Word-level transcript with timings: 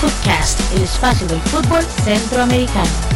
Footcast, 0.00 0.60
espacio 0.82 1.26
del 1.26 1.40
fútbol 1.40 1.82
centroamericano. 2.04 3.13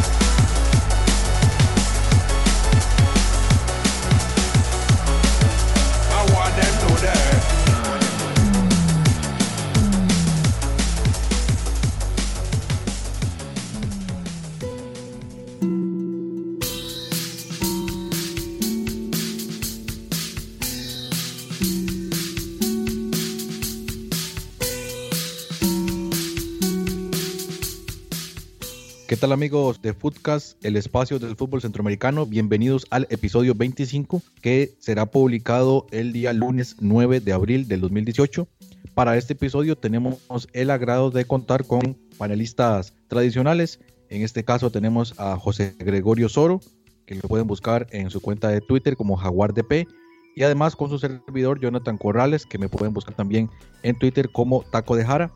Tal 29.19 29.33
amigos 29.33 29.83
de 29.83 29.95
Footcast, 29.95 30.65
el 30.65 30.77
espacio 30.77 31.19
del 31.19 31.35
fútbol 31.35 31.61
centroamericano? 31.61 32.25
Bienvenidos 32.25 32.87
al 32.91 33.09
episodio 33.11 33.53
25 33.57 34.23
que 34.41 34.77
será 34.79 35.07
publicado 35.07 35.89
el 35.91 36.13
día 36.13 36.33
lunes 36.33 36.77
9 36.79 37.19
de 37.19 37.33
abril 37.33 37.67
del 37.67 37.81
2018. 37.81 38.47
Para 38.95 39.17
este 39.17 39.33
episodio 39.33 39.77
tenemos 39.77 40.49
el 40.53 40.71
agrado 40.71 41.11
de 41.11 41.25
contar 41.25 41.65
con 41.65 41.99
panelistas 42.17 42.95
tradicionales. 43.09 43.81
En 44.09 44.23
este 44.23 44.45
caso 44.45 44.71
tenemos 44.71 45.19
a 45.19 45.37
José 45.37 45.75
Gregorio 45.81 46.29
Soro, 46.29 46.61
que 47.05 47.17
lo 47.17 47.23
pueden 47.23 47.49
buscar 47.49 47.89
en 47.91 48.11
su 48.11 48.21
cuenta 48.21 48.49
de 48.51 48.61
Twitter 48.61 48.97
como 48.97 49.17
JaguarDP. 49.17 49.89
Y 50.37 50.45
además 50.45 50.77
con 50.77 50.91
su 50.91 50.99
servidor 51.01 51.59
Jonathan 51.59 51.99
Corrales, 51.99 52.47
que 52.47 52.59
me 52.59 52.69
pueden 52.69 52.95
buscar 52.95 53.17
también 53.17 53.51
en 53.83 53.99
Twitter 53.99 54.31
como 54.31 54.63
Taco 54.71 54.95
de 54.95 55.05
Jara. 55.05 55.33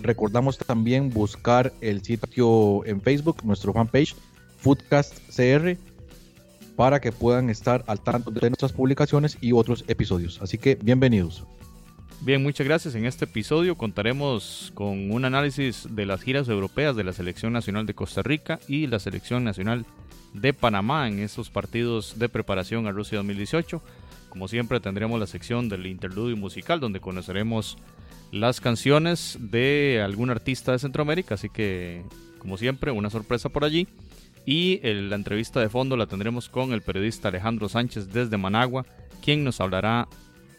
Recordamos 0.00 0.58
también 0.58 1.10
buscar 1.10 1.72
el 1.80 2.02
sitio 2.02 2.84
en 2.86 3.00
Facebook, 3.00 3.44
nuestro 3.44 3.72
fanpage, 3.72 4.14
Foodcast 4.58 5.18
CR, 5.34 5.76
para 6.76 7.00
que 7.00 7.10
puedan 7.10 7.50
estar 7.50 7.84
al 7.88 8.00
tanto 8.00 8.30
de 8.30 8.50
nuestras 8.50 8.72
publicaciones 8.72 9.36
y 9.40 9.52
otros 9.52 9.84
episodios. 9.88 10.40
Así 10.40 10.58
que 10.58 10.76
bienvenidos. 10.76 11.44
Bien, 12.20 12.42
muchas 12.42 12.66
gracias. 12.66 12.94
En 12.94 13.06
este 13.06 13.26
episodio 13.26 13.76
contaremos 13.76 14.72
con 14.74 15.10
un 15.10 15.24
análisis 15.24 15.86
de 15.90 16.06
las 16.06 16.22
giras 16.22 16.48
europeas 16.48 16.96
de 16.96 17.04
la 17.04 17.12
Selección 17.12 17.52
Nacional 17.52 17.86
de 17.86 17.94
Costa 17.94 18.22
Rica 18.22 18.58
y 18.66 18.88
la 18.88 18.98
Selección 18.98 19.44
Nacional 19.44 19.86
de 20.34 20.52
Panamá 20.52 21.08
en 21.08 21.20
esos 21.20 21.48
partidos 21.48 22.18
de 22.18 22.28
preparación 22.28 22.86
a 22.86 22.92
Rusia 22.92 23.18
2018. 23.18 23.80
Como 24.28 24.48
siempre 24.48 24.80
tendremos 24.80 25.18
la 25.18 25.26
sección 25.26 25.68
del 25.68 25.86
interludio 25.86 26.36
musical 26.36 26.80
donde 26.80 27.00
conoceremos 27.00 27.78
las 28.32 28.60
canciones 28.60 29.36
de 29.40 30.00
algún 30.04 30.30
artista 30.30 30.72
de 30.72 30.78
Centroamérica, 30.78 31.34
así 31.34 31.48
que 31.48 32.02
como 32.38 32.56
siempre 32.56 32.90
una 32.92 33.10
sorpresa 33.10 33.48
por 33.48 33.64
allí. 33.64 33.88
Y 34.46 34.80
el- 34.82 35.10
la 35.10 35.16
entrevista 35.16 35.60
de 35.60 35.68
fondo 35.68 35.96
la 35.96 36.06
tendremos 36.06 36.48
con 36.48 36.72
el 36.72 36.82
periodista 36.82 37.28
Alejandro 37.28 37.68
Sánchez 37.68 38.08
desde 38.12 38.36
Managua, 38.38 38.86
quien 39.22 39.44
nos 39.44 39.60
hablará 39.60 40.08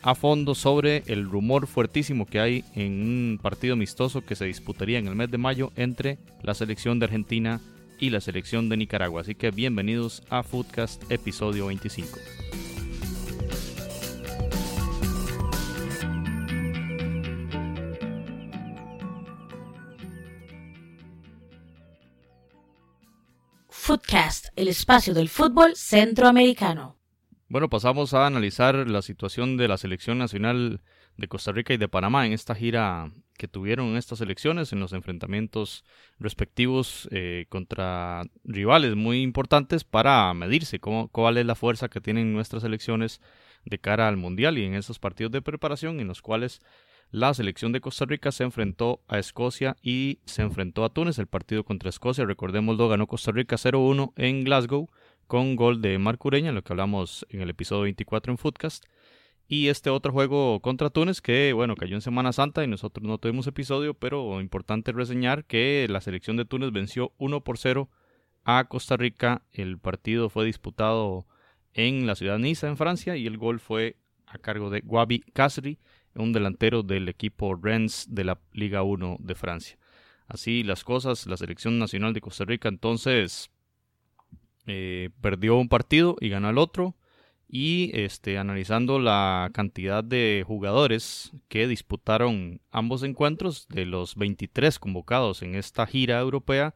a 0.01 0.15
fondo 0.15 0.55
sobre 0.55 1.03
el 1.07 1.25
rumor 1.29 1.67
fuertísimo 1.67 2.25
que 2.25 2.39
hay 2.39 2.63
en 2.75 3.01
un 3.01 3.39
partido 3.41 3.73
amistoso 3.73 4.21
que 4.23 4.35
se 4.35 4.45
disputaría 4.45 4.99
en 4.99 5.07
el 5.07 5.15
mes 5.15 5.29
de 5.31 5.37
mayo 5.37 5.71
entre 5.75 6.19
la 6.43 6.53
selección 6.53 6.99
de 6.99 7.05
Argentina 7.05 7.59
y 7.99 8.11
la 8.11 8.21
selección 8.21 8.69
de 8.69 8.77
Nicaragua. 8.77 9.21
Así 9.21 9.35
que 9.35 9.51
bienvenidos 9.51 10.23
a 10.29 10.43
Foodcast 10.43 11.11
episodio 11.11 11.65
25. 11.67 12.17
Footcast, 23.89 24.49
el 24.55 24.67
espacio 24.67 25.15
del 25.15 25.29
fútbol 25.29 25.75
centroamericano. 25.75 26.99
Bueno, 27.47 27.71
pasamos 27.71 28.13
a 28.13 28.27
analizar 28.27 28.87
la 28.87 29.01
situación 29.01 29.57
de 29.57 29.67
la 29.67 29.79
selección 29.79 30.19
nacional 30.19 30.81
de 31.17 31.27
Costa 31.27 31.51
Rica 31.53 31.73
y 31.73 31.77
de 31.77 31.87
Panamá 31.87 32.27
en 32.27 32.33
esta 32.33 32.53
gira 32.53 33.11
que 33.35 33.47
tuvieron 33.47 33.97
estas 33.97 34.21
elecciones, 34.21 34.73
en 34.73 34.79
los 34.79 34.93
enfrentamientos 34.93 35.85
respectivos 36.19 37.09
eh, 37.09 37.47
contra 37.49 38.25
rivales 38.43 38.95
muy 38.95 39.23
importantes 39.23 39.83
para 39.83 40.31
medirse 40.35 40.79
cómo, 40.79 41.07
cuál 41.07 41.39
es 41.39 41.47
la 41.47 41.55
fuerza 41.55 41.89
que 41.89 41.99
tienen 41.99 42.31
nuestras 42.31 42.61
selecciones 42.61 43.21
de 43.65 43.79
cara 43.79 44.07
al 44.07 44.17
Mundial 44.17 44.59
y 44.59 44.65
en 44.65 44.75
esos 44.75 44.99
partidos 44.99 45.31
de 45.31 45.41
preparación 45.41 45.99
en 45.99 46.07
los 46.07 46.21
cuales 46.21 46.61
la 47.11 47.33
selección 47.33 47.71
de 47.71 47.81
Costa 47.81 48.05
Rica 48.05 48.31
se 48.31 48.43
enfrentó 48.43 49.01
a 49.07 49.17
Escocia 49.17 49.77
y 49.81 50.19
se 50.25 50.43
enfrentó 50.43 50.85
a 50.85 50.89
Túnez. 50.89 51.17
El 51.17 51.27
partido 51.27 51.63
contra 51.63 51.89
Escocia, 51.89 52.25
recordémoslo, 52.25 52.87
ganó 52.87 53.07
Costa 53.07 53.31
Rica 53.31 53.55
0-1 53.55 54.13
en 54.15 54.43
Glasgow 54.43 54.89
con 55.25 55.55
gol 55.55 55.81
de 55.81 55.97
Marco 55.97 56.27
Ureña, 56.27 56.51
lo 56.51 56.63
que 56.63 56.73
hablamos 56.73 57.25
en 57.29 57.41
el 57.41 57.49
episodio 57.49 57.83
24 57.83 58.31
en 58.31 58.37
Footcast. 58.37 58.85
Y 59.47 59.69
este 59.69 59.89
otro 59.89 60.11
juego 60.11 60.59
contra 60.59 60.91
Túnez 60.91 61.21
que, 61.21 61.53
bueno, 61.53 61.75
cayó 61.75 61.95
en 61.95 62.01
Semana 62.01 62.31
Santa 62.31 62.63
y 62.63 62.67
nosotros 62.67 63.03
no 63.07 63.17
tuvimos 63.17 63.47
episodio, 63.47 63.95
pero 63.95 64.39
importante 64.39 64.91
reseñar 64.91 65.45
que 65.45 65.87
la 65.89 66.01
selección 66.01 66.37
de 66.37 66.45
Túnez 66.45 66.71
venció 66.71 67.13
1 67.17 67.43
por 67.43 67.57
0 67.57 67.89
a 68.43 68.65
Costa 68.65 68.97
Rica. 68.97 69.41
El 69.51 69.79
partido 69.79 70.29
fue 70.29 70.45
disputado 70.45 71.25
en 71.73 72.05
la 72.05 72.13
ciudad 72.13 72.33
de 72.33 72.43
Niza, 72.43 72.67
en 72.67 72.77
Francia, 72.77 73.15
y 73.15 73.25
el 73.25 73.39
gol 73.39 73.59
fue 73.59 73.97
a 74.27 74.37
cargo 74.37 74.69
de 74.69 74.83
Wabi 74.85 75.21
Kasri, 75.33 75.79
un 76.21 76.33
delantero 76.33 76.83
del 76.83 77.09
equipo 77.09 77.55
Rennes 77.55 78.07
de 78.09 78.23
la 78.23 78.39
Liga 78.53 78.83
1 78.83 79.17
de 79.19 79.35
Francia. 79.35 79.77
Así 80.27 80.63
las 80.63 80.83
cosas, 80.83 81.25
la 81.25 81.37
selección 81.37 81.79
nacional 81.79 82.13
de 82.13 82.21
Costa 82.21 82.45
Rica 82.45 82.69
entonces 82.69 83.49
eh, 84.67 85.09
perdió 85.21 85.57
un 85.57 85.69
partido 85.69 86.15
y 86.21 86.29
ganó 86.29 86.49
el 86.49 86.57
otro. 86.57 86.95
Y 87.51 87.89
este, 87.95 88.37
analizando 88.37 88.99
la 88.99 89.49
cantidad 89.53 90.03
de 90.03 90.43
jugadores 90.45 91.31
que 91.47 91.67
disputaron 91.67 92.61
ambos 92.69 93.01
encuentros, 93.01 93.67
de 93.69 93.87
los 93.87 94.15
23 94.15 94.77
convocados 94.77 95.41
en 95.41 95.55
esta 95.55 95.87
gira 95.87 96.19
europea, 96.19 96.75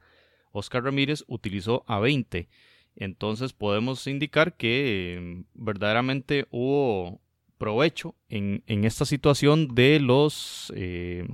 Oscar 0.52 0.84
Ramírez 0.84 1.24
utilizó 1.28 1.84
a 1.86 2.00
20. 2.00 2.50
Entonces 2.96 3.54
podemos 3.54 4.08
indicar 4.08 4.58
que 4.58 5.18
eh, 5.18 5.44
verdaderamente 5.54 6.48
hubo 6.50 7.22
provecho 7.63 8.13
en, 8.28 8.62
en 8.68 8.84
esta 8.84 9.06
situación 9.06 9.74
de 9.74 10.01
los, 10.01 10.74
eh, 10.75 11.25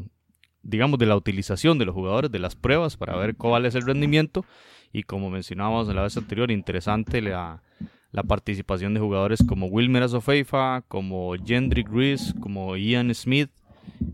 digamos, 0.62 1.00
de 1.00 1.08
la 1.08 1.16
utilización 1.16 1.80
de 1.80 1.86
los 1.86 1.96
jugadores, 1.96 2.32
de 2.32 2.38
las 2.38 2.56
pruebas 2.56 2.98
para 2.98 3.16
ver 3.16 3.36
cuál 3.36 3.66
es 3.66 3.74
el 3.74 3.82
rendimiento. 3.82 4.46
Y 4.94 5.02
como 5.02 5.32
mencionábamos 5.32 5.90
en 5.90 5.96
la 5.96 6.04
vez 6.04 6.16
anterior, 6.18 6.52
interesante 6.52 7.24
la, 7.24 7.64
la 8.12 8.22
participación 8.22 8.94
de 8.94 9.00
jugadores 9.00 9.44
como 9.44 9.66
Wilmer 9.66 10.04
Azofeifa, 10.04 10.84
como 10.88 11.34
Jendrick 11.44 11.90
Rees, 11.90 12.36
como 12.40 12.78
Ian 12.78 13.12
Smith, 13.16 13.50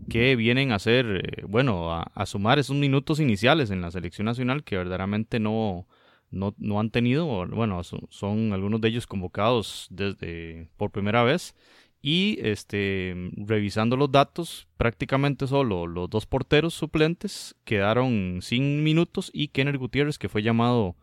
que 0.08 0.36
vienen 0.36 0.72
a 0.72 0.76
hacer, 0.76 1.22
eh, 1.22 1.42
bueno, 1.46 1.92
a, 1.92 2.10
a, 2.14 2.24
sumar 2.24 2.58
esos 2.58 2.76
minutos 2.76 3.20
iniciales 3.20 3.70
en 3.70 3.82
la 3.82 3.90
selección 3.90 4.24
nacional 4.24 4.64
que 4.64 4.78
verdaderamente 4.78 5.38
no, 5.38 5.86
no, 6.30 6.54
no 6.56 6.80
han 6.80 6.88
tenido, 6.88 7.26
bueno, 7.48 7.84
son, 7.84 8.06
son, 8.08 8.54
algunos 8.54 8.80
de 8.80 8.88
ellos 8.88 9.06
convocados 9.06 9.86
desde 9.90 10.70
por 10.78 10.90
primera 10.90 11.22
vez. 11.24 11.54
Y 12.08 12.38
este, 12.40 13.16
revisando 13.36 13.96
los 13.96 14.12
datos, 14.12 14.68
prácticamente 14.76 15.48
solo 15.48 15.88
los 15.88 16.08
dos 16.08 16.24
porteros 16.24 16.72
suplentes 16.72 17.56
quedaron 17.64 18.38
sin 18.42 18.84
minutos 18.84 19.28
y 19.34 19.48
Kenner 19.48 19.76
Gutiérrez, 19.76 20.16
que 20.16 20.28
fue 20.28 20.44
llamado 20.44 20.94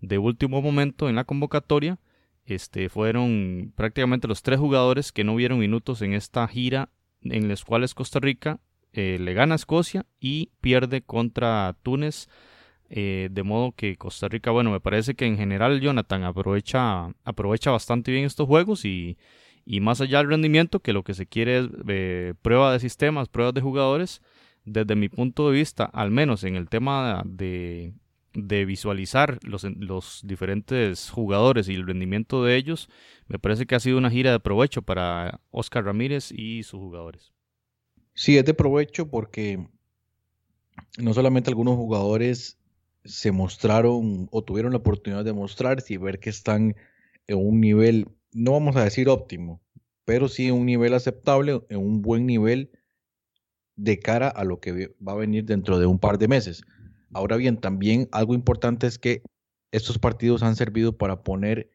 de 0.00 0.18
último 0.18 0.60
momento 0.60 1.08
en 1.08 1.14
la 1.14 1.22
convocatoria, 1.22 2.00
este, 2.44 2.88
fueron 2.88 3.72
prácticamente 3.76 4.26
los 4.26 4.42
tres 4.42 4.58
jugadores 4.58 5.12
que 5.12 5.22
no 5.22 5.36
vieron 5.36 5.60
minutos 5.60 6.02
en 6.02 6.12
esta 6.12 6.48
gira 6.48 6.88
en 7.22 7.46
las 7.46 7.64
cuales 7.64 7.94
Costa 7.94 8.18
Rica 8.18 8.58
eh, 8.92 9.18
le 9.20 9.34
gana 9.34 9.54
a 9.54 9.62
Escocia 9.62 10.06
y 10.18 10.50
pierde 10.60 11.02
contra 11.02 11.76
Túnez. 11.84 12.28
Eh, 12.90 13.28
de 13.30 13.42
modo 13.44 13.72
que 13.72 13.96
Costa 13.96 14.26
Rica, 14.26 14.50
bueno, 14.50 14.72
me 14.72 14.80
parece 14.80 15.14
que 15.14 15.26
en 15.26 15.36
general 15.36 15.80
Jonathan 15.80 16.24
aprovecha, 16.24 17.12
aprovecha 17.22 17.70
bastante 17.70 18.10
bien 18.10 18.24
estos 18.24 18.48
juegos 18.48 18.84
y, 18.86 19.18
y 19.70 19.80
más 19.80 20.00
allá 20.00 20.18
del 20.18 20.30
rendimiento, 20.30 20.80
que 20.80 20.94
lo 20.94 21.04
que 21.04 21.12
se 21.12 21.26
quiere 21.26 21.58
es 21.58 21.68
eh, 21.88 22.32
prueba 22.40 22.72
de 22.72 22.80
sistemas, 22.80 23.28
pruebas 23.28 23.52
de 23.52 23.60
jugadores, 23.60 24.22
desde 24.64 24.96
mi 24.96 25.10
punto 25.10 25.50
de 25.50 25.58
vista, 25.58 25.84
al 25.84 26.10
menos 26.10 26.42
en 26.44 26.56
el 26.56 26.70
tema 26.70 27.22
de, 27.26 27.92
de 28.32 28.64
visualizar 28.64 29.38
los, 29.42 29.64
los, 29.64 30.22
diferentes 30.24 31.10
jugadores 31.10 31.68
y 31.68 31.74
el 31.74 31.86
rendimiento 31.86 32.42
de 32.44 32.56
ellos, 32.56 32.88
me 33.26 33.38
parece 33.38 33.66
que 33.66 33.74
ha 33.74 33.80
sido 33.80 33.98
una 33.98 34.10
gira 34.10 34.32
de 34.32 34.40
provecho 34.40 34.80
para 34.80 35.42
Oscar 35.50 35.84
Ramírez 35.84 36.32
y 36.32 36.62
sus 36.62 36.80
jugadores. 36.80 37.34
Sí, 38.14 38.38
es 38.38 38.46
de 38.46 38.54
provecho 38.54 39.10
porque 39.10 39.68
no 40.96 41.12
solamente 41.12 41.50
algunos 41.50 41.76
jugadores 41.76 42.58
se 43.04 43.32
mostraron 43.32 44.28
o 44.30 44.42
tuvieron 44.42 44.72
la 44.72 44.78
oportunidad 44.78 45.26
de 45.26 45.34
mostrarse 45.34 45.92
y 45.92 45.98
ver 45.98 46.20
que 46.20 46.30
están 46.30 46.74
en 47.26 47.38
un 47.38 47.60
nivel, 47.60 48.08
no 48.32 48.52
vamos 48.52 48.76
a 48.76 48.84
decir 48.84 49.08
óptimo, 49.08 49.60
pero 50.04 50.28
sí 50.28 50.50
un 50.50 50.66
nivel 50.66 50.94
aceptable, 50.94 51.62
en 51.68 51.78
un 51.78 52.02
buen 52.02 52.26
nivel 52.26 52.70
de 53.76 53.98
cara 53.98 54.28
a 54.28 54.44
lo 54.44 54.60
que 54.60 54.94
va 55.06 55.12
a 55.12 55.16
venir 55.16 55.44
dentro 55.44 55.78
de 55.78 55.86
un 55.86 55.98
par 55.98 56.18
de 56.18 56.28
meses. 56.28 56.62
Ahora 57.12 57.36
bien, 57.36 57.58
también 57.58 58.08
algo 58.12 58.34
importante 58.34 58.86
es 58.86 58.98
que 58.98 59.22
estos 59.72 59.98
partidos 59.98 60.42
han 60.42 60.56
servido 60.56 60.96
para 60.96 61.22
poner 61.22 61.70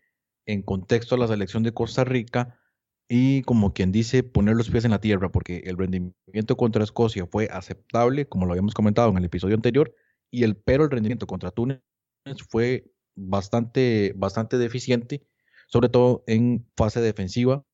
en 0.45 0.61
contexto 0.61 1.15
a 1.15 1.17
la 1.17 1.27
selección 1.27 1.63
de 1.63 1.73
Costa 1.73 2.03
Rica 2.03 2.59
y 3.07 3.43
como 3.43 3.73
quien 3.73 3.91
dice, 3.91 4.23
poner 4.23 4.55
los 4.55 4.69
pies 4.69 4.85
en 4.85 4.91
la 4.91 5.01
tierra, 5.01 5.31
porque 5.31 5.63
el 5.65 5.77
rendimiento 5.77 6.57
contra 6.57 6.83
Escocia 6.83 7.25
fue 7.27 7.47
aceptable, 7.51 8.27
como 8.27 8.45
lo 8.45 8.53
habíamos 8.53 8.73
comentado 8.73 9.09
en 9.09 9.17
el 9.17 9.25
episodio 9.25 9.55
anterior, 9.55 9.93
y 10.31 10.43
el 10.43 10.55
pero 10.55 10.85
el 10.85 10.89
rendimiento 10.89 11.27
contra 11.27 11.51
Túnez 11.51 11.81
fue 12.49 12.91
bastante, 13.15 14.13
bastante 14.15 14.57
deficiente, 14.57 15.21
sobre 15.73 15.89
todo 15.89 16.23
en 16.27 16.67
fase 16.77 17.01
defensiva, 17.01 17.65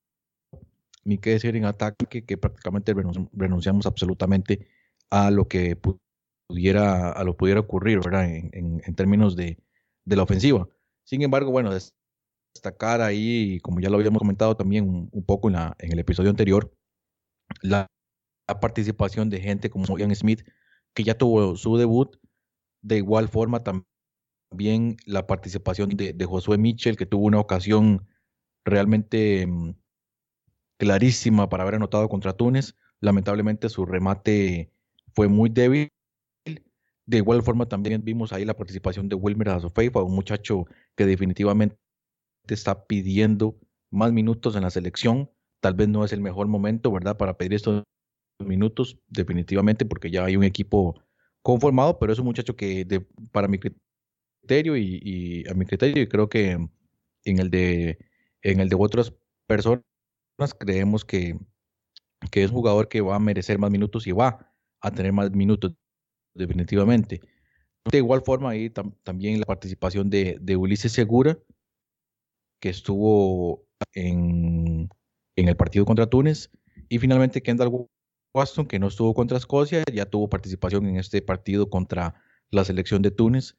ni 1.04 1.18
qué 1.18 1.31
decir 1.31 1.57
en 1.57 1.66
ataque, 1.66 2.24
que 2.24 2.38
prácticamente 2.38 2.94
renunciamos 3.34 3.86
absolutamente 3.86 4.69
a 5.10 5.31
lo 5.31 5.50
que 5.50 5.75
pudiera, 5.75 7.12
a 7.12 7.24
lo 7.25 7.36
pudiera 7.36 7.60
ocurrir. 7.60 8.00
En, 8.13 8.81
en, 8.86 8.96
términos 8.96 9.36
de, 9.36 9.57
de, 10.06 10.16
la 10.16 10.24
ofensiva. 10.24 10.66
Sin 11.04 11.24
embargo, 11.24 11.51
bueno, 11.51 11.74
destacar 11.74 13.01
ahí, 13.01 13.60
como 13.60 13.81
ya 13.81 13.90
lo 13.90 13.98
habíamos 13.98 14.19
comentado 14.19 14.56
también 14.56 15.10
un, 15.12 15.25
poco 15.25 15.50
en, 15.50 15.56
la, 15.56 15.75
el 15.80 16.00
episodio 16.00 16.30
anterior, 16.30 16.74
la, 17.62 17.88
participación 18.62 19.30
de 19.30 19.42
gente 19.42 19.69
como 19.69 19.98
Ian 19.98 20.16
Smith, 20.16 20.48
que 20.94 21.04
ya 21.04 21.18
tuvo 21.18 21.57
su 21.57 21.75
debut, 21.75 22.16
de 22.81 22.96
igual 22.96 23.28
forma 23.28 23.62
también 23.62 23.88
la 25.06 25.28
participación 25.28 25.90
de, 25.90 26.13
de 26.13 26.25
Josué 26.25 26.57
Mitchell, 26.57 26.98
que 26.98 27.06
tuvo 27.06 27.25
una 27.25 27.40
ocasión 27.40 28.07
realmente 28.66 29.46
mm, 29.48 29.75
clarísima 30.78 31.50
para 31.50 31.63
haber 31.63 31.75
anotado 31.75 32.10
contra 32.10 32.34
Túnez. 32.34 32.75
Lamentablemente 33.00 33.69
su 33.69 33.86
remate 33.86 34.72
fue 35.13 35.28
muy 35.28 35.50
débil. 35.50 35.90
De 37.06 37.18
igual 37.18 37.42
forma 37.42 37.68
también 37.68 38.04
vimos 38.04 38.34
ahí 38.34 38.46
la 38.46 38.56
participación 38.56 39.10
de 39.10 39.16
Wilmer 39.16 39.50
Azofeifa, 39.50 40.04
un 40.04 40.13
muchacho 40.13 40.66
que 40.96 41.06
definitivamente 41.06 41.78
está 42.48 42.86
pidiendo 42.86 43.57
más 43.92 44.12
minutos 44.12 44.56
en 44.56 44.63
la 44.63 44.69
selección. 44.69 45.31
Tal 45.60 45.74
vez 45.74 45.90
no 45.90 46.06
es 46.06 46.13
el 46.13 46.22
mejor 46.22 46.48
momento, 46.48 46.92
¿verdad?, 46.92 47.18
para 47.18 47.38
pedir 47.38 47.56
estos 47.56 47.84
minutos, 48.40 49.00
definitivamente, 49.07 49.86
porque 49.86 50.12
ya 50.12 50.24
hay 50.24 50.38
un 50.38 50.44
equipo 50.44 51.01
conformado, 51.42 52.00
pero 52.00 52.13
es 52.13 52.19
un 52.19 52.25
muchacho 52.25 52.56
que, 52.56 53.06
para 53.31 53.48
mi 53.48 53.60
criterio 54.50 54.75
y, 54.78 55.46
a 55.48 55.54
mi 55.54 55.66
criterio, 55.66 56.01
y 56.01 56.07
creo 56.07 56.28
que 56.28 56.57
en 57.24 57.40
el 57.40 57.51
de, 57.51 58.00
en 58.42 58.60
el 58.60 58.68
de 58.68 58.75
otras 58.80 59.13
personas, 59.46 59.84
creemos 60.57 61.06
que, 61.06 61.38
que 62.31 62.44
es 62.44 62.50
un 62.50 62.57
jugador 62.57 62.88
que 62.88 63.01
va 63.01 63.16
a 63.16 63.19
merecer 63.19 63.60
más 63.60 63.69
minutos 63.69 64.07
y 64.07 64.12
va 64.12 64.51
a 64.81 64.92
tener 64.92 65.13
más 65.13 65.30
minutos, 65.31 65.74
definitivamente. 66.34 67.22
De 67.92 68.00
igual 68.00 68.24
forma, 68.24 68.50
ahí 68.50 68.72
también 68.72 69.40
la 69.40 69.46
participación 69.46 70.10
de, 70.10 70.38
de 70.42 70.57
Ulises 70.57 70.94
Segura, 70.94 71.38
que 72.60 72.69
estuvo 72.69 73.68
en, 73.94 74.90
el 75.36 75.56
partido 75.57 75.86
contra 75.86 76.10
Túnez, 76.10 76.50
y 76.90 76.98
finalmente 76.98 77.44
Kendall 77.44 77.88
Waston, 78.34 78.66
que 78.66 78.80
no 78.80 78.88
estuvo 78.88 79.13
contra 79.13 79.38
Escocia, 79.38 79.84
ya 79.94 80.07
tuvo 80.07 80.28
participación 80.28 80.88
en 80.88 80.98
este 80.98 81.22
partido 81.22 81.69
contra 81.69 82.16
la 82.50 82.66
selección 82.66 83.04
de 83.04 83.12
Túnez. 83.12 83.56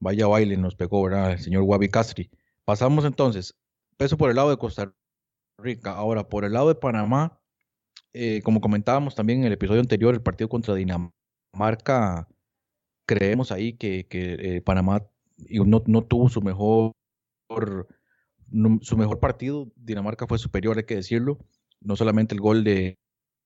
Vaya 0.00 0.26
baile 0.26 0.56
nos 0.56 0.74
pegó, 0.74 1.02
¿verdad? 1.02 1.32
El 1.32 1.38
señor 1.38 1.62
Wabi 1.62 1.88
Castri. 1.88 2.30
Pasamos 2.64 3.04
entonces, 3.04 3.54
peso 3.96 4.16
por 4.16 4.30
el 4.30 4.36
lado 4.36 4.50
de 4.50 4.56
Costa 4.56 4.92
Rica. 5.58 5.92
Ahora, 5.92 6.28
por 6.28 6.44
el 6.44 6.54
lado 6.54 6.68
de 6.68 6.74
Panamá, 6.74 7.38
eh, 8.12 8.40
como 8.42 8.60
comentábamos 8.60 9.14
también 9.14 9.40
en 9.40 9.46
el 9.46 9.52
episodio 9.52 9.80
anterior, 9.80 10.14
el 10.14 10.22
partido 10.22 10.48
contra 10.48 10.74
Dinamarca, 10.74 12.28
creemos 13.06 13.52
ahí 13.52 13.74
que, 13.74 14.06
eh, 14.10 14.62
Panamá 14.62 15.06
no, 15.48 16.02
tuvo 16.02 16.28
su 16.28 16.40
mejor 16.42 16.92
su 18.82 18.96
mejor 18.96 19.20
partido. 19.20 19.70
Dinamarca 19.76 20.26
fue 20.26 20.38
superior, 20.38 20.76
hay 20.78 20.84
que 20.84 20.96
decirlo. 20.96 21.38
No 21.80 21.96
solamente 21.96 22.34
el 22.34 22.40
gol 22.40 22.64
de, 22.64 22.98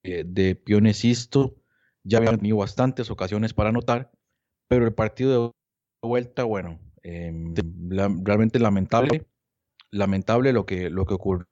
eh, 0.02 0.24
de 0.26 0.54
Pionesisto, 0.54 1.56
ya 2.04 2.18
habían 2.18 2.36
tenido 2.38 2.58
bastantes 2.58 3.10
ocasiones 3.10 3.54
para 3.54 3.70
anotar, 3.70 4.12
pero 4.68 4.86
el 4.86 4.94
partido 4.94 5.32
de 5.32 5.52
vuelta, 6.04 6.44
bueno, 6.44 6.78
em, 7.02 7.54
realmente 8.24 8.58
lamentable. 8.58 9.26
Lamentable 9.90 10.52
lo 10.52 10.66
que, 10.66 10.90
lo 10.90 11.06
que 11.06 11.14
ocurrió 11.14 11.46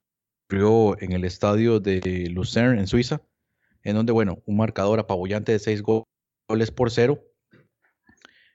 en 0.99 1.11
el 1.13 1.25
estadio 1.25 1.79
de 1.79 2.29
Lucerne, 2.29 2.79
en 2.79 2.87
Suiza, 2.87 3.21
en 3.83 3.95
donde, 3.95 4.11
bueno, 4.11 4.41
un 4.45 4.57
marcador 4.57 4.99
apabullante 4.99 5.51
de 5.51 5.59
seis 5.59 5.81
goles 5.81 6.71
por 6.71 6.91
cero. 6.91 7.23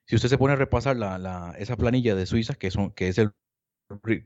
Si 0.07 0.17
usted 0.17 0.29
se 0.29 0.39
pone 0.39 0.55
a 0.55 0.57
repasar 0.57 0.97
la, 0.97 1.55
esa 1.59 1.77
planilla 1.77 2.15
de 2.15 2.27
Suiza, 2.27 2.55
que, 2.55 2.71
son, 2.71 2.93
que 2.93 3.09
es 3.09 3.19
el 3.19 3.33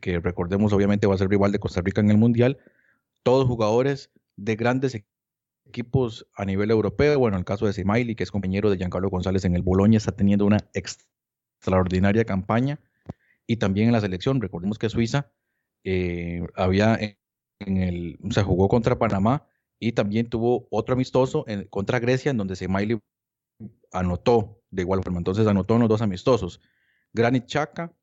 que 0.01 0.19
recordemos 0.19 0.73
obviamente 0.73 1.07
va 1.07 1.15
a 1.15 1.19
ser 1.19 1.29
rival 1.29 1.53
de 1.53 1.61
Costa 1.61 1.81
Rica 1.81 2.01
en 2.01 2.11
el 2.11 2.19
Mundial, 2.19 2.59
todos 3.23 3.47
jugadores 3.47 4.11
de 4.37 4.57
grandes 4.57 5.05
equipos 5.67 6.27
a 6.35 6.45
nivel 6.45 6.71
europeo, 6.71 7.19
bueno, 7.19 7.37
el 7.37 7.45
caso 7.45 7.67
de 7.67 7.73
Simaili, 7.73 8.15
que 8.15 8.25
es 8.25 8.31
compañero 8.31 8.71
de 8.71 8.77
Giancarlo 8.77 9.09
González 9.11 9.45
en 9.45 9.55
el 9.55 9.63
Boloña, 9.63 9.99
está 9.99 10.13
teniendo 10.13 10.45
una 10.47 10.59
extraordinaria 11.63 12.25
campaña, 12.25 12.81
y 13.47 13.57
también 13.57 13.87
en 13.87 13.93
la 13.93 14.01
selección, 14.01 14.41
recordemos 14.41 14.79
que 14.79 14.89
Suiza 14.89 15.31
eh, 15.85 16.45
había 16.57 16.99
en, 17.61 17.77
el, 17.77 18.19
se 18.31 18.43
jugó 18.43 18.69
contra 18.69 18.99
Panamá 18.99 19.47
y 19.79 19.93
también 19.93 20.29
tuvo 20.29 20.67
otro 20.71 20.95
amistoso 20.95 21.45
en, 21.47 21.65
contra 21.69 22.01
Grecia, 22.01 22.31
en 22.31 22.37
donde 22.37 22.57
Simaili 22.57 23.01
anotó 23.93 24.61
de 24.71 24.83
igual 24.83 25.03
forma, 25.05 25.19
entonces 25.19 25.47
anotó 25.47 25.75
en 25.75 25.81
los 25.81 25.89
dos 25.89 26.03
amistosos. 26.03 26.61
Granit 27.13 27.47
Chaka 27.47 27.95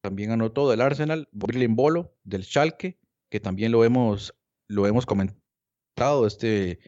también 0.00 0.30
anotó 0.30 0.70
del 0.70 0.80
Arsenal, 0.80 1.28
Berlin 1.32 1.76
Bolo 1.76 2.16
del 2.24 2.44
Schalke, 2.44 2.98
que 3.28 3.40
también 3.40 3.72
lo 3.72 3.84
hemos, 3.84 4.34
lo 4.68 4.86
hemos 4.86 5.04
comentado, 5.04 6.26
este 6.26 6.78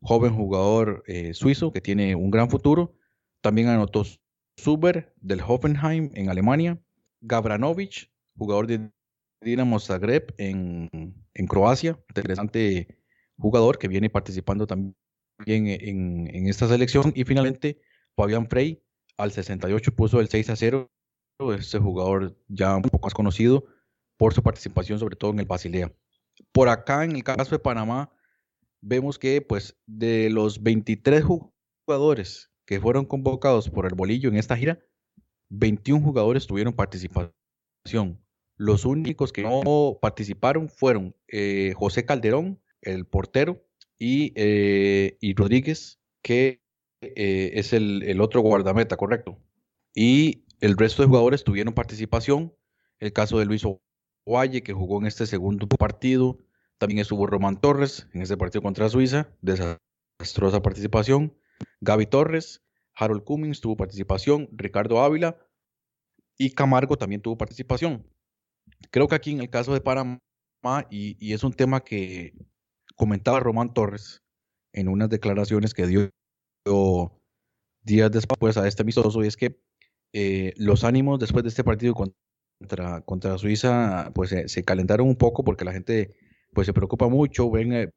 joven 0.00 0.34
jugador 0.34 1.02
eh, 1.06 1.34
suizo 1.34 1.72
que 1.72 1.80
tiene 1.80 2.14
un 2.14 2.30
gran 2.30 2.48
futuro. 2.48 2.94
También 3.42 3.68
anotó 3.68 4.04
Zuber 4.60 5.12
del 5.20 5.40
Hoffenheim 5.40 6.10
en 6.14 6.28
Alemania, 6.28 6.78
Gabranovic, 7.20 8.10
jugador 8.36 8.66
de 8.66 8.90
Dinamo 9.42 9.80
Zagreb 9.80 10.34
en, 10.36 11.14
Croacia, 11.48 11.98
interesante 12.08 12.98
jugador 13.38 13.78
que 13.78 13.88
viene 13.88 14.10
participando 14.10 14.66
también 14.66 14.94
en, 15.46 16.28
en, 16.34 16.46
esta 16.46 16.68
selección. 16.68 17.12
Y 17.14 17.24
finalmente, 17.24 17.80
Fabián 18.14 18.48
Frey 18.48 18.82
al 19.16 19.32
68 19.32 19.94
puso 19.94 20.20
el 20.20 20.28
6 20.28 20.50
a 20.50 20.56
0 20.56 20.90
este 21.56 21.78
jugador 21.78 22.36
ya 22.48 22.76
un 22.76 22.82
poco 22.82 23.00
más 23.02 23.14
conocido 23.14 23.64
por 24.18 24.34
su 24.34 24.42
participación 24.42 24.98
sobre 24.98 25.16
todo 25.16 25.30
en 25.30 25.40
el 25.40 25.46
Basilea. 25.46 25.90
Por 26.52 26.68
acá 26.68 27.04
en 27.04 27.12
el 27.12 27.24
caso 27.24 27.50
de 27.50 27.58
Panamá 27.58 28.12
vemos 28.82 29.18
que 29.18 29.40
pues 29.40 29.78
de 29.86 30.28
los 30.28 30.62
23 30.62 31.24
jugadores 31.86 32.49
que 32.70 32.78
fueron 32.78 33.04
convocados 33.04 33.68
por 33.68 33.84
el 33.84 33.96
bolillo 33.96 34.28
en 34.28 34.36
esta 34.36 34.56
gira, 34.56 34.78
21 35.48 36.04
jugadores 36.04 36.46
tuvieron 36.46 36.72
participación. 36.72 37.34
Los 38.56 38.84
únicos 38.84 39.32
que 39.32 39.42
no 39.42 39.98
participaron 40.00 40.68
fueron 40.68 41.16
eh, 41.26 41.72
José 41.74 42.04
Calderón, 42.06 42.62
el 42.80 43.06
portero, 43.06 43.66
y, 43.98 44.32
eh, 44.36 45.18
Rodríguez, 45.34 45.98
que 46.22 46.62
eh, 47.00 47.50
es 47.54 47.72
el, 47.72 48.04
el, 48.04 48.20
otro 48.20 48.40
guardameta, 48.40 48.96
correcto. 48.96 49.36
Y 49.92 50.44
el 50.60 50.76
resto 50.76 51.02
de 51.02 51.08
jugadores 51.08 51.42
tuvieron 51.42 51.74
participación. 51.74 52.54
El 53.00 53.12
caso 53.12 53.40
de 53.40 53.46
Luis 53.46 53.64
Ovalle, 54.24 54.62
que 54.62 54.74
jugó 54.74 55.00
en 55.00 55.06
este 55.06 55.26
segundo 55.26 55.66
partido. 55.66 56.38
También 56.78 57.00
estuvo 57.00 57.26
Román 57.26 57.60
Torres 57.60 58.06
en 58.12 58.22
ese 58.22 58.36
partido 58.36 58.62
contra 58.62 58.88
Suiza. 58.88 59.28
Desastrosa 59.40 60.62
participación. 60.62 61.34
Gaby 61.80 62.06
Torres, 62.06 62.62
Harold 62.94 63.24
Cummings 63.24 63.60
tuvo 63.60 63.76
participación. 63.76 64.48
Ricardo 64.52 65.00
Ávila 65.00 65.38
y 66.36 66.50
Camargo 66.50 66.96
también 66.96 67.22
tuvo 67.22 67.36
participación. 67.36 68.06
Creo 68.90 69.08
que 69.08 69.14
aquí 69.14 69.32
en 69.32 69.40
el 69.40 69.50
caso 69.50 69.72
de 69.72 69.80
Panamá, 69.80 70.20
y, 70.90 71.32
es 71.32 71.44
un 71.44 71.52
tema 71.52 71.82
que 71.84 72.34
comentaba 72.96 73.40
Román 73.40 73.72
Torres 73.72 74.22
en 74.72 74.88
unas 74.88 75.08
declaraciones 75.08 75.74
que 75.74 75.86
dio 75.86 76.10
días 77.82 78.10
después 78.10 78.56
a 78.56 78.66
este 78.68 78.82
amistoso, 78.82 79.24
y 79.24 79.26
es 79.26 79.36
que 79.36 79.60
eh, 80.12 80.52
los 80.56 80.84
ánimos 80.84 81.18
después 81.18 81.42
de 81.44 81.48
este 81.48 81.64
partido 81.64 81.94
contra, 81.94 83.38
Suiza 83.38 84.10
pues 84.14 84.34
se 84.46 84.64
calentaron 84.64 85.08
un 85.08 85.16
poco 85.16 85.44
porque 85.44 85.64
la 85.64 85.72
gente 85.72 86.14
pues 86.52 86.66
se 86.66 86.74
preocupa 86.74 87.08
mucho, 87.08 87.50
ven, 87.50 87.72
eh, 87.72 87.90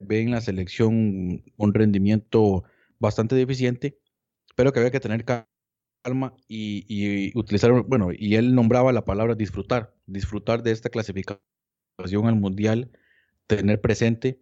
ven 0.00 0.30
la 0.30 0.40
selección 0.40 1.44
un 1.56 1.74
rendimiento 1.74 2.64
bastante 3.02 3.34
deficiente, 3.34 3.98
pero 4.54 4.72
que 4.72 4.78
había 4.78 4.92
que 4.92 5.00
tener 5.00 5.24
calma 5.24 6.34
y, 6.48 7.36
utilizar, 7.36 7.72
bueno, 7.82 8.10
y 8.16 8.36
él 8.36 8.54
nombraba 8.54 8.92
la 8.92 9.04
palabra 9.04 9.34
disfrutar, 9.34 9.94
disfrutar 10.06 10.62
de 10.62 10.70
esta 10.70 10.88
clasificación 10.88 11.42
al 11.98 12.36
mundial, 12.36 12.92
tener 13.48 13.80
presente, 13.80 14.40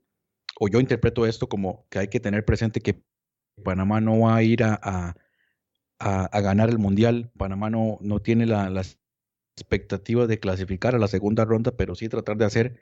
o 0.61 0.69
yo 0.69 0.79
interpreto 0.79 1.27
esto 1.27 1.49
como 1.49 1.87
que 1.89 2.01
hay 2.01 2.09
que 2.09 2.21
tener 2.21 2.45
presente 2.45 2.81
que 2.81 3.03
Panamá 3.65 4.01
no 4.01 4.21
va 4.21 4.37
a 4.37 4.43
ir 4.43 4.63
a, 4.63 4.79
a, 4.83 6.25
a 6.25 6.41
ganar 6.41 6.69
el 6.69 6.79
mundial, 6.79 7.33
Panamá 7.39 7.71
no, 7.71 7.99
no 8.03 8.21
tiene 8.21 8.45
la, 8.45 8.69
las 8.69 8.99
expectativas 9.57 10.29
de 10.29 10.39
clasificar 10.39 10.95
a 10.95 10.99
la 10.99 11.09
segunda 11.09 11.47
ronda, 11.47 11.73
pero 11.77 11.95
sí 11.95 12.09
tratar 12.09 12.37
de 12.37 12.45
hacer 12.45 12.81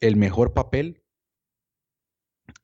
el 0.00 0.16
mejor 0.16 0.52
papel 0.52 1.05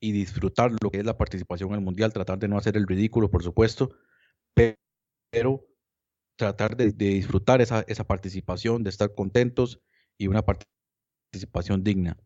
y 0.03 0.11
disfrutar 0.11 0.69
lo 0.81 0.91
que 0.91 0.97
es 0.99 1.05
la 1.05 1.17
participación 1.17 1.69
en 1.69 1.75
el 1.75 1.81
mundial, 1.81 2.11
tratar 2.11 2.37
de 2.37 2.49
no 2.49 2.57
hacer 2.57 2.75
el 2.75 2.85
ridículo, 2.85 3.31
por 3.31 3.41
supuesto, 3.41 3.95
pero 4.53 5.65
tratar 6.35 6.75
de, 6.75 6.91
disfrutar 6.91 7.61
esa, 7.61 7.85
esa, 7.87 8.03
participación, 8.03 8.83
de 8.83 8.89
estar 8.89 9.15
contentos 9.15 9.79
y 10.17 10.27
una 10.27 10.43
participación 10.43 11.85
digna. 11.85 12.17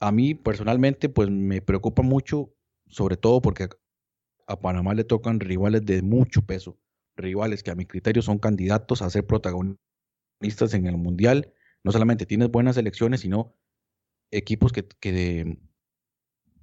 A 0.00 0.10
mí 0.10 0.34
personalmente, 0.34 1.10
pues 1.10 1.28
me 1.28 1.60
preocupa 1.60 2.00
mucho, 2.00 2.54
sobre 2.86 3.18
todo 3.18 3.42
porque 3.42 3.68
a 4.46 4.58
Panamá 4.58 4.94
le 4.94 5.04
tocan 5.04 5.38
rivales 5.38 5.84
de 5.84 6.00
mucho 6.00 6.40
peso, 6.40 6.78
rivales 7.14 7.62
que 7.62 7.72
a 7.72 7.74
mi 7.74 7.84
criterio 7.84 8.22
son 8.22 8.38
candidatos 8.38 9.02
a 9.02 9.10
ser 9.10 9.26
protagonistas 9.26 10.72
en 10.72 10.86
el 10.86 10.96
Mundial. 10.96 11.52
No 11.84 11.92
solamente 11.92 12.24
tienes 12.24 12.50
buenas 12.50 12.78
elecciones, 12.78 13.20
sino 13.20 13.54
equipos 14.30 14.72
que, 14.72 14.88
que, 14.88 15.58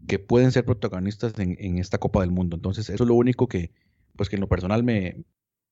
que 0.07 0.19
pueden 0.19 0.51
ser 0.51 0.65
protagonistas 0.65 1.37
en, 1.39 1.55
en, 1.59 1.77
esta 1.77 1.97
Copa 1.97 2.21
del 2.21 2.31
Mundo. 2.31 2.55
Entonces, 2.55 2.89
eso 2.89 3.03
es 3.03 3.07
lo 3.07 3.15
único 3.15 3.47
que, 3.47 3.71
pues 4.15 4.29
que 4.29 4.35
en 4.35 4.41
lo 4.41 4.47
personal 4.47 4.83
me, 4.83 5.23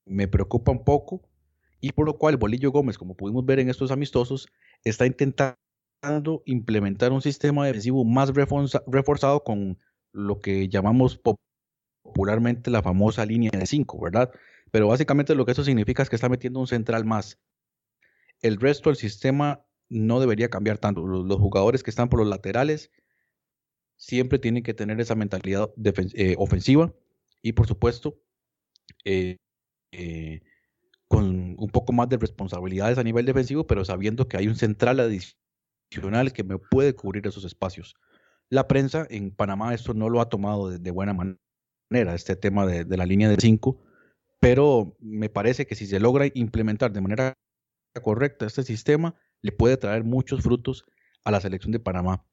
me 0.05 0.27
preocupa 0.27 0.71
un 0.71 0.83
poco 0.83 1.21
y 1.79 1.91
por 1.91 2.05
lo 2.05 2.17
cual 2.17 2.37
Bolillo 2.37 2.71
Gómez, 2.71 2.97
como 2.97 3.15
pudimos 3.15 3.45
ver 3.45 3.59
en 3.59 3.69
estos 3.69 3.91
amistosos, 3.91 4.47
está 4.83 5.05
intentando 5.05 5.57
implementar 6.45 7.11
un 7.11 7.21
sistema 7.21 7.65
defensivo 7.65 8.03
más 8.03 8.31
reforzado 8.87 9.43
con 9.43 9.77
lo 10.11 10.39
que 10.39 10.69
llamamos 10.69 11.19
popularmente 12.03 12.71
la 12.71 12.81
famosa 12.81 13.25
línea 13.25 13.51
de 13.51 13.65
5, 13.65 13.99
¿verdad? 13.99 14.31
Pero 14.71 14.87
básicamente 14.87 15.35
lo 15.35 15.45
que 15.45 15.51
eso 15.51 15.63
significa 15.63 16.03
es 16.03 16.09
que 16.09 16.15
está 16.15 16.29
metiendo 16.29 16.59
un 16.59 16.67
central 16.67 17.05
más. 17.05 17.39
El 18.41 18.57
resto 18.57 18.89
del 18.89 18.97
sistema 18.97 19.65
no 19.89 20.19
debería 20.19 20.49
cambiar 20.49 20.77
tanto. 20.77 21.05
Los, 21.05 21.39
jugadores 21.39 21.83
que 21.83 21.89
están 21.89 22.09
por 22.09 22.19
los 22.19 22.27
laterales 22.27 22.91
siempre 23.97 24.39
tienen 24.39 24.63
que 24.63 24.73
tener 24.73 25.01
esa 25.01 25.15
mentalidad 25.15 25.71
eh, 26.13 26.35
ofensiva 26.37 26.93
y 27.41 27.53
por 27.53 27.67
supuesto 27.67 28.19
eh, 29.03 29.37
eh, 29.91 30.41
con 31.07 31.55
un 31.57 31.69
poco 31.69 31.93
más 31.93 32.09
de 32.09 32.17
responsabilidades 32.17 32.97
a 32.97 33.03
nivel 33.03 33.25
defensivo, 33.25 33.65
pero 33.65 33.83
sabiendo 33.85 34.27
que 34.27 34.37
hay 34.37 34.47
un 34.47 34.55
central 34.55 34.99
adicional 34.99 36.33
que 36.33 36.43
me 36.43 36.57
puede 36.57 36.93
cubrir 36.93 37.25
esos 37.27 37.45
espacios. 37.45 37.95
La 38.49 38.67
prensa 38.67 39.05
en 39.09 39.31
Panamá 39.31 39.73
esto 39.73 39.93
no 39.93 40.09
lo 40.09 40.21
ha 40.21 40.29
tomado 40.29 40.69
de, 40.69 40.91
buena 40.91 41.13
manera, 41.13 42.13
este 42.13 42.35
tema 42.35 42.65
de, 42.65 42.97
la 42.97 43.05
línea 43.05 43.29
de 43.29 43.37
5, 43.37 43.81
pero 44.39 44.95
me 44.99 45.29
parece 45.29 45.65
que 45.65 45.75
si 45.75 45.87
se 45.87 45.99
logra 45.99 46.25
implementar 46.33 46.91
de 46.91 47.01
manera 47.01 47.33
correcta 48.01 48.45
este 48.45 48.63
sistema, 48.63 49.15
le 49.41 49.51
puede 49.51 49.77
traer 49.77 50.03
muchos 50.03 50.41
frutos 50.41 50.85
a 51.23 51.31
la 51.31 51.41
selección 51.41 51.71
de 51.71 51.79
Panamá. 51.79 52.25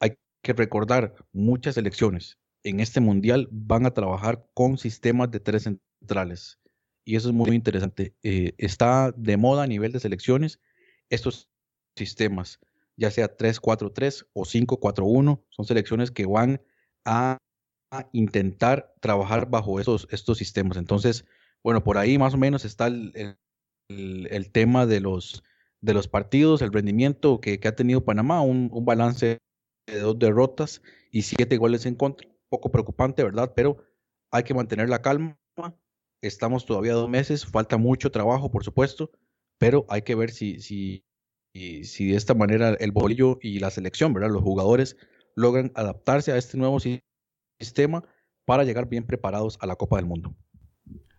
Hay 0.00 0.16
que 0.46 0.52
recordar, 0.52 1.14
muchas 1.32 1.74
selecciones 1.74 2.38
en 2.62 2.80
este 2.80 3.00
mundial 3.00 3.48
van 3.50 3.84
a 3.84 3.92
trabajar 3.92 4.46
con 4.54 4.78
sistemas 4.78 5.30
de 5.30 5.40
tres 5.40 5.64
centrales 5.64 6.58
y 7.04 7.16
eso 7.16 7.28
es 7.28 7.34
muy 7.34 7.54
interesante. 7.54 8.14
Eh, 8.22 8.54
está 8.58 9.12
de 9.16 9.36
moda 9.36 9.62
a 9.62 9.66
nivel 9.66 9.92
de 9.92 10.00
selecciones 10.00 10.60
estos 11.08 11.48
sistemas, 11.96 12.58
ya 12.96 13.10
sea 13.10 13.36
3-4-3 13.36 14.26
o 14.32 14.44
5-4-1, 14.44 15.42
son 15.48 15.64
selecciones 15.64 16.10
que 16.10 16.26
van 16.26 16.62
a, 17.04 17.38
intentar 18.12 18.92
trabajar 19.00 19.48
bajo 19.48 19.80
esos, 19.80 20.06
estos 20.10 20.36
sistemas. 20.36 20.76
Entonces, 20.76 21.24
bueno, 21.62 21.82
por 21.82 21.96
ahí 21.96 22.18
más 22.18 22.34
o 22.34 22.36
menos 22.36 22.64
está 22.64 22.88
el, 22.88 23.38
el, 23.88 24.50
tema 24.50 24.84
de 24.84 25.00
los, 25.00 25.44
de 25.80 25.94
los 25.94 26.08
partidos, 26.08 26.60
el 26.60 26.72
rendimiento 26.72 27.40
que, 27.40 27.60
ha 27.64 27.76
tenido 27.76 28.04
Panamá, 28.04 28.42
un, 28.42 28.70
balance 28.84 29.38
de 29.86 30.00
dos 30.00 30.18
derrotas 30.18 30.82
y 31.10 31.22
siete 31.22 31.56
goles 31.56 31.86
en 31.86 31.94
contra. 31.94 32.28
Poco 32.48 32.70
preocupante, 32.70 33.24
¿verdad? 33.24 33.52
Pero 33.54 33.78
hay 34.30 34.44
que 34.44 34.54
mantener 34.54 34.88
la 34.88 35.02
calma 35.02 35.38
Estamos 36.22 36.64
todavía 36.64 36.94
dos 36.94 37.08
meses, 37.08 37.44
falta 37.44 37.76
mucho 37.76 38.10
trabajo, 38.10 38.50
por 38.50 38.64
supuesto, 38.64 39.10
pero 39.58 39.84
hay 39.88 40.02
que 40.02 40.14
ver 40.14 40.30
si, 40.30 40.60
si, 40.60 41.04
si 41.54 42.08
de 42.08 42.16
esta 42.16 42.34
manera 42.34 42.70
el 42.70 42.90
bolillo 42.90 43.38
y 43.40 43.60
la 43.60 43.70
selección, 43.70 44.12
¿verdad? 44.12 44.30
Los 44.30 44.42
jugadores 44.42 44.96
logran 45.34 45.72
adaptarse 45.74 46.32
a 46.32 46.36
este 46.36 46.56
nuevo 46.56 46.78
sistema 47.60 48.02
para 48.44 48.64
llegar 48.64 48.88
bien 48.88 49.06
preparados 49.06 49.58
a 49.60 49.66
la 49.66 49.76
Copa 49.76 49.96
del 49.96 50.06
Mundo. 50.06 50.34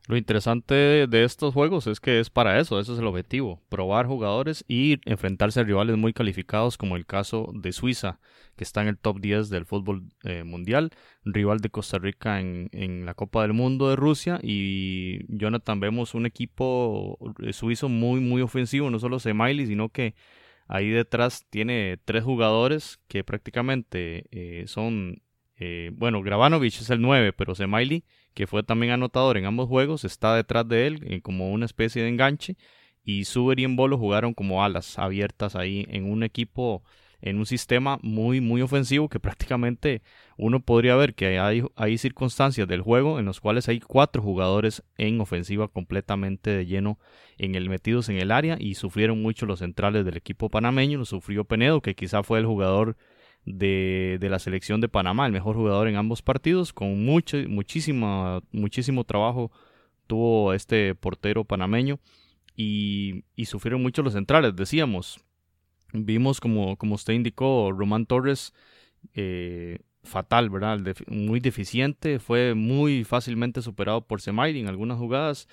Lo 0.07 0.15
interesante 0.15 0.73
de 1.05 1.23
estos 1.25 1.53
juegos 1.53 1.85
es 1.85 1.99
que 1.99 2.21
es 2.21 2.29
para 2.29 2.61
eso, 2.61 2.79
eso 2.79 2.93
es 2.93 2.99
el 2.99 3.07
objetivo, 3.07 3.61
probar 3.67 4.07
jugadores 4.07 4.63
y 4.65 5.01
enfrentarse 5.03 5.59
a 5.59 5.63
rivales 5.63 5.97
muy 5.97 6.13
calificados 6.13 6.77
como 6.77 6.95
el 6.95 7.05
caso 7.05 7.51
de 7.53 7.73
Suiza, 7.73 8.21
que 8.55 8.63
está 8.63 8.81
en 8.81 8.87
el 8.87 8.97
top 8.97 9.19
10 9.19 9.49
del 9.49 9.65
fútbol 9.65 10.03
eh, 10.23 10.45
mundial, 10.45 10.91
rival 11.25 11.59
de 11.59 11.69
Costa 11.69 11.97
Rica 11.97 12.39
en, 12.39 13.05
la 13.05 13.15
Copa 13.15 13.41
del 13.41 13.51
Mundo 13.51 13.89
de 13.89 13.97
Rusia 13.97 14.39
y 14.41 15.25
Jonathan 15.27 15.81
vemos 15.81 16.13
un 16.13 16.25
equipo 16.25 17.17
eh, 17.43 17.51
suizo 17.51 17.89
muy 17.89 18.21
muy 18.21 18.41
ofensivo, 18.41 18.89
no 18.89 18.99
solo 18.99 19.19
Semaili, 19.19 19.67
sino 19.67 19.89
que 19.89 20.15
ahí 20.69 20.87
detrás 20.87 21.45
tiene 21.49 21.99
tres 22.05 22.23
jugadores 22.23 23.01
que 23.09 23.25
prácticamente 23.25 24.27
eh, 24.31 24.67
son, 24.67 25.21
bueno, 25.93 26.21
Gravanovich 26.21 26.79
es 26.79 26.89
el 26.91 27.01
9, 27.01 27.33
pero 27.33 27.55
Semaili 27.55 28.05
que 28.37 28.45
fue 28.45 28.61
también 28.61 28.91
anotador 28.91 29.35
en 29.37 29.45
ambos 29.45 29.67
juegos, 29.67 30.05
está 30.05 30.35
detrás 30.35 30.69
de 30.69 30.85
él 30.85 30.99
eh, 31.07 31.21
como 31.21 31.51
una 31.51 31.65
especie 31.65 32.03
de 32.03 32.09
enganche. 32.09 32.55
Y 33.03 33.25
Suber 33.25 33.59
y 33.59 33.63
Embolo 33.63 33.97
jugaron 33.97 34.35
como 34.35 34.63
alas 34.63 34.99
abiertas 34.99 35.55
ahí 35.55 35.87
en 35.89 36.07
un 36.07 36.21
equipo, 36.21 36.83
en 37.19 37.39
un 37.39 37.47
sistema 37.47 37.97
muy, 38.03 38.39
muy 38.39 38.61
ofensivo 38.61 39.09
que 39.09 39.19
prácticamente 39.19 40.03
uno 40.37 40.59
podría 40.59 40.95
ver 40.95 41.15
que 41.15 41.39
hay, 41.39 41.63
hay 41.75 41.97
circunstancias 41.97 42.67
del 42.67 42.81
juego 42.81 43.17
en 43.17 43.25
los 43.25 43.41
cuales 43.41 43.67
hay 43.69 43.79
cuatro 43.79 44.21
jugadores 44.21 44.83
en 44.99 45.19
ofensiva 45.19 45.67
completamente 45.67 46.51
de 46.51 46.67
lleno 46.67 46.99
en 47.39 47.55
el 47.55 47.69
metidos 47.69 48.07
en 48.09 48.17
el 48.17 48.29
área 48.29 48.55
y 48.59 48.75
sufrieron 48.75 49.19
mucho 49.19 49.47
los 49.47 49.59
centrales 49.59 50.05
del 50.05 50.15
equipo 50.15 50.51
panameño, 50.51 50.99
lo 50.99 51.05
sufrió 51.05 51.43
Penedo, 51.43 51.81
que 51.81 51.95
quizá 51.95 52.21
fue 52.21 52.37
el 52.37 52.45
jugador 52.45 52.97
de, 53.47 54.17
de, 54.19 54.29
la 54.29 54.39
selección 54.39 54.81
de 54.81 54.89
Panamá, 54.89 55.25
el 55.25 55.31
mejor 55.31 55.55
jugador 55.55 55.87
en 55.87 55.95
ambos 55.95 56.21
partidos, 56.21 56.73
con 56.73 57.03
mucho, 57.05 57.37
muchísima, 57.47 58.41
muchísimo 58.51 59.05
trabajo 59.05 59.51
tuvo 60.05 60.53
este 60.53 60.95
portero 60.95 61.45
panameño 61.45 61.99
y, 62.55 63.23
y 63.35 63.45
sufrieron 63.45 63.81
mucho 63.81 64.03
los 64.03 64.13
centrales, 64.13 64.55
decíamos. 64.55 65.23
Vimos 65.93 66.41
como, 66.41 66.75
como 66.75 66.95
usted 66.95 67.13
indicó, 67.13 67.71
Román 67.71 68.05
Torres 68.05 68.53
eh, 69.13 69.79
fatal, 70.03 70.49
¿verdad? 70.49 70.79
muy 71.07 71.39
deficiente, 71.39 72.19
fue 72.19 72.53
muy 72.53 73.05
fácilmente 73.05 73.61
superado 73.61 74.01
por 74.01 74.21
Semairi 74.21 74.59
en 74.59 74.67
algunas 74.67 74.97
jugadas 74.97 75.47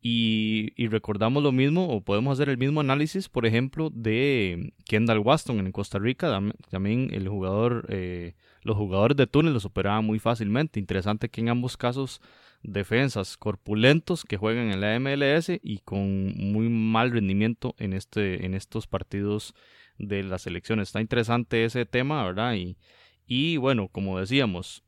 y, 0.00 0.86
recordamos 0.88 1.42
lo 1.42 1.52
mismo, 1.52 1.88
o 1.88 2.00
podemos 2.00 2.34
hacer 2.34 2.48
el 2.48 2.58
mismo 2.58 2.80
análisis, 2.80 3.28
por 3.28 3.46
ejemplo, 3.46 3.90
de 3.90 4.72
Kendall 4.84 5.18
Waston 5.18 5.58
en 5.58 5.72
Costa 5.72 5.98
Rica. 5.98 6.40
También 6.70 7.08
el 7.12 7.28
jugador, 7.28 7.86
eh, 7.88 8.34
los 8.62 8.76
jugadores 8.76 9.16
de 9.16 9.26
túnel 9.26 9.54
lo 9.54 9.60
superaban 9.60 10.04
muy 10.04 10.18
fácilmente. 10.18 10.78
Interesante 10.78 11.28
que 11.28 11.40
en 11.40 11.48
ambos 11.48 11.76
casos 11.76 12.20
defensas 12.62 13.36
corpulentos 13.36 14.24
que 14.24 14.36
juegan 14.36 14.70
en 14.70 14.80
la 14.80 14.98
MLS 15.00 15.50
y 15.62 15.78
con 15.84 16.34
muy 16.36 16.68
mal 16.68 17.10
rendimiento 17.10 17.74
en, 17.78 17.92
este, 17.92 18.44
en 18.44 18.54
estos 18.54 18.86
partidos 18.86 19.54
de 19.98 20.22
la 20.22 20.38
selección. 20.38 20.80
Está 20.80 21.00
interesante 21.00 21.64
ese 21.64 21.86
tema, 21.86 22.24
¿verdad? 22.24 22.54
Y, 22.54 22.76
y 23.26 23.56
bueno, 23.56 23.88
como 23.88 24.18
decíamos, 24.18 24.84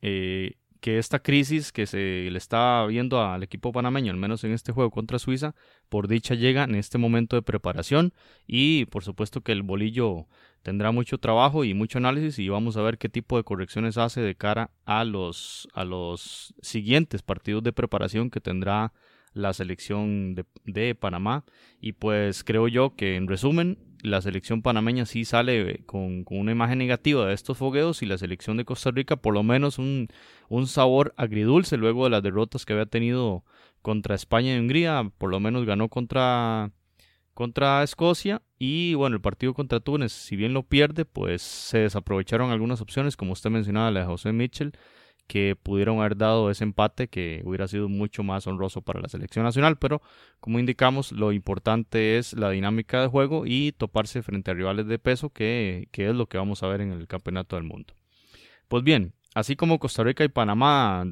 eh, 0.00 0.54
que 0.84 0.98
esta 0.98 1.20
crisis 1.20 1.72
que 1.72 1.86
se 1.86 2.28
le 2.30 2.36
está 2.36 2.84
viendo 2.84 3.22
al 3.22 3.42
equipo 3.42 3.72
panameño, 3.72 4.12
al 4.12 4.18
menos 4.18 4.44
en 4.44 4.52
este 4.52 4.70
juego 4.70 4.90
contra 4.90 5.18
Suiza, 5.18 5.54
por 5.88 6.08
dicha 6.08 6.34
llega 6.34 6.64
en 6.64 6.74
este 6.74 6.98
momento 6.98 7.36
de 7.36 7.40
preparación 7.40 8.12
y 8.46 8.84
por 8.84 9.02
supuesto 9.02 9.40
que 9.40 9.52
el 9.52 9.62
bolillo 9.62 10.26
tendrá 10.62 10.92
mucho 10.92 11.16
trabajo 11.16 11.64
y 11.64 11.72
mucho 11.72 11.96
análisis 11.96 12.38
y 12.38 12.50
vamos 12.50 12.76
a 12.76 12.82
ver 12.82 12.98
qué 12.98 13.08
tipo 13.08 13.38
de 13.38 13.44
correcciones 13.44 13.96
hace 13.96 14.20
de 14.20 14.34
cara 14.34 14.72
a 14.84 15.04
los, 15.04 15.68
a 15.72 15.86
los 15.86 16.52
siguientes 16.60 17.22
partidos 17.22 17.62
de 17.62 17.72
preparación 17.72 18.28
que 18.28 18.42
tendrá 18.42 18.92
la 19.34 19.52
selección 19.52 20.34
de, 20.64 20.94
Panamá. 20.94 21.44
Y 21.80 21.92
pues 21.92 22.44
creo 22.44 22.68
yo 22.68 22.96
que 22.96 23.16
en 23.16 23.28
resumen, 23.28 23.78
la 24.02 24.20
selección 24.22 24.62
panameña 24.62 25.06
sí 25.06 25.24
sale 25.24 25.82
con, 25.86 26.24
con, 26.24 26.38
una 26.38 26.52
imagen 26.52 26.78
negativa 26.78 27.26
de 27.26 27.34
estos 27.34 27.58
fogueos 27.58 28.02
y 28.02 28.06
la 28.06 28.18
selección 28.18 28.56
de 28.56 28.64
Costa 28.64 28.90
Rica 28.90 29.16
por 29.16 29.32
lo 29.32 29.42
menos 29.42 29.78
un, 29.78 30.08
un 30.48 30.66
sabor 30.66 31.14
agridulce 31.16 31.78
luego 31.78 32.04
de 32.04 32.10
las 32.10 32.22
derrotas 32.22 32.64
que 32.64 32.74
había 32.74 32.86
tenido 32.86 33.44
contra 33.80 34.14
España 34.14 34.54
y 34.54 34.58
Hungría, 34.58 35.10
por 35.18 35.30
lo 35.30 35.40
menos 35.40 35.64
ganó 35.64 35.88
contra, 35.88 36.70
contra 37.34 37.82
Escocia 37.82 38.42
y 38.58 38.94
bueno, 38.94 39.16
el 39.16 39.22
partido 39.22 39.52
contra 39.54 39.80
Túnez, 39.80 40.12
si 40.12 40.36
bien 40.36 40.54
lo 40.54 40.62
pierde, 40.62 41.04
pues 41.04 41.42
se 41.42 41.78
desaprovecharon 41.78 42.50
algunas 42.50 42.80
opciones, 42.80 43.16
como 43.16 43.32
usted 43.32 43.50
mencionaba, 43.50 43.90
la 43.90 44.00
de 44.00 44.06
José 44.06 44.32
Mitchell, 44.32 44.72
que 45.26 45.56
pudieron 45.60 45.98
haber 45.98 46.16
dado 46.16 46.50
ese 46.50 46.64
empate 46.64 47.08
que 47.08 47.42
hubiera 47.44 47.66
sido 47.66 47.88
mucho 47.88 48.22
más 48.22 48.46
honroso 48.46 48.82
para 48.82 49.00
la 49.00 49.08
selección 49.08 49.44
nacional, 49.44 49.76
pero 49.76 50.02
como 50.40 50.58
indicamos, 50.58 51.12
lo 51.12 51.32
importante 51.32 52.18
es 52.18 52.34
la 52.34 52.50
dinámica 52.50 53.00
de 53.00 53.08
juego 53.08 53.44
y 53.46 53.72
toparse 53.72 54.22
frente 54.22 54.50
a 54.50 54.54
rivales 54.54 54.86
de 54.86 54.98
peso, 54.98 55.30
que, 55.30 55.88
que 55.92 56.08
es 56.08 56.14
lo 56.14 56.26
que 56.26 56.38
vamos 56.38 56.62
a 56.62 56.68
ver 56.68 56.82
en 56.82 56.92
el 56.92 57.06
Campeonato 57.06 57.56
del 57.56 57.64
Mundo. 57.64 57.94
Pues 58.68 58.84
bien, 58.84 59.14
así 59.34 59.56
como 59.56 59.78
Costa 59.78 60.04
Rica 60.04 60.24
y 60.24 60.28
Panamá 60.28 61.06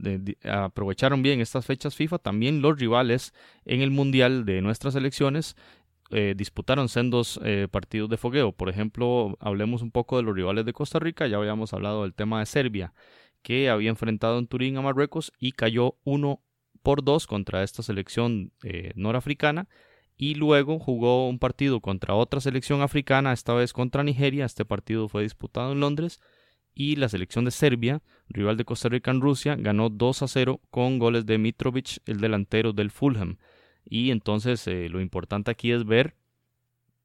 aprovecharon 0.44 1.22
bien 1.22 1.40
estas 1.40 1.64
fechas 1.64 1.94
FIFA, 1.94 2.18
también 2.18 2.60
los 2.60 2.78
rivales 2.78 3.32
en 3.64 3.80
el 3.80 3.90
Mundial 3.90 4.44
de 4.44 4.60
nuestras 4.60 4.94
selecciones 4.94 5.56
eh, 6.10 6.34
disputaron 6.36 6.90
sendos 6.90 7.40
eh, 7.42 7.68
partidos 7.70 8.10
de 8.10 8.18
fogueo. 8.18 8.52
Por 8.52 8.68
ejemplo, 8.68 9.38
hablemos 9.40 9.80
un 9.80 9.90
poco 9.90 10.18
de 10.18 10.22
los 10.22 10.34
rivales 10.34 10.66
de 10.66 10.74
Costa 10.74 10.98
Rica, 10.98 11.26
ya 11.26 11.38
habíamos 11.38 11.72
hablado 11.72 12.02
del 12.02 12.12
tema 12.12 12.40
de 12.40 12.46
Serbia 12.46 12.92
que 13.42 13.68
había 13.68 13.90
enfrentado 13.90 14.38
en 14.38 14.46
Turín 14.46 14.76
a 14.76 14.82
Marruecos 14.82 15.32
y 15.38 15.52
cayó 15.52 15.96
1 16.04 16.40
por 16.82 17.04
2 17.04 17.26
contra 17.26 17.62
esta 17.62 17.82
selección 17.82 18.52
eh, 18.62 18.92
norafricana 18.94 19.68
y 20.16 20.34
luego 20.34 20.78
jugó 20.78 21.28
un 21.28 21.38
partido 21.38 21.80
contra 21.80 22.14
otra 22.14 22.40
selección 22.40 22.82
africana, 22.82 23.32
esta 23.32 23.54
vez 23.54 23.72
contra 23.72 24.04
Nigeria, 24.04 24.44
este 24.44 24.64
partido 24.64 25.08
fue 25.08 25.22
disputado 25.22 25.72
en 25.72 25.80
Londres 25.80 26.20
y 26.74 26.96
la 26.96 27.08
selección 27.08 27.44
de 27.44 27.50
Serbia, 27.50 28.02
rival 28.28 28.56
de 28.56 28.64
Costa 28.64 28.88
Rica 28.88 29.10
en 29.10 29.20
Rusia, 29.20 29.56
ganó 29.56 29.90
2 29.90 30.22
a 30.22 30.28
0 30.28 30.60
con 30.70 30.98
goles 30.98 31.26
de 31.26 31.38
Mitrovic, 31.38 31.98
el 32.06 32.20
delantero 32.20 32.72
del 32.72 32.90
Fulham. 32.90 33.36
Y 33.84 34.10
entonces 34.10 34.66
eh, 34.68 34.88
lo 34.88 35.00
importante 35.00 35.50
aquí 35.50 35.72
es 35.72 35.84
ver 35.84 36.14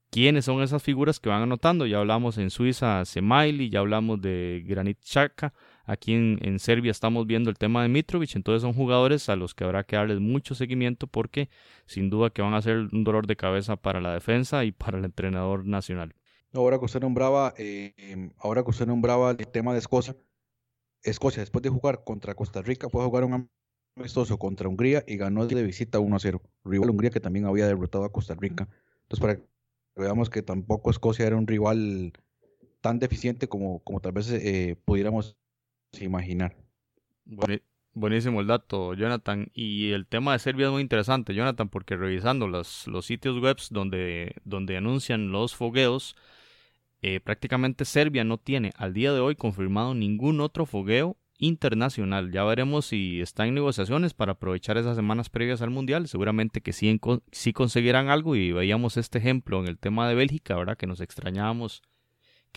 quiénes 0.10 0.46
son 0.46 0.62
esas 0.62 0.82
figuras 0.84 1.20
que 1.20 1.30
van 1.30 1.42
anotando. 1.42 1.86
Ya 1.86 2.00
hablamos 2.00 2.38
en 2.38 2.50
Suiza 2.50 3.04
Semaili, 3.04 3.70
ya 3.70 3.80
hablamos 3.80 4.22
de 4.22 4.64
Granit 4.66 5.00
Xhaka, 5.04 5.54
Aquí 5.88 6.14
en, 6.14 6.60
Serbia 6.60 6.92
estamos 6.92 7.26
viendo 7.26 7.50
el 7.50 7.58
tema 7.58 7.82
de 7.82 7.88
Mitrovic, 7.88 8.36
entonces 8.36 8.62
son 8.62 8.74
jugadores 8.74 9.30
a 9.30 9.38
los 9.38 9.56
que 9.56 9.64
habrá 9.64 9.86
que 9.86 9.96
darles 9.96 10.20
mucho 10.20 10.54
seguimiento 10.54 11.08
porque 11.08 11.50
sin 11.86 12.10
duda 12.10 12.30
que 12.30 12.42
van 12.42 12.54
a 12.54 12.62
ser 12.62 12.90
un 12.92 13.06
dolor 13.06 13.26
de 13.26 13.38
cabeza 13.38 13.78
para 13.78 14.02
la 14.02 14.14
defensa 14.14 14.66
y 14.66 14.74
para 14.74 14.98
el 14.98 15.06
entrenador 15.06 15.66
nacional. 15.66 16.14
Ahora 16.52 16.78
que 16.78 16.84
usted 16.84 17.00
nombraba, 17.00 17.54
eh, 17.58 17.94
ahora 18.38 18.64
que 18.64 18.72
usted 18.72 18.86
nombraba 18.86 19.32
el 19.32 19.48
tema 19.48 19.72
de 19.72 19.80
Escocia, 19.80 20.18
Escocia 21.04 21.42
después 21.42 21.64
de 21.64 21.70
jugar 21.70 22.04
contra 22.04 22.36
Costa 22.36 22.62
Rica 22.62 22.90
fue 22.90 23.02
a 23.02 23.06
jugar 23.06 23.24
un 23.24 23.50
amistoso 23.96 24.38
contra 24.38 24.68
Hungría 24.68 25.06
y 25.08 25.16
ganó 25.16 25.48
de 25.48 25.64
visita 25.64 26.00
1 26.00 26.16
a 26.18 26.20
0. 26.20 26.42
Rival 26.66 26.90
Hungría 26.90 27.12
que 27.12 27.22
también 27.22 27.46
había 27.46 27.66
derrotado 27.66 28.04
a 28.04 28.12
Costa 28.12 28.36
Rica. 28.36 28.68
Entonces 29.04 29.22
para 29.22 29.36
que 29.38 29.44
veamos 29.96 30.30
que 30.30 30.42
tampoco 30.42 30.92
Escocia 30.92 31.26
era 31.26 31.38
un 31.38 31.48
rival 31.48 32.12
tan 32.82 33.00
deficiente 33.00 33.48
como, 33.48 33.80
como 33.86 34.02
tal 34.02 34.12
vez 34.12 34.30
eh, 34.32 34.76
pudiéramos 34.84 35.38
imaginar. 36.00 36.56
Buenísimo 37.94 38.42
el 38.42 38.48
dato, 38.48 38.94
Jonathan. 38.94 39.50
Y 39.54 39.92
el 39.92 40.06
tema 40.06 40.34
de 40.34 40.40
Serbia 40.40 40.68
es 40.68 40.72
muy 40.72 40.84
interesante, 40.84 41.34
Jonathan, 41.34 41.68
porque 41.70 41.98
revisando 41.98 42.48
los, 42.48 42.86
sitios 43.02 43.40
web 43.42 43.58
donde, 43.72 44.36
donde 44.44 44.78
anuncian 44.78 45.32
los 45.32 45.56
fogueos, 45.56 46.16
eh, 47.02 47.20
prácticamente 47.20 47.86
Serbia 47.86 48.24
no 48.24 48.38
tiene 48.38 48.72
al 48.78 48.94
día 48.94 49.14
de 49.14 49.20
hoy 49.20 49.36
confirmado 49.36 49.96
ningún 49.96 50.42
otro 50.42 50.68
fogueo 50.68 51.18
internacional. 51.40 52.32
Ya 52.32 52.44
veremos 52.44 52.86
si 52.86 53.22
está 53.22 53.48
en 53.48 53.56
negociaciones 53.56 54.14
para 54.14 54.34
aprovechar 54.34 54.78
esas 54.78 54.96
semanas 54.96 55.30
previas 55.30 55.62
al 55.62 55.70
Mundial. 55.70 56.08
Seguramente 56.08 56.62
que 56.62 56.74
sí, 56.74 57.00
sí 57.32 57.54
conseguirán 57.54 58.10
algo 58.10 58.36
y 58.36 58.52
veíamos 58.52 58.98
este 58.98 59.18
ejemplo 59.18 59.60
en 59.60 59.68
el 59.68 59.80
tema 59.80 60.08
de 60.08 60.16
Bélgica, 60.16 60.56
¿verdad? 60.56 60.78
Que 60.78 60.88
nos 60.88 61.02
extrañábamos 61.02 61.82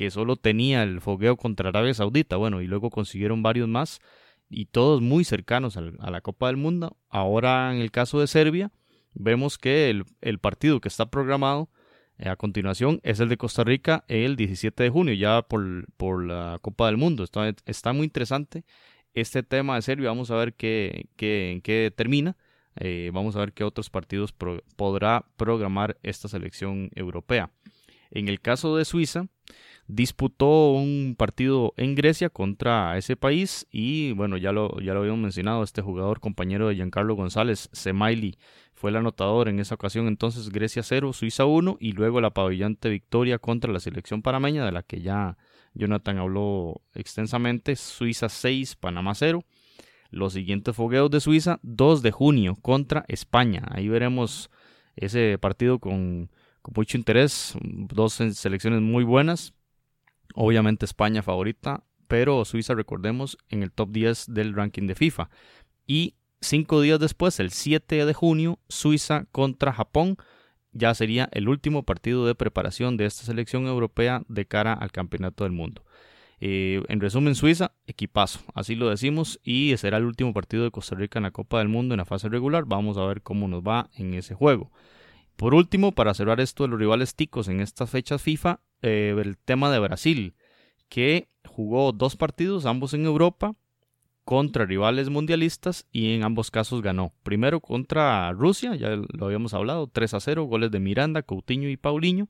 que 0.00 0.10
solo 0.10 0.36
tenía 0.36 0.82
el 0.82 1.02
fogueo 1.02 1.36
contra 1.36 1.68
Arabia 1.68 1.92
Saudita, 1.92 2.36
bueno, 2.36 2.62
y 2.62 2.66
luego 2.66 2.88
consiguieron 2.88 3.42
varios 3.42 3.68
más, 3.68 4.00
y 4.48 4.64
todos 4.64 5.02
muy 5.02 5.24
cercanos 5.24 5.76
a 5.76 6.10
la 6.10 6.22
Copa 6.22 6.46
del 6.46 6.56
Mundo. 6.56 6.96
Ahora, 7.10 7.70
en 7.74 7.82
el 7.82 7.90
caso 7.90 8.18
de 8.18 8.26
Serbia, 8.26 8.72
vemos 9.12 9.58
que 9.58 9.90
el, 9.90 10.38
partido 10.38 10.80
que 10.80 10.88
está 10.88 11.10
programado 11.10 11.68
eh, 12.16 12.30
a 12.30 12.36
continuación 12.36 13.00
es 13.02 13.20
el 13.20 13.28
de 13.28 13.36
Costa 13.36 13.62
Rica 13.62 14.06
el 14.08 14.36
17 14.36 14.84
de 14.84 14.88
junio, 14.88 15.12
ya 15.12 15.42
por, 15.42 15.92
por 15.98 16.24
la 16.24 16.58
Copa 16.62 16.86
del 16.86 16.96
Mundo. 16.96 17.22
Está, 17.22 17.54
está, 17.66 17.92
muy 17.92 18.04
interesante 18.04 18.64
este 19.12 19.42
tema 19.42 19.74
de 19.74 19.82
Serbia, 19.82 20.08
vamos 20.08 20.30
a 20.30 20.36
ver 20.36 20.54
qué, 20.54 21.10
qué, 21.16 21.52
en 21.52 21.60
qué 21.60 21.92
termina. 21.94 22.38
Eh, 22.76 23.10
vamos 23.12 23.36
a 23.36 23.40
ver 23.40 23.52
qué 23.52 23.64
otros 23.64 23.90
partidos 23.90 24.32
podrá 24.76 25.26
programar 25.36 25.98
esta 26.02 26.26
selección 26.26 26.88
europea. 26.94 27.50
En 28.10 28.28
el 28.28 28.40
caso 28.40 28.76
de 28.76 28.84
Suiza, 28.86 29.26
disputó 29.90 30.72
un 30.72 31.14
partido 31.18 31.74
en 31.76 31.94
Grecia 31.94 32.30
contra 32.30 32.96
ese 32.96 33.16
país 33.16 33.66
y 33.70 34.12
bueno, 34.12 34.36
ya 34.36 34.52
lo, 34.52 34.78
ya 34.80 34.94
lo 34.94 35.00
habíamos 35.00 35.20
mencionado, 35.20 35.62
este 35.62 35.82
jugador 35.82 36.20
compañero 36.20 36.68
de 36.68 36.76
Giancarlo 36.76 37.14
González, 37.14 37.68
Semaili, 37.72 38.38
fue 38.74 38.90
el 38.90 38.96
anotador 38.96 39.48
en 39.48 39.58
esa 39.60 39.74
ocasión, 39.74 40.08
entonces 40.08 40.50
Grecia 40.50 40.82
0, 40.82 41.12
Suiza 41.12 41.44
1 41.44 41.76
y 41.80 41.92
luego 41.92 42.20
la 42.20 42.30
pabellante 42.30 42.88
victoria 42.88 43.38
contra 43.38 43.72
la 43.72 43.80
selección 43.80 44.22
panameña 44.22 44.64
de 44.64 44.72
la 44.72 44.82
que 44.82 45.02
ya 45.02 45.36
Jonathan 45.74 46.18
habló 46.18 46.80
extensamente, 46.94 47.76
Suiza 47.76 48.28
6, 48.28 48.76
Panamá 48.76 49.14
0. 49.14 49.44
Los 50.10 50.32
siguientes 50.32 50.74
fogueos 50.74 51.10
de 51.10 51.20
Suiza, 51.20 51.60
2 51.62 52.02
de 52.02 52.10
junio 52.10 52.56
contra 52.60 53.04
España. 53.06 53.62
Ahí 53.70 53.88
veremos 53.88 54.50
ese 54.96 55.38
partido 55.38 55.78
con, 55.78 56.30
con 56.62 56.74
mucho 56.74 56.96
interés, 56.96 57.54
dos 57.62 58.14
selecciones 58.14 58.80
muy 58.80 59.04
buenas. 59.04 59.54
Obviamente 60.34 60.84
España 60.84 61.22
favorita, 61.22 61.84
pero 62.08 62.44
Suiza, 62.44 62.74
recordemos, 62.74 63.38
en 63.48 63.62
el 63.62 63.72
top 63.72 63.90
10 63.90 64.26
del 64.28 64.54
ranking 64.54 64.86
de 64.86 64.94
FIFA. 64.94 65.30
Y 65.86 66.14
cinco 66.40 66.80
días 66.80 66.98
después, 66.98 67.38
el 67.40 67.50
7 67.50 68.04
de 68.04 68.14
junio, 68.14 68.58
Suiza 68.68 69.26
contra 69.32 69.72
Japón. 69.72 70.16
Ya 70.72 70.94
sería 70.94 71.28
el 71.32 71.48
último 71.48 71.84
partido 71.84 72.26
de 72.26 72.34
preparación 72.34 72.96
de 72.96 73.06
esta 73.06 73.24
selección 73.24 73.66
europea 73.66 74.22
de 74.28 74.46
cara 74.46 74.72
al 74.72 74.92
Campeonato 74.92 75.44
del 75.44 75.52
Mundo. 75.52 75.84
Eh, 76.40 76.82
en 76.88 77.00
resumen, 77.00 77.34
Suiza, 77.34 77.72
equipazo, 77.86 78.40
así 78.54 78.74
lo 78.74 78.88
decimos, 78.88 79.40
y 79.42 79.74
será 79.76 79.98
el 79.98 80.04
último 80.04 80.32
partido 80.32 80.64
de 80.64 80.70
Costa 80.70 80.94
Rica 80.94 81.18
en 81.18 81.24
la 81.24 81.32
Copa 81.32 81.58
del 81.58 81.68
Mundo 81.68 81.94
en 81.94 81.98
la 81.98 82.04
fase 82.06 82.28
regular. 82.28 82.64
Vamos 82.66 82.96
a 82.96 83.04
ver 83.04 83.22
cómo 83.22 83.46
nos 83.46 83.62
va 83.62 83.90
en 83.94 84.14
ese 84.14 84.34
juego. 84.34 84.70
Por 85.40 85.54
último, 85.54 85.92
para 85.92 86.12
cerrar 86.12 86.38
esto 86.38 86.64
de 86.64 86.68
los 86.68 86.78
rivales 86.78 87.14
ticos 87.14 87.48
en 87.48 87.60
estas 87.60 87.88
fechas 87.88 88.20
FIFA, 88.20 88.60
eh, 88.82 89.16
el 89.18 89.38
tema 89.38 89.70
de 89.70 89.78
Brasil, 89.78 90.34
que 90.90 91.30
jugó 91.46 91.92
dos 91.92 92.14
partidos, 92.14 92.66
ambos 92.66 92.92
en 92.92 93.06
Europa, 93.06 93.54
contra 94.26 94.66
rivales 94.66 95.08
mundialistas 95.08 95.86
y 95.92 96.12
en 96.12 96.24
ambos 96.24 96.50
casos 96.50 96.82
ganó. 96.82 97.14
Primero 97.22 97.60
contra 97.60 98.30
Rusia, 98.32 98.76
ya 98.76 98.90
lo 98.90 99.24
habíamos 99.24 99.54
hablado, 99.54 99.86
3 99.86 100.12
a 100.12 100.20
0, 100.20 100.44
goles 100.44 100.70
de 100.72 100.78
Miranda, 100.78 101.22
Coutinho 101.22 101.70
y 101.70 101.78
Paulinho. 101.78 102.28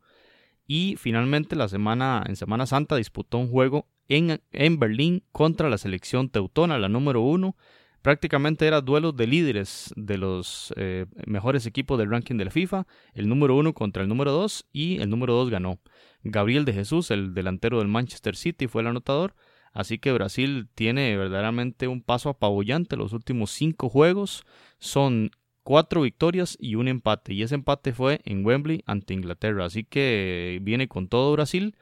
Y 0.68 0.94
finalmente 0.96 1.56
la 1.56 1.66
semana, 1.66 2.22
en 2.28 2.36
Semana 2.36 2.64
Santa 2.66 2.94
disputó 2.94 3.38
un 3.38 3.50
juego 3.50 3.88
en, 4.06 4.40
en 4.52 4.78
Berlín 4.78 5.24
contra 5.32 5.68
la 5.68 5.78
selección 5.78 6.30
teutona, 6.30 6.78
la 6.78 6.88
número 6.88 7.22
uno. 7.22 7.56
Prácticamente 8.02 8.66
era 8.66 8.80
duelo 8.80 9.12
de 9.12 9.26
líderes 9.26 9.92
de 9.94 10.16
los 10.16 10.72
eh, 10.76 11.06
mejores 11.26 11.66
equipos 11.66 11.98
del 11.98 12.10
ranking 12.10 12.36
de 12.36 12.46
la 12.46 12.50
FIFA, 12.50 12.86
el 13.12 13.28
número 13.28 13.56
uno 13.56 13.74
contra 13.74 14.02
el 14.02 14.08
número 14.08 14.32
dos 14.32 14.66
y 14.72 15.00
el 15.02 15.10
número 15.10 15.34
dos 15.34 15.50
ganó. 15.50 15.80
Gabriel 16.22 16.64
de 16.64 16.72
Jesús, 16.72 17.10
el 17.10 17.34
delantero 17.34 17.78
del 17.78 17.88
Manchester 17.88 18.36
City, 18.36 18.68
fue 18.68 18.82
el 18.82 18.88
anotador. 18.88 19.34
Así 19.72 19.98
que 19.98 20.12
Brasil 20.12 20.68
tiene 20.74 21.16
verdaderamente 21.16 21.88
un 21.88 22.02
paso 22.02 22.28
apabullante. 22.30 22.96
Los 22.96 23.12
últimos 23.12 23.50
cinco 23.50 23.88
juegos 23.88 24.44
son 24.78 25.30
cuatro 25.62 26.02
victorias 26.02 26.56
y 26.60 26.74
un 26.74 26.88
empate. 26.88 27.34
Y 27.34 27.42
ese 27.42 27.54
empate 27.54 27.92
fue 27.92 28.20
en 28.24 28.44
Wembley 28.44 28.82
ante 28.86 29.14
Inglaterra. 29.14 29.66
Así 29.66 29.84
que 29.84 30.58
viene 30.62 30.88
con 30.88 31.08
todo 31.08 31.32
Brasil 31.32 31.76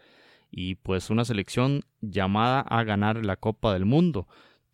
y 0.50 0.76
pues 0.76 1.10
una 1.10 1.24
selección 1.24 1.82
llamada 2.00 2.60
a 2.60 2.84
ganar 2.84 3.24
la 3.24 3.36
Copa 3.36 3.72
del 3.72 3.84
Mundo. 3.84 4.28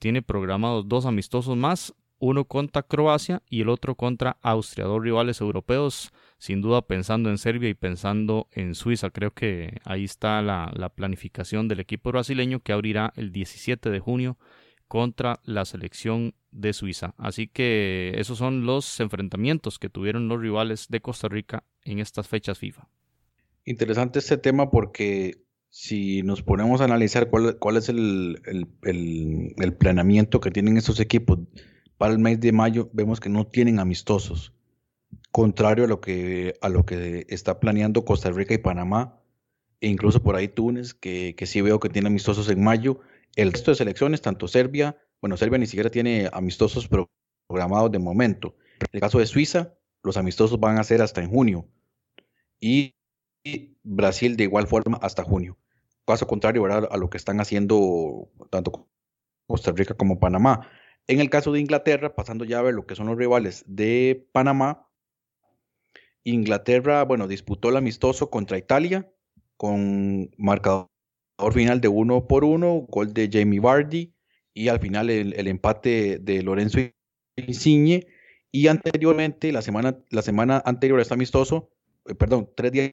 Tiene 0.04 0.20
programados 0.20 0.86
dos 0.86 1.06
amistosos 1.06 1.56
más, 1.56 1.94
uno 2.18 2.44
contra 2.44 2.82
Croacia 2.82 3.42
y 3.48 3.62
el 3.62 3.70
otro 3.70 3.94
contra 3.94 4.36
Austria, 4.42 4.84
dos 4.84 5.02
rivales 5.02 5.40
europeos 5.40 6.12
sin 6.36 6.60
duda 6.60 6.82
pensando 6.82 7.30
en 7.30 7.38
Serbia 7.38 7.70
y 7.70 7.74
pensando 7.74 8.46
en 8.52 8.74
Suiza. 8.74 9.08
Creo 9.08 9.30
que 9.30 9.78
ahí 9.82 10.04
está 10.04 10.42
la, 10.42 10.92
planificación 10.94 11.68
del 11.68 11.80
equipo 11.80 12.12
brasileño 12.12 12.60
que 12.60 12.74
abrirá 12.74 13.14
el 13.16 13.32
17 13.32 13.88
de 13.88 13.98
junio 13.98 14.36
contra 14.88 15.40
la 15.42 15.64
selección 15.64 16.34
de 16.50 16.74
Suiza. 16.74 17.14
Así 17.16 17.48
que 17.48 18.12
esos 18.18 18.36
son 18.36 18.66
los 18.66 19.00
enfrentamientos 19.00 19.78
que 19.78 19.88
tuvieron 19.88 20.28
los 20.28 20.38
rivales 20.38 20.88
de 20.90 21.00
Costa 21.00 21.30
Rica 21.30 21.64
en 21.82 21.98
estas 21.98 22.28
fechas 22.28 22.58
FIFA. 22.58 22.90
Interesante 23.64 24.18
este 24.18 24.36
tema 24.36 24.70
porque 24.70 25.43
si 25.74 26.22
nos 26.22 26.40
ponemos 26.40 26.80
a 26.80 26.84
analizar 26.84 27.28
cuál, 27.28 27.58
cuál 27.58 27.76
es 27.76 27.88
el, 27.88 28.40
el, 28.84 29.74
planeamiento 29.76 30.38
que 30.38 30.52
tienen 30.52 30.76
estos 30.76 31.00
equipos 31.00 31.40
para 31.98 32.12
el 32.12 32.20
mes 32.20 32.38
de 32.38 32.52
mayo, 32.52 32.90
vemos 32.92 33.18
que 33.18 33.28
no 33.28 33.48
tienen 33.48 33.80
amistosos. 33.80 34.52
Contrario 35.32 35.86
a 35.86 35.88
lo 35.88 36.00
que, 36.00 36.54
a 36.60 36.68
lo 36.68 36.86
que 36.86 37.26
está 37.28 37.58
planeando 37.58 38.04
Costa 38.04 38.30
Rica 38.30 38.54
y 38.54 38.58
Panamá, 38.58 39.20
e 39.80 39.88
incluso 39.88 40.22
por 40.22 40.36
ahí 40.36 40.46
Túnez, 40.46 40.94
que, 40.94 41.34
que 41.36 41.44
sí 41.44 41.60
veo 41.60 41.80
que 41.80 41.88
tiene 41.88 42.06
amistosos 42.06 42.48
en 42.50 42.62
mayo. 42.62 43.00
El 43.34 43.50
resto 43.50 43.72
de 43.72 43.76
selecciones, 43.76 44.22
tanto 44.22 44.46
Serbia, 44.46 44.96
bueno, 45.20 45.36
Serbia 45.36 45.58
ni 45.58 45.66
siquiera 45.66 45.90
tiene 45.90 46.30
amistosos 46.32 46.88
programados 47.48 47.90
de 47.90 47.98
momento. 47.98 48.54
En 48.78 48.90
el 48.92 49.00
caso 49.00 49.18
de 49.18 49.26
Suiza, 49.26 49.74
los 50.04 50.16
amistosos 50.16 50.60
van 50.60 50.78
a 50.78 50.84
ser 50.84 51.02
hasta 51.02 51.20
en 51.20 51.30
junio. 51.30 51.66
Y 52.60 52.94
Brasil 53.82 54.36
de 54.36 54.44
igual 54.44 54.68
forma 54.68 54.98
hasta 55.02 55.24
junio. 55.24 55.58
Caso 56.06 56.26
contrario 56.26 56.66
a 56.66 56.96
lo 56.96 57.08
que 57.08 57.16
están 57.16 57.40
haciendo 57.40 58.28
tanto 58.50 58.88
Costa 59.46 59.72
Rica 59.72 59.94
como 59.94 60.20
Panamá. 60.20 60.68
En 61.06 61.20
el 61.20 61.30
caso 61.30 61.52
de 61.52 61.60
Inglaterra, 61.60 62.14
pasando 62.14 62.44
ya 62.44 62.58
a 62.58 62.62
ver 62.62 62.74
lo 62.74 62.86
que 62.86 62.94
son 62.94 63.06
los 63.06 63.16
rivales 63.16 63.64
de 63.66 64.26
Panamá, 64.32 64.88
Inglaterra, 66.24 67.04
bueno, 67.04 67.28
disputó 67.28 67.68
el 67.68 67.76
amistoso 67.76 68.30
contra 68.30 68.56
Italia 68.56 69.10
con 69.56 70.30
marcador 70.38 70.88
final 71.52 71.80
de 71.80 71.88
uno 71.88 72.26
por 72.26 72.44
uno, 72.44 72.86
gol 72.88 73.12
de 73.12 73.28
Jamie 73.30 73.60
Vardy 73.60 74.14
y 74.54 74.68
al 74.68 74.80
final 74.80 75.10
el, 75.10 75.46
empate 75.46 76.18
de 76.18 76.42
Lorenzo 76.42 76.78
Insigne. 77.36 78.06
Y 78.50 78.68
anteriormente, 78.68 79.52
la 79.52 79.62
semana, 79.62 79.98
la 80.10 80.22
semana 80.22 80.62
anterior 80.64 81.00
a 81.00 81.02
este 81.02 81.14
amistoso, 81.14 81.70
eh, 82.06 82.14
perdón, 82.14 82.48
tres 82.56 82.72
días 82.72 82.92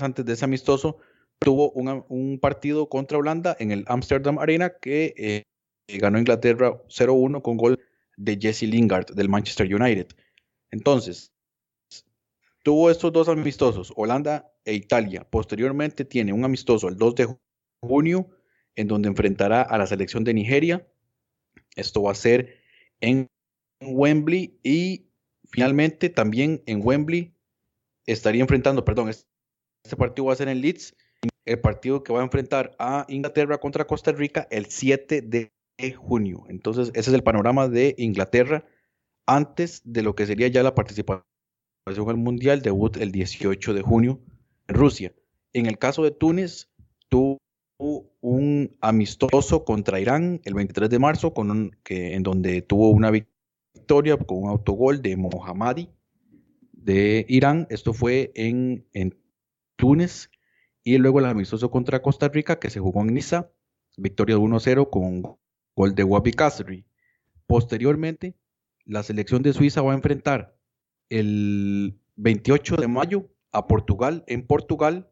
antes 0.00 0.24
de 0.24 0.34
ese 0.34 0.44
amistoso, 0.44 0.98
tuvo 1.40 1.70
un 1.72 2.38
partido 2.40 2.88
contra 2.88 3.18
Holanda 3.18 3.56
en 3.58 3.70
el 3.70 3.84
Amsterdam 3.86 4.38
Arena 4.38 4.72
que 4.80 5.14
eh, 5.16 5.98
ganó 5.98 6.18
Inglaterra 6.18 6.82
0-1 6.88 7.42
con 7.42 7.56
gol 7.56 7.80
de 8.16 8.38
Jesse 8.40 8.62
Lingard 8.62 9.14
del 9.14 9.28
Manchester 9.28 9.72
United. 9.72 10.08
Entonces, 10.70 11.32
tuvo 12.62 12.90
estos 12.90 13.12
dos 13.12 13.28
amistosos, 13.28 13.92
Holanda 13.96 14.52
e 14.64 14.74
Italia. 14.74 15.26
Posteriormente 15.30 16.04
tiene 16.04 16.32
un 16.32 16.44
amistoso 16.44 16.88
el 16.88 16.96
2 16.96 17.14
de 17.14 17.36
junio, 17.82 18.28
en 18.76 18.88
donde 18.88 19.08
enfrentará 19.08 19.62
a 19.62 19.78
la 19.78 19.86
selección 19.86 20.24
de 20.24 20.34
Nigeria. 20.34 20.86
Esto 21.76 22.02
va 22.02 22.12
a 22.12 22.16
ser 22.16 22.60
en 23.00 23.28
Wembley 23.80 24.58
y 24.62 25.06
finalmente 25.50 26.10
también 26.10 26.62
en 26.66 26.80
Wembley 26.84 27.32
estaría 28.06 28.42
enfrentando, 28.42 28.84
perdón, 28.84 29.08
este 29.08 29.96
partido 29.96 30.26
va 30.26 30.32
a 30.32 30.36
ser 30.36 30.48
en 30.48 30.60
Leeds, 30.60 30.94
el 31.44 31.60
partido 31.60 32.02
que 32.02 32.12
va 32.12 32.20
a 32.20 32.24
enfrentar 32.24 32.74
a 32.78 33.06
Inglaterra 33.08 33.58
contra 33.58 33.86
Costa 33.86 34.12
Rica 34.12 34.46
el 34.50 34.66
7 34.66 35.22
de 35.22 35.50
junio. 35.96 36.44
Entonces, 36.48 36.90
ese 36.94 37.10
es 37.10 37.14
el 37.14 37.22
panorama 37.22 37.68
de 37.68 37.94
Inglaterra 37.98 38.64
antes 39.26 39.82
de 39.84 40.02
lo 40.02 40.14
que 40.14 40.26
sería 40.26 40.48
ya 40.48 40.62
la 40.62 40.74
participación 40.74 41.24
el 41.86 42.16
Mundial, 42.16 42.62
debut 42.62 42.96
el 42.96 43.12
18 43.12 43.74
de 43.74 43.82
junio 43.82 44.20
en 44.68 44.74
Rusia. 44.74 45.14
En 45.52 45.66
el 45.66 45.78
caso 45.78 46.02
de 46.02 46.10
Túnez, 46.10 46.68
tuvo 47.08 47.38
un 48.20 48.76
amistoso 48.80 49.64
contra 49.64 50.00
Irán 50.00 50.40
el 50.44 50.54
23 50.54 50.90
de 50.90 50.98
marzo, 50.98 51.32
con 51.32 51.70
que, 51.82 52.14
en 52.14 52.22
donde 52.22 52.62
tuvo 52.62 52.90
una 52.90 53.10
victoria 53.10 54.16
con 54.16 54.44
un 54.44 54.50
autogol 54.50 55.00
de 55.00 55.16
Mohammadi 55.16 55.88
de 56.72 57.24
Irán. 57.28 57.66
Esto 57.70 57.92
fue 57.92 58.32
en, 58.34 58.86
en 58.92 59.16
Túnez. 59.76 60.30
Y 60.88 60.96
luego 60.96 61.18
el 61.18 61.26
amistoso 61.26 61.70
contra 61.70 62.00
Costa 62.00 62.28
Rica, 62.28 62.58
que 62.58 62.70
se 62.70 62.80
jugó 62.80 63.02
en 63.02 63.12
Niza, 63.12 63.50
victoria 63.98 64.36
de 64.36 64.40
1-0 64.40 64.88
con 64.88 65.36
gol 65.76 65.94
de 65.94 66.02
Wabi 66.02 66.32
Kasri. 66.32 66.86
Posteriormente, 67.46 68.38
la 68.86 69.02
selección 69.02 69.42
de 69.42 69.52
Suiza 69.52 69.82
va 69.82 69.92
a 69.92 69.96
enfrentar 69.96 70.56
el 71.10 72.00
28 72.16 72.76
de 72.76 72.88
mayo 72.88 73.28
a 73.52 73.66
Portugal 73.66 74.24
en 74.28 74.46
Portugal 74.46 75.10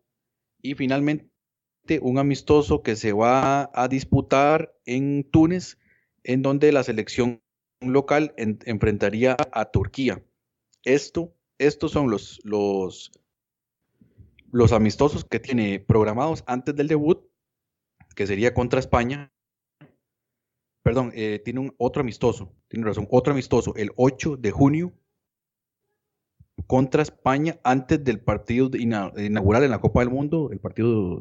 y 0.62 0.76
finalmente 0.76 1.28
un 2.00 2.16
amistoso 2.16 2.82
que 2.82 2.96
se 2.96 3.12
va 3.12 3.70
a 3.74 3.88
disputar 3.88 4.74
en 4.86 5.24
Túnez 5.30 5.76
en 6.24 6.40
donde 6.40 6.72
la 6.72 6.84
selección 6.84 7.42
local 7.82 8.32
enfrentaría 8.38 9.36
a 9.52 9.66
Turquía. 9.66 10.24
Esto, 10.84 11.34
estos 11.58 11.92
son 11.92 12.10
los, 12.10 12.40
los, 12.44 13.12
los 14.56 14.72
amistosos 14.72 15.26
que 15.26 15.38
tiene 15.38 15.80
programados 15.80 16.42
antes 16.46 16.74
del 16.74 16.88
debut, 16.88 17.20
que 18.14 18.26
sería 18.26 18.54
contra 18.54 18.80
España. 18.80 19.30
Perdón, 20.82 21.12
eh, 21.14 21.42
tiene 21.44 21.60
un 21.60 21.74
otro 21.76 22.00
amistoso, 22.00 22.54
tiene 22.68 22.86
razón, 22.86 23.06
otro 23.10 23.34
amistoso, 23.34 23.74
el 23.76 23.90
8 23.96 24.38
de 24.38 24.50
junio 24.52 24.94
contra 26.66 27.02
España 27.02 27.60
antes 27.64 28.02
del 28.02 28.18
partido 28.18 28.70
inaugural 28.78 29.64
en 29.64 29.70
la 29.70 29.80
Copa 29.80 30.00
del 30.00 30.08
Mundo, 30.08 30.48
el 30.50 30.58
partido 30.58 31.20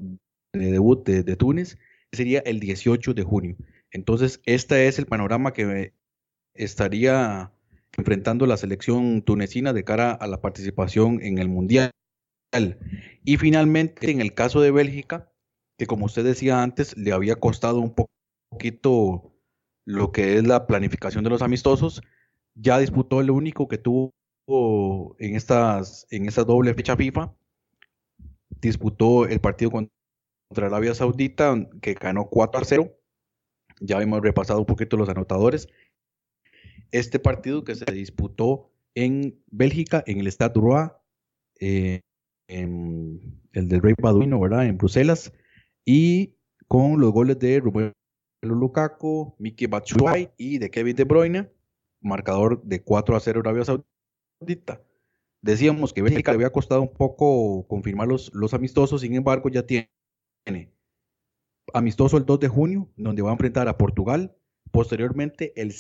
de 0.54 0.72
debut 0.72 1.06
de, 1.06 1.36
Túnez, 1.36 1.78
sería 2.14 2.40
el 2.40 2.62
18 2.62 3.14
de 3.14 3.24
junio. 3.24 3.58
Entonces, 3.92 4.40
este 4.46 4.88
es 4.88 4.98
el 4.98 5.08
panorama 5.08 5.52
que 5.52 5.94
estaría 6.54 7.52
enfrentando 7.98 8.46
la 8.46 8.56
selección 8.56 9.24
tunecina 9.24 9.74
de 9.74 9.84
cara 9.84 10.14
a 10.14 10.26
la 10.28 10.40
participación 10.40 11.22
en 11.22 11.38
el 11.38 11.50
Mundial. 11.50 11.92
Y 13.24 13.38
finalmente, 13.38 14.12
en 14.12 14.22
el 14.22 14.34
caso 14.34 14.62
de 14.62 14.72
Bélgica, 14.72 15.32
que 15.78 15.88
como 15.88 16.06
usted 16.06 16.24
decía 16.24 16.64
antes, 16.64 16.96
le 16.98 17.12
había 17.12 17.36
costado 17.36 17.80
un 17.80 17.94
poquito 17.94 19.34
lo 19.86 20.12
que 20.12 20.38
es 20.38 20.48
la 20.48 20.68
planificación 20.68 21.24
de 21.24 21.30
los 21.30 21.42
amistosos, 21.42 22.02
ya 22.56 22.80
disputó 22.80 23.22
el 23.22 23.30
único 23.30 23.68
que 23.68 23.78
tuvo 23.78 24.14
en 25.20 25.36
estas 25.36 26.08
en 26.12 26.28
esta 26.28 26.44
doble 26.44 26.74
fecha 26.74 26.96
FIFA. 26.96 27.34
Disputó 28.62 29.28
el 29.28 29.42
partido 29.42 29.72
contra 29.72 30.68
Arabia 30.68 30.96
Saudita, 30.96 31.56
que 31.82 31.94
ganó 31.94 32.30
4 32.30 32.62
a 32.62 32.66
0. 32.66 32.98
Ya 33.82 34.02
hemos 34.02 34.22
repasado 34.22 34.60
un 34.60 34.66
poquito 34.66 34.98
los 34.98 35.10
anotadores. 35.10 35.68
Este 36.92 37.20
partido 37.20 37.64
que 37.64 37.76
se 37.76 37.92
disputó 37.92 38.72
en 38.94 39.44
Bélgica, 39.48 40.04
en 40.08 40.20
el 40.20 40.32
Stade 40.32 40.54
Roi, 40.56 40.88
eh, 41.60 42.02
en 42.48 43.42
el 43.54 43.68
del 43.68 43.82
Rey 43.82 43.94
Baduino, 44.02 44.40
¿verdad? 44.40 44.66
En 44.66 44.78
Bruselas, 44.78 45.34
y 45.86 46.36
con 46.68 47.00
los 47.00 47.12
goles 47.12 47.40
de 47.40 47.60
Romelu 47.60 47.94
Lukaku, 48.42 49.36
Miki 49.40 49.68
Batshuayi 49.68 50.30
y 50.38 50.58
de 50.58 50.70
Kevin 50.70 50.96
De 50.96 51.04
Bruyne, 51.04 51.52
marcador 52.02 52.62
de 52.64 52.84
4 52.84 53.16
a 53.16 53.20
0 53.20 53.40
Arabia 53.42 53.66
Saudita 53.66 54.82
Decíamos 55.46 55.94
que 55.94 56.02
Bélgica 56.02 56.32
le 56.32 56.38
había 56.38 56.50
costado 56.50 56.82
un 56.82 56.92
poco 56.92 57.68
confirmar 57.68 58.08
los, 58.08 58.34
los 58.34 58.56
amistosos, 58.56 59.02
sin 59.02 59.14
embargo 59.14 59.48
ya 59.50 59.64
tiene 59.64 59.92
amistoso 61.72 62.18
el 62.18 62.26
2 62.26 62.40
de 62.40 62.48
junio, 62.48 62.90
donde 62.96 63.22
va 63.22 63.30
a 63.30 63.34
enfrentar 63.34 63.68
a 63.68 63.78
Portugal. 63.78 64.36
Posteriormente, 64.72 65.54
el 65.56 65.72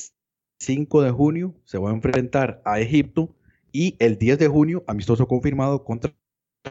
5 0.59 1.01
de 1.01 1.09
junio, 1.09 1.55
se 1.63 1.79
va 1.79 1.89
a 1.89 1.93
enfrentar 1.95 2.61
a 2.63 2.79
Egipto. 2.79 3.35
Y 3.71 3.95
el 3.97 4.19
10 4.19 4.37
de 4.37 4.47
junio, 4.47 4.83
amistoso 4.85 5.27
confirmado 5.27 5.83
contra 5.83 6.13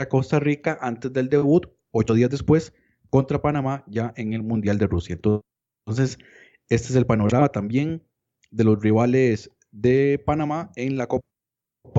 Costa 0.08 0.40
Rica 0.40 0.78
antes 0.80 1.12
del 1.12 1.28
debut, 1.28 1.66
ocho 1.90 2.14
días 2.14 2.30
después, 2.30 2.72
contra 3.10 3.40
Panamá 3.40 3.84
ya 3.86 4.12
en 4.16 4.32
el 4.32 4.42
Mundial 4.42 4.78
de 4.78 4.86
Rusia. 4.86 5.14
Entonces, 5.14 6.18
este 6.68 6.88
es 6.88 6.96
el 6.96 7.06
panorama 7.06 7.48
también 7.48 8.02
de 8.50 8.64
los 8.64 8.80
rivales 8.82 9.50
de 9.70 10.22
Panamá 10.24 10.70
en 10.76 10.96
la 10.96 11.06
Copa 11.06 11.24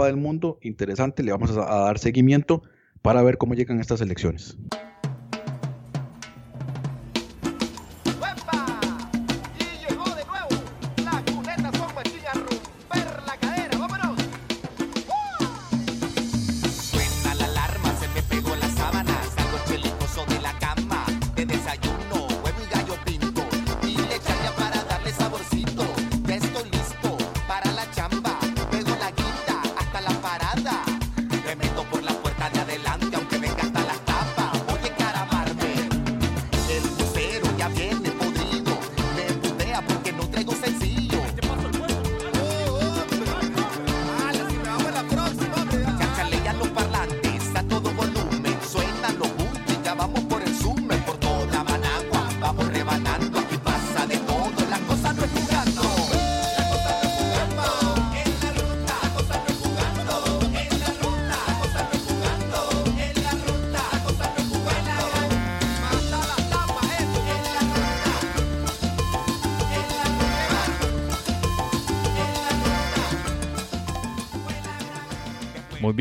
del 0.06 0.18
Mundo, 0.18 0.58
interesante, 0.62 1.24
le 1.24 1.32
vamos 1.32 1.52
a, 1.52 1.56
dar 1.56 2.00
seguimiento 2.00 2.64
para 3.02 3.22
ver 3.22 3.38
cómo 3.38 3.54
llegan 3.54 3.80
estas 3.80 4.02
elecciones. 4.02 4.58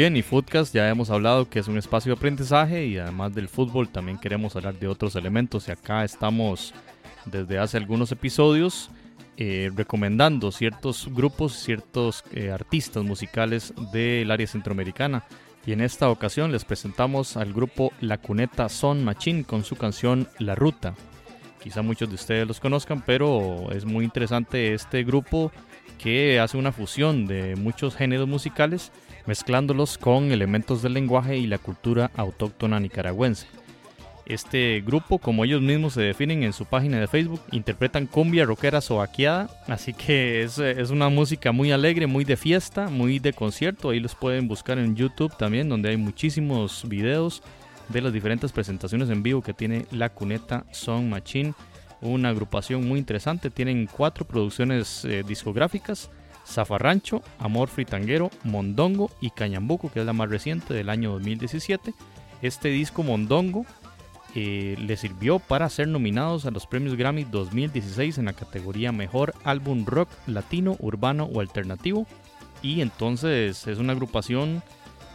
Bien, 0.05 0.17
y 0.19 0.23
Footcast 0.23 0.75
ya 0.75 0.87
hemos 0.90 1.09
hablado 1.09 1.49
que 1.49 1.59
es 1.59 1.67
un 1.67 1.79
espacio 1.79 2.12
de 2.12 2.19
aprendizaje 2.19 2.85
y 2.85 2.99
además 2.99 3.35
del 3.35 3.49
fútbol 3.49 3.88
también 3.88 4.19
queremos 4.19 4.55
hablar 4.55 4.79
de 4.79 4.87
otros 4.87 5.17
elementos 5.17 5.67
y 5.67 5.71
acá 5.71 6.05
estamos 6.05 6.75
desde 7.25 7.59
hace 7.59 7.79
algunos 7.79 8.12
episodios 8.12 8.90
eh, 9.38 9.71
recomendando 9.75 10.53
ciertos 10.53 11.09
grupos, 11.11 11.55
ciertos 11.55 12.23
eh, 12.35 12.51
artistas 12.51 13.03
musicales 13.03 13.73
del 13.95 14.31
área 14.31 14.47
centroamericana. 14.47 15.25
Y 15.64 15.73
en 15.73 15.81
esta 15.81 16.11
ocasión 16.11 16.53
les 16.53 16.67
presentamos 16.67 17.38
al 17.38 17.55
grupo 17.55 17.90
La 18.03 18.19
Cuneta 18.19 18.69
Son 18.69 19.03
Machine 19.05 19.45
con 19.45 19.64
su 19.64 19.75
canción 19.75 20.29
La 20.38 20.55
Ruta. 20.55 20.95
Quizá 21.62 21.81
muchos 21.81 22.11
de 22.11 22.17
ustedes 22.17 22.47
los 22.47 22.61
conozcan, 22.61 23.03
pero 23.07 23.73
es 23.73 23.87
muy 23.87 24.05
interesante 24.05 24.75
este 24.75 25.03
grupo 25.03 25.51
que 25.97 26.40
hace 26.40 26.59
una 26.59 26.73
fusión 26.73 27.27
de 27.27 27.57
muchos 27.57 27.97
géneros 27.97 28.29
musicales 28.29 28.93
mezclándolos 29.26 29.98
con 29.98 30.32
elementos 30.32 30.82
del 30.82 30.94
lenguaje 30.94 31.37
y 31.37 31.46
la 31.46 31.58
cultura 31.58 32.10
autóctona 32.16 32.80
nicaragüense. 32.80 33.46
Este 34.26 34.80
grupo, 34.80 35.18
como 35.18 35.44
ellos 35.44 35.60
mismos 35.60 35.92
se 35.92 36.00
definen 36.00 36.44
en 36.44 36.54
su 36.54 36.64
página 36.64 36.98
de 36.98 37.06
Facebook, 37.06 37.42
interpretan 37.52 38.06
cumbia 38.06 38.46
rockera 38.46 38.80
soaqueada, 38.80 39.50
así 39.66 39.92
que 39.92 40.42
es, 40.42 40.58
es, 40.58 40.88
una 40.88 41.10
música 41.10 41.52
muy 41.52 41.72
alegre, 41.72 42.06
muy 42.06 42.24
de 42.24 42.38
fiesta, 42.38 42.88
muy 42.88 43.18
de 43.18 43.34
concierto. 43.34 43.90
Ahí 43.90 44.00
los 44.00 44.14
pueden 44.14 44.48
buscar 44.48 44.78
en 44.78 44.96
YouTube 44.96 45.37
también, 45.37 45.68
donde 45.68 45.90
hay 45.90 45.98
muchísimos 45.98 46.88
videos 46.88 47.42
de 47.90 48.00
las 48.00 48.14
diferentes 48.14 48.50
presentaciones 48.50 49.10
en 49.10 49.22
vivo 49.22 49.42
que 49.42 49.52
tiene 49.52 49.84
la 49.90 50.08
Cuneta 50.08 50.64
Song 50.72 51.04
Machine. 51.04 51.52
Una 52.00 52.30
agrupación 52.30 52.88
muy 52.88 52.98
interesante, 52.98 53.50
tienen 53.50 53.87
cuatro 53.87 54.24
producciones 54.24 55.04
eh, 55.04 55.22
discográficas 55.26 56.10
Zafarrancho, 56.46 57.22
Amor 57.38 57.68
Fritanguero, 57.68 58.30
Mondongo 58.42 59.11
y 59.20 59.30
Cañambuco, 59.30 59.90
que 59.90 60.00
es 60.00 60.07
la 60.07 60.12
más 60.12 60.28
reciente 60.28 60.74
del 60.74 60.90
año 60.90 61.12
2017. 61.12 61.94
Este 62.42 62.68
disco 62.68 63.02
Mondongo 63.02 63.64
eh, 64.35 64.76
le 64.78 64.96
sirvió 64.96 65.38
para 65.38 65.68
ser 65.68 65.88
nominados 65.88 66.44
a 66.44 66.50
los 66.50 66.66
premios 66.66 66.96
Grammy 66.96 67.24
2016 67.24 68.18
en 68.18 68.24
la 68.26 68.33
categoría 68.33 68.90
Mejor 68.90 69.35
Álbum 69.44 69.87
Rock 69.87 70.09
Latino, 70.26 70.76
Urbano 70.80 71.24
o 71.24 71.40
Alternativo. 71.40 72.07
Y 72.61 72.80
entonces 72.80 73.66
es 73.66 73.78
una 73.78 73.92
agrupación 73.92 74.62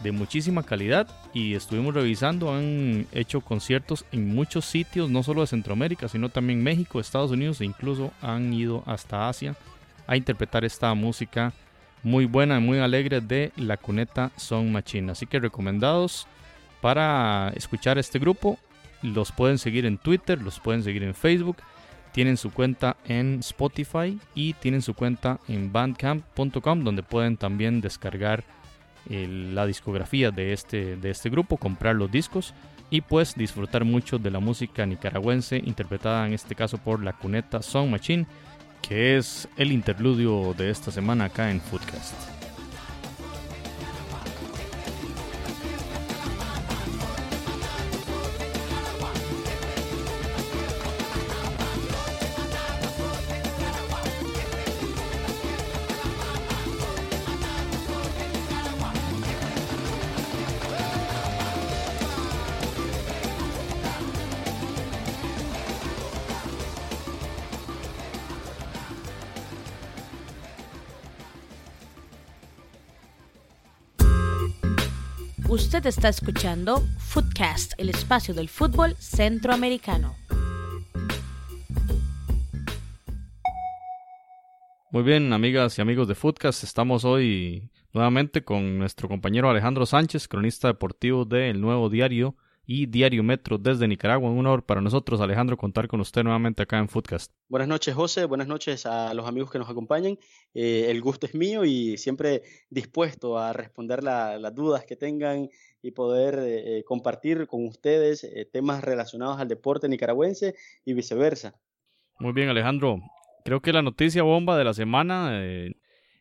de 0.02 0.12
muchísima 0.12 0.62
calidad 0.62 1.08
y 1.34 1.54
estuvimos 1.54 1.94
revisando, 1.94 2.54
han 2.54 3.06
hecho 3.12 3.42
conciertos 3.42 4.06
en 4.12 4.34
muchos 4.34 4.64
sitios, 4.64 5.10
no 5.10 5.22
solo 5.22 5.42
de 5.42 5.48
Centroamérica, 5.48 6.08
sino 6.08 6.30
también 6.30 6.62
México, 6.62 7.00
Estados 7.00 7.30
Unidos 7.30 7.60
e 7.60 7.66
incluso 7.66 8.12
han 8.22 8.52
ido 8.54 8.82
hasta 8.86 9.28
Asia 9.28 9.56
a 10.10 10.16
interpretar 10.16 10.64
esta 10.64 10.92
música 10.94 11.52
muy 12.02 12.24
buena 12.24 12.58
y 12.58 12.60
muy 12.60 12.80
alegre 12.80 13.20
de 13.20 13.52
la 13.56 13.76
cuneta 13.76 14.32
Song 14.36 14.66
Machine. 14.66 15.12
Así 15.12 15.24
que 15.26 15.38
recomendados 15.38 16.26
para 16.80 17.52
escuchar 17.54 17.96
este 17.96 18.18
grupo. 18.18 18.58
Los 19.02 19.30
pueden 19.30 19.58
seguir 19.58 19.86
en 19.86 19.98
Twitter, 19.98 20.42
los 20.42 20.58
pueden 20.58 20.82
seguir 20.82 21.04
en 21.04 21.14
Facebook. 21.14 21.58
Tienen 22.12 22.36
su 22.36 22.50
cuenta 22.50 22.96
en 23.06 23.38
Spotify 23.38 24.18
y 24.34 24.54
tienen 24.54 24.82
su 24.82 24.94
cuenta 24.94 25.38
en 25.46 25.72
bandcamp.com 25.72 26.82
donde 26.82 27.04
pueden 27.04 27.36
también 27.36 27.80
descargar 27.80 28.42
la 29.08 29.64
discografía 29.64 30.32
de 30.32 30.52
este, 30.52 30.96
de 30.96 31.10
este 31.10 31.30
grupo, 31.30 31.56
comprar 31.56 31.94
los 31.94 32.10
discos 32.10 32.52
y 32.90 33.00
pues 33.00 33.36
disfrutar 33.36 33.84
mucho 33.84 34.18
de 34.18 34.30
la 34.30 34.40
música 34.40 34.84
nicaragüense 34.84 35.58
interpretada 35.58 36.26
en 36.26 36.32
este 36.32 36.56
caso 36.56 36.78
por 36.78 37.02
la 37.02 37.12
cuneta 37.12 37.62
Song 37.62 37.90
Machine 37.90 38.26
que 38.80 39.16
es 39.16 39.48
el 39.56 39.72
interludio 39.72 40.54
de 40.56 40.70
esta 40.70 40.90
semana 40.90 41.26
acá 41.26 41.50
en 41.50 41.60
Foodcast. 41.60 42.39
Usted 75.80 75.88
está 75.88 76.10
escuchando 76.10 76.82
Footcast, 76.98 77.72
el 77.78 77.88
espacio 77.88 78.34
del 78.34 78.50
fútbol 78.50 78.94
centroamericano. 78.98 80.14
Muy 84.90 85.02
bien, 85.02 85.32
amigas 85.32 85.78
y 85.78 85.80
amigos 85.80 86.06
de 86.06 86.14
Footcast, 86.14 86.64
estamos 86.64 87.06
hoy 87.06 87.70
nuevamente 87.94 88.44
con 88.44 88.76
nuestro 88.78 89.08
compañero 89.08 89.48
Alejandro 89.48 89.86
Sánchez, 89.86 90.28
cronista 90.28 90.68
deportivo 90.68 91.24
del 91.24 91.62
Nuevo 91.62 91.88
Diario 91.88 92.36
y 92.66 92.86
Diario 92.86 93.22
Metro 93.22 93.58
desde 93.58 93.88
Nicaragua. 93.88 94.30
Un 94.30 94.38
honor 94.38 94.64
para 94.64 94.80
nosotros, 94.80 95.20
Alejandro, 95.20 95.56
contar 95.56 95.88
con 95.88 96.00
usted 96.00 96.22
nuevamente 96.22 96.62
acá 96.62 96.78
en 96.78 96.88
Foodcast. 96.88 97.32
Buenas 97.48 97.68
noches, 97.68 97.94
José. 97.94 98.24
Buenas 98.24 98.46
noches 98.46 98.86
a 98.86 99.12
los 99.14 99.26
amigos 99.26 99.50
que 99.50 99.58
nos 99.58 99.68
acompañan. 99.68 100.18
Eh, 100.54 100.86
el 100.88 101.00
gusto 101.00 101.26
es 101.26 101.34
mío 101.34 101.64
y 101.64 101.96
siempre 101.96 102.42
dispuesto 102.68 103.38
a 103.38 103.52
responder 103.52 104.04
las 104.04 104.54
dudas 104.54 104.84
que 104.84 104.96
tengan 104.96 105.48
y 105.82 105.90
poder 105.92 106.38
eh, 106.38 106.78
eh, 106.78 106.84
compartir 106.84 107.46
con 107.46 107.66
ustedes 107.66 108.26
temas 108.52 108.84
relacionados 108.84 109.40
al 109.40 109.48
deporte 109.48 109.88
nicaragüense 109.88 110.54
y 110.84 110.92
viceversa. 110.92 111.54
Muy 112.18 112.32
bien, 112.32 112.48
Alejandro. 112.48 113.00
Creo 113.44 113.60
que 113.60 113.72
la 113.72 113.82
noticia 113.82 114.22
bomba 114.22 114.58
de 114.58 114.64
la 114.64 114.74
semana 114.74 115.42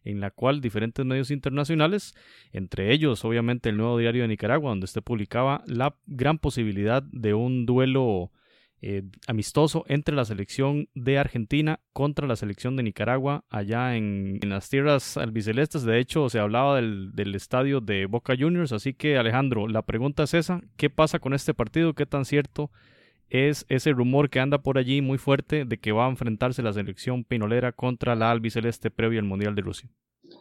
en 0.04 0.20
la 0.20 0.32
cual 0.32 0.62
diferentes 0.62 1.06
medios 1.06 1.32
internacionales, 1.32 2.16
entre 2.52 2.94
ellos 2.94 3.26
obviamente 3.26 3.70
el 3.70 3.78
Nuevo 3.78 3.98
Diario 3.98 4.24
de 4.24 4.30
Nicaragua, 4.30 4.72
donde 4.72 4.86
usted 4.86 5.02
publicaba 5.02 5.64
la 5.68 5.96
gran 6.08 6.38
posibilidad 6.38 7.04
de 7.04 7.34
un 7.34 7.66
duelo 7.66 8.32
eh, 8.82 9.04
amistoso 9.28 9.84
entre 9.90 10.16
la 10.16 10.24
selección 10.24 10.88
de 10.94 11.18
Argentina 11.18 11.82
contra 11.92 12.28
la 12.28 12.38
selección 12.38 12.78
de 12.78 12.84
Nicaragua 12.84 13.44
allá 13.50 13.98
en, 13.98 14.40
las 14.44 14.70
tierras 14.70 15.18
albicelestes. 15.18 15.84
De 15.84 16.00
hecho, 16.00 16.30
se 16.30 16.40
hablaba 16.40 16.78
del, 16.78 17.12
del, 17.14 17.36
estadio 17.36 17.82
de 17.82 18.06
Boca 18.06 18.36
Juniors. 18.40 18.72
Así 18.72 18.94
que, 18.94 19.18
Alejandro, 19.18 19.68
la 19.68 19.82
pregunta 19.82 20.24
es 20.24 20.34
esa: 20.34 20.62
¿qué 20.78 20.90
pasa 20.90 21.20
con 21.20 21.34
este 21.34 21.54
partido? 21.54 21.94
¿Qué 21.94 22.06
tan 22.06 22.24
cierto 22.24 22.72
es 23.30 23.65
ese 23.70 23.92
rumor 23.92 24.30
que 24.30 24.39
anda 24.39 24.60
por 24.60 24.78
allí 24.78 25.02
muy 25.02 25.18
fuerte 25.18 25.65
de 25.65 25.78
que 25.78 25.92
va 25.92 26.06
a 26.06 26.10
enfrentarse 26.10 26.62
la 26.62 26.74
selección 26.74 27.24
pinolera 27.24 27.72
contra 27.72 28.15
la 28.15 28.32
albiceleste 28.32 28.92
previo 28.92 29.20
al 29.20 29.26
Mundial 29.26 29.56
de 29.56 29.62
Rusia. 29.62 29.89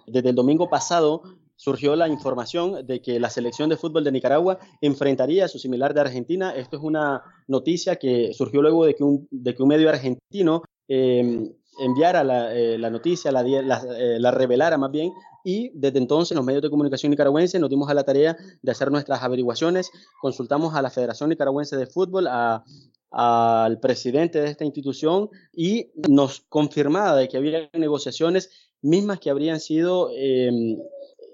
Desde 0.06 0.30
el 0.30 0.34
domingo 0.34 0.68
pasado 0.68 1.22
surgió 1.56 1.96
la 1.96 2.08
información 2.08 2.86
de 2.86 3.02
que 3.02 3.18
la 3.18 3.30
selección 3.30 3.68
de 3.68 3.76
fútbol 3.76 4.04
de 4.04 4.12
Nicaragua 4.12 4.58
enfrentaría 4.80 5.44
a 5.44 5.48
su 5.48 5.58
similar 5.58 5.92
de 5.92 6.00
Argentina. 6.00 6.54
Esto 6.54 6.76
es 6.76 6.82
una 6.82 7.22
noticia 7.48 7.96
que 7.96 8.32
surgió 8.32 8.62
luego 8.62 8.86
de 8.86 8.94
que 8.94 9.02
un, 9.02 9.28
medio 9.66 9.88
argentino 9.88 10.62
em, 10.86 11.52
enviara 11.80 12.22
la, 12.22 12.54
eh, 12.54 12.78
la 12.78 12.90
noticia, 12.90 13.32
la, 13.32 13.42
la, 13.42 13.82
eh, 13.98 14.18
la, 14.20 14.30
revelara 14.30 14.78
más 14.78 14.92
bien, 14.92 15.12
y 15.48 15.70
desde 15.72 15.96
entonces 15.96 16.36
los 16.36 16.44
medios 16.44 16.60
de 16.60 16.68
comunicación 16.68 17.08
nicaragüenses 17.08 17.58
nos 17.58 17.70
dimos 17.70 17.88
a 17.88 17.94
la 17.94 18.04
tarea 18.04 18.36
de 18.60 18.70
hacer 18.70 18.90
nuestras 18.90 19.22
averiguaciones, 19.22 19.90
consultamos 20.20 20.74
a 20.74 20.82
la 20.82 20.90
Federación 20.90 21.30
Nicaragüense 21.30 21.74
de 21.78 21.86
Fútbol, 21.86 22.26
a, 22.26 22.62
al 23.10 23.80
presidente 23.80 24.42
de 24.42 24.50
esta 24.50 24.66
institución 24.66 25.30
y 25.54 25.90
nos 26.06 26.42
confirmaba 26.50 27.16
de 27.16 27.28
que 27.28 27.38
había 27.38 27.70
negociaciones 27.72 28.50
mismas 28.82 29.20
que 29.20 29.30
habrían 29.30 29.58
sido 29.58 30.10
em, 30.14 30.76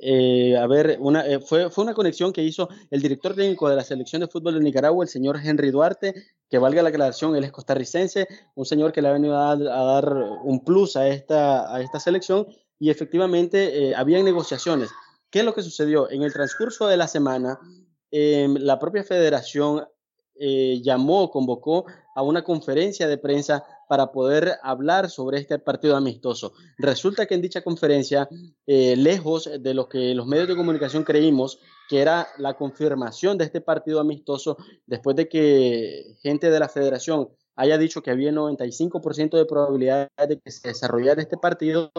eh, 0.00 0.56
a 0.56 0.66
ver, 0.68 0.98
una, 1.00 1.26
eh, 1.26 1.40
fue, 1.40 1.70
fue 1.70 1.82
una 1.82 1.94
conexión 1.94 2.32
que 2.32 2.44
hizo 2.44 2.68
el 2.90 3.02
director 3.02 3.34
técnico 3.34 3.68
de 3.68 3.74
la 3.74 3.82
selección 3.82 4.20
de 4.20 4.28
fútbol 4.28 4.54
de 4.54 4.60
Nicaragua, 4.60 5.04
el 5.04 5.08
señor 5.08 5.40
Henry 5.42 5.72
Duarte, 5.72 6.14
que 6.48 6.58
valga 6.58 6.82
la 6.82 6.90
aclaración, 6.90 7.34
él 7.34 7.42
es 7.42 7.50
costarricense, 7.50 8.28
un 8.54 8.64
señor 8.64 8.92
que 8.92 9.02
le 9.02 9.08
ha 9.08 9.12
venido 9.12 9.36
a, 9.36 9.56
dar 9.56 10.14
un 10.44 10.62
plus 10.62 10.94
a 10.96 11.08
esta, 11.08 11.74
a 11.74 11.80
esta 11.80 11.98
selección 11.98 12.46
y 12.84 12.90
efectivamente 12.90 13.58
eh, 13.78 13.94
habían 13.94 14.26
negociaciones. 14.26 14.90
¿Qué 15.30 15.38
es 15.38 15.44
lo 15.46 15.54
que 15.54 15.62
sucedió? 15.62 16.10
En 16.10 16.22
el 16.22 16.34
transcurso 16.34 16.86
de 16.86 16.98
la 16.98 17.08
semana, 17.08 17.58
em, 18.10 18.56
la 18.56 18.78
propia 18.78 19.02
federación 19.02 19.86
eh, 20.34 20.82
llamó, 20.82 21.30
convocó 21.30 21.86
a 22.14 22.20
una 22.20 22.44
conferencia 22.44 23.08
de 23.08 23.16
prensa 23.16 23.64
para 23.88 24.12
poder 24.12 24.58
hablar 24.62 25.08
sobre 25.08 25.38
este 25.38 25.58
partido 25.58 25.96
amistoso. 25.96 26.52
Resulta 26.76 27.24
que 27.24 27.34
en 27.34 27.40
dicha 27.40 27.62
conferencia, 27.62 28.28
eh, 28.66 28.96
lejos 28.96 29.48
de 29.58 29.72
lo 29.72 29.88
que 29.88 30.14
los 30.14 30.26
medios 30.26 30.48
de 30.48 30.56
comunicación 30.56 31.04
creímos, 31.04 31.60
que 31.88 32.02
era 32.02 32.28
la 32.36 32.52
confirmación 32.52 33.38
de 33.38 33.46
este 33.46 33.62
partido 33.62 33.98
amistoso, 33.98 34.58
después 34.84 35.16
de 35.16 35.26
que 35.30 36.16
gente 36.20 36.50
de 36.50 36.60
la 36.60 36.68
federación 36.68 37.30
haya 37.56 37.78
dicho 37.78 38.02
que 38.02 38.10
había 38.10 38.30
95% 38.30 39.38
de 39.38 39.46
probabilidad 39.46 40.10
de 40.28 40.38
que 40.38 40.50
se 40.50 40.68
desarrollara 40.68 41.22
este 41.22 41.38
partido, 41.38 41.90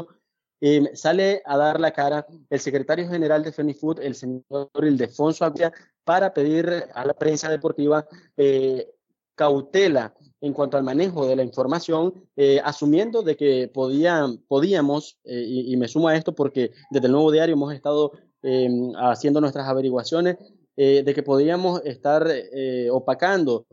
eh, 0.61 0.95
sale 0.95 1.41
a 1.45 1.57
dar 1.57 1.79
la 1.79 1.91
cara 1.91 2.25
el 2.49 2.59
secretario 2.59 3.07
general 3.09 3.43
de 3.43 3.51
FENIFUT, 3.51 3.99
el 3.99 4.15
señor 4.15 4.69
Ildefonso 4.81 5.45
Abia, 5.45 5.73
para 6.03 6.33
pedir 6.33 6.85
a 6.93 7.05
la 7.05 7.13
prensa 7.13 7.49
deportiva 7.49 8.07
eh, 8.37 8.89
cautela 9.35 10.13
en 10.39 10.53
cuanto 10.53 10.77
al 10.77 10.83
manejo 10.83 11.27
de 11.27 11.35
la 11.35 11.43
información, 11.43 12.13
eh, 12.35 12.61
asumiendo 12.63 13.21
de 13.21 13.35
que 13.35 13.69
podían, 13.73 14.37
podíamos, 14.47 15.17
y, 15.23 15.73
y, 15.73 15.77
me 15.77 15.87
sumo 15.87 16.07
a 16.07 16.15
esto 16.15 16.35
porque 16.35 16.71
desde 16.91 17.07
el 17.07 17.13
nuevo 17.13 17.31
diario 17.31 17.53
hemos 17.53 17.73
estado 17.73 18.11
haciendo 18.97 19.41
nuestras 19.41 19.67
averiguaciones, 19.67 20.37
de 20.75 21.13
que 21.15 21.23
podíamos 21.23 21.81
estar 21.83 22.27
opacando 22.91 23.65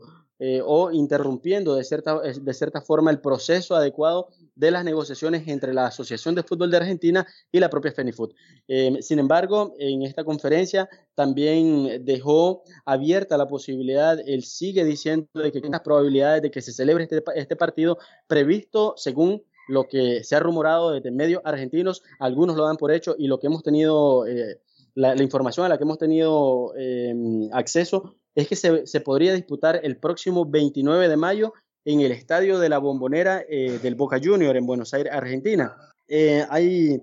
o 0.65 0.89
interrumpiendo 0.91 1.75
de 1.75 1.83
cierta, 1.83 2.19
de 2.19 2.53
cierta 2.55 2.81
forma 2.81 3.11
el 3.11 3.19
proceso 3.19 3.75
adecuado 3.75 4.29
de 4.55 4.71
las 4.71 4.83
negociaciones 4.83 5.47
entre 5.47 5.73
la 5.73 5.87
Asociación 5.87 6.35
de 6.35 6.43
Fútbol 6.43 6.71
de 6.71 6.77
Argentina 6.77 7.25
y 7.51 7.59
la 7.59 7.69
propia 7.69 7.91
FENIFUT. 7.91 8.33
Eh, 8.67 8.97
sin 9.01 9.19
embargo, 9.19 9.75
en 9.79 10.03
esta 10.03 10.23
conferencia 10.23 10.89
también 11.15 12.05
dejó 12.05 12.63
abierta 12.85 13.37
la 13.37 13.47
posibilidad, 13.47 14.19
él 14.25 14.43
sigue 14.43 14.83
diciendo 14.85 15.27
de 15.33 15.51
que 15.51 15.59
hay 15.63 15.69
las 15.69 15.81
probabilidades 15.81 16.41
de 16.41 16.51
que 16.51 16.61
se 16.61 16.71
celebre 16.71 17.03
este, 17.03 17.23
este 17.35 17.55
partido 17.55 17.97
previsto 18.27 18.93
según 18.97 19.43
lo 19.67 19.87
que 19.87 20.23
se 20.23 20.35
ha 20.35 20.39
rumorado 20.39 20.91
desde 20.91 21.11
medios 21.11 21.41
argentinos, 21.45 22.03
algunos 22.19 22.55
lo 22.55 22.65
dan 22.65 22.77
por 22.77 22.91
hecho 22.91 23.15
y 23.17 23.27
lo 23.27 23.39
que 23.39 23.47
hemos 23.47 23.63
tenido, 23.63 24.27
eh, 24.27 24.59
la, 24.95 25.15
información 25.21 25.65
a 25.65 25.69
la 25.69 25.77
que 25.77 25.83
hemos 25.83 25.97
tenido 25.97 26.73
eh, 26.77 27.13
acceso 27.53 28.15
es 28.35 28.47
que 28.47 28.55
se, 28.55 28.85
se, 28.87 28.99
podría 28.99 29.33
disputar 29.33 29.79
el 29.83 29.97
próximo 29.97 30.45
29 30.45 31.07
de 31.07 31.17
mayo 31.17 31.53
en 31.85 32.01
el 32.01 32.11
estadio 32.11 32.59
de 32.59 32.69
la 32.69 32.77
Bombonera 32.77 33.43
eh, 33.47 33.79
del 33.81 33.95
Boca 33.95 34.19
Junior 34.23 34.55
en 34.55 34.65
Buenos 34.65 34.93
Aires, 34.93 35.11
Argentina. 35.13 35.75
Eh, 36.07 36.45
hay 36.49 37.01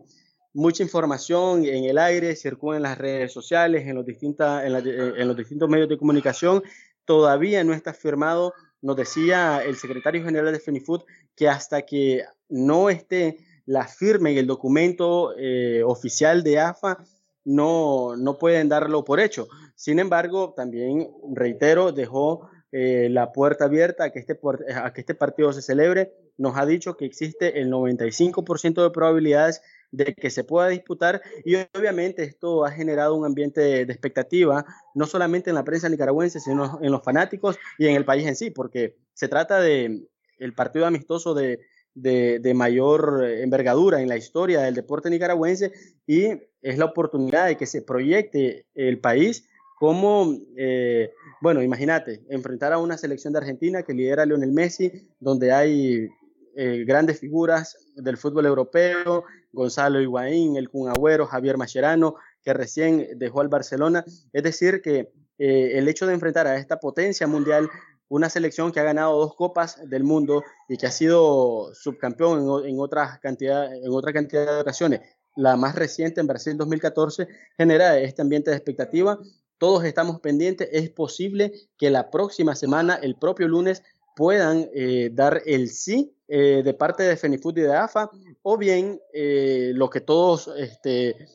mucha 0.53 0.83
información 0.83 1.65
en 1.65 1.85
el 1.85 1.99
aire, 1.99 2.35
circula 2.37 2.77
en 2.77 2.83
las 2.83 2.99
redes 2.99 3.33
sociales, 3.33 3.87
en 3.87 3.95
los, 3.95 4.05
distintas, 4.05 4.65
en, 4.65 4.75
en 4.75 5.29
los 5.29 5.37
distintos 5.37 5.69
medios 5.69 5.89
de 5.89 5.99
comunicación. 5.99 6.63
Todavía 7.05 7.63
no 7.65 7.73
está 7.73 7.93
firmado, 7.93 8.55
nos 8.83 8.97
decía 8.97 9.63
el 9.65 9.77
secretario 9.77 10.25
general 10.25 10.53
de 10.53 10.61
FENIFUT, 10.61 11.05
que 11.35 11.49
hasta 11.49 11.83
que 11.83 12.25
no 12.49 12.91
esté 12.91 13.39
la 13.67 13.87
firma 13.87 14.31
en 14.31 14.39
el 14.39 14.47
documento 14.47 15.35
eh, 15.39 15.83
oficial 15.85 16.43
de 16.43 16.59
AFA, 16.59 16.99
no, 17.45 18.17
no 18.17 18.39
pueden 18.39 18.69
darlo 18.69 19.05
por 19.05 19.21
hecho. 19.21 19.49
Sin 19.75 19.99
embargo, 19.99 20.55
también, 20.57 21.09
reitero, 21.35 21.93
dejó 21.93 22.51
eh, 22.73 23.09
la 23.11 23.33
puerta 23.33 23.65
abierta 23.65 24.05
a 24.05 24.11
que, 24.11 24.21
este, 24.21 24.39
a 24.77 24.93
que 24.93 25.01
este 25.01 25.15
partido 25.17 25.53
se 25.53 25.61
celebre. 25.61 26.13
Nos 26.37 26.57
ha 26.57 26.67
dicho 26.67 26.97
que 26.97 27.05
existe 27.05 27.61
el 27.61 27.69
95% 27.69 28.83
de 28.83 28.91
probabilidades 28.91 29.61
de 29.91 30.15
que 30.15 30.31
se 30.31 30.45
pueda 30.45 30.69
disputar 30.69 31.21
y 31.45 31.57
obviamente 31.57 32.23
esto 32.23 32.65
ha 32.65 32.71
generado 32.71 33.17
un 33.17 33.27
ambiente 33.27 33.61
de, 33.61 33.83
expectativa, 33.83 34.65
no 34.95 35.07
solamente 35.07 35.51
en 35.51 35.57
la 35.57 35.65
prensa 35.65 35.89
nicaragüense, 35.89 36.39
sino 36.39 36.79
en 36.81 36.93
los 36.93 37.03
fanáticos 37.03 37.59
y 37.77 37.89
en 37.89 37.97
el 37.97 38.05
país 38.05 38.25
en 38.27 38.37
sí, 38.37 38.51
porque 38.51 38.97
se 39.15 39.27
trata 39.27 39.61
de 39.61 40.07
el 40.39 40.55
partido 40.55 40.87
amistoso 40.87 41.35
de, 41.35 41.59
de, 41.95 42.39
de, 42.39 42.55
mayor 42.55 43.25
envergadura 43.25 44.01
en 44.01 44.09
la 44.09 44.17
historia 44.17 44.61
del 44.61 44.77
deporte 44.77 45.11
nicaragüense 45.11 45.73
y 46.07 46.29
es 46.63 46.79
la 46.79 46.85
oportunidad 46.85 47.47
de 47.49 47.57
que 47.57 47.67
se 47.67 47.83
proyecte 47.83 48.67
el 48.75 49.01
país 49.01 49.50
como 49.81 50.37
eh, 50.59 51.11
bueno, 51.41 51.63
imagínate, 51.63 52.23
enfrentar 52.29 52.75
a 52.75 52.79
una 52.79 52.99
selección 52.99 53.33
de 53.33 53.39
Argentina 53.39 53.83
que 53.83 53.95
lidera 53.95 54.27
Lionel 54.27 54.53
Messi, 54.53 55.09
donde 55.21 55.53
hay 55.53 56.07
eh, 56.55 56.85
grandes 56.87 57.19
figuras 57.19 57.79
del 57.97 58.19
fútbol 58.19 58.45
europeo, 58.45 59.25
Gonzalo 59.53 60.03
Higuaín, 60.03 60.57
el 60.57 60.69
Kun 60.69 60.91
Agüero, 60.91 61.27
Javier 61.27 61.57
Mascherano, 61.57 62.17
que 62.45 62.53
recién 62.53 63.19
dejó 63.19 63.41
al 63.41 63.49
Barcelona. 63.49 64.05
Es 64.35 64.43
decir, 64.43 64.83
que 64.83 65.13
eh, 65.39 65.79
el 65.79 65.89
hecho 65.89 66.07
de 66.07 66.13
enfrentar 66.13 66.47
a 66.47 66.59
esta 66.59 66.79
potencia 66.79 67.27
mundial, 67.27 67.71
una 68.09 68.29
selección 68.29 68.73
que 68.73 68.81
ha 68.81 68.85
ganado 68.85 69.17
dos 69.17 69.35
copas 69.35 69.81
del 69.89 70.05
mundo 70.05 70.45
y 70.69 70.77
que 70.77 70.89
ha 70.89 70.91
sido 70.91 71.73
subcampeón 71.73 72.67
en, 72.67 72.79
otras 72.79 73.19
cantidad, 73.21 73.75
en 73.75 73.91
otra 73.91 74.13
cantidad 74.13 74.57
de 74.57 74.61
ocasiones, 74.61 75.01
la 75.37 75.57
más 75.57 75.75
reciente 75.75 76.21
en 76.21 76.27
Brasil 76.27 76.55
2014, 76.59 77.29
genera 77.57 77.99
este 77.99 78.21
ambiente 78.21 78.51
de 78.51 78.59
expectativa 78.59 79.19
todos 79.61 79.85
estamos 79.85 80.21
pendientes. 80.21 80.71
Es 80.73 80.89
posible 80.89 81.53
que 81.77 81.91
la 81.91 82.11
próxima 82.11 82.57
semana, 82.57 82.95
el 82.95 83.15
propio 83.15 83.47
lunes, 83.47 83.83
puedan 84.17 84.69
eh, 84.75 85.11
dar 85.13 85.43
el 85.45 85.69
sí 85.69 86.17
eh, 86.29 86.63
de 86.65 86.75
parte 86.75 87.03
de 87.03 87.17
FENIFUT 87.17 87.59
y 87.59 87.61
de 87.61 87.77
AFA, 87.77 88.11
o 88.43 88.57
bien 88.57 88.99
eh, 89.13 89.73
lo 89.75 89.91
que 89.91 90.01
todos 90.01 90.51
este, 90.57 91.29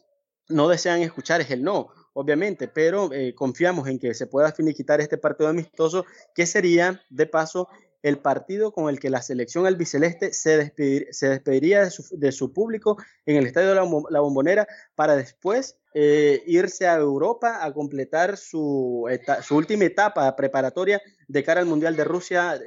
no 0.50 0.68
desean 0.68 1.02
escuchar 1.02 1.40
es 1.40 1.52
el 1.52 1.64
no, 1.64 1.90
obviamente, 2.14 2.68
pero 2.68 3.12
confiamos 3.36 3.88
en 3.88 4.00
que 4.00 4.14
se 4.14 4.26
pueda 4.26 4.52
finiquitar 4.52 5.02
este 5.02 5.18
partido 5.18 5.50
amistoso, 5.50 6.06
que 6.34 6.46
sería, 6.46 7.04
de 7.10 7.28
paso, 7.28 7.68
el 8.06 8.20
partido 8.20 8.72
con 8.72 8.88
el 8.88 9.00
que 9.00 9.10
la 9.10 9.24
selección 9.24 9.66
albiceleste 9.66 10.32
se, 10.32 10.72
despediría 10.78 11.86
de 11.86 11.90
su, 11.90 12.04
de 12.16 12.32
su, 12.32 12.54
público 12.54 12.98
en 13.26 13.38
el 13.38 13.48
estadio 13.48 13.70
de 13.70 13.76
la, 14.12 14.20
Bombonera 14.20 14.68
para 14.94 15.16
después 15.16 15.80
eh, 15.96 16.44
irse 16.46 16.88
a 16.88 16.98
Europa 16.98 17.66
a 17.66 17.74
completar 17.74 18.38
su, 18.38 19.08
su, 19.42 19.56
última 19.58 19.86
etapa 19.86 20.36
preparatoria 20.36 21.02
de 21.28 21.44
cara 21.44 21.62
al 21.62 21.66
Mundial 21.66 21.96
de 21.96 22.04
Rusia 22.04 22.60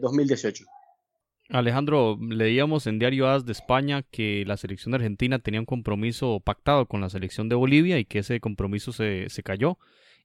2018. 0.00 0.62
Eh, 0.62 0.66
Alejandro, 1.48 2.16
leíamos 2.20 2.86
en 2.86 3.00
Diario 3.00 3.28
AS 3.28 3.44
de 3.44 3.50
España 3.52 4.04
que 4.12 4.44
la 4.46 4.56
selección 4.56 4.92
de 4.92 4.98
Argentina 4.98 5.40
tenía 5.40 5.58
un 5.58 5.66
compromiso 5.66 6.38
pactado 6.38 6.86
con 6.86 7.00
la 7.00 7.10
selección 7.10 7.48
de 7.48 7.56
Bolivia 7.56 7.98
y 7.98 8.04
que 8.04 8.20
ese 8.20 8.38
compromiso 8.38 8.92
se, 8.92 9.28
se 9.28 9.42
cayó 9.42 9.76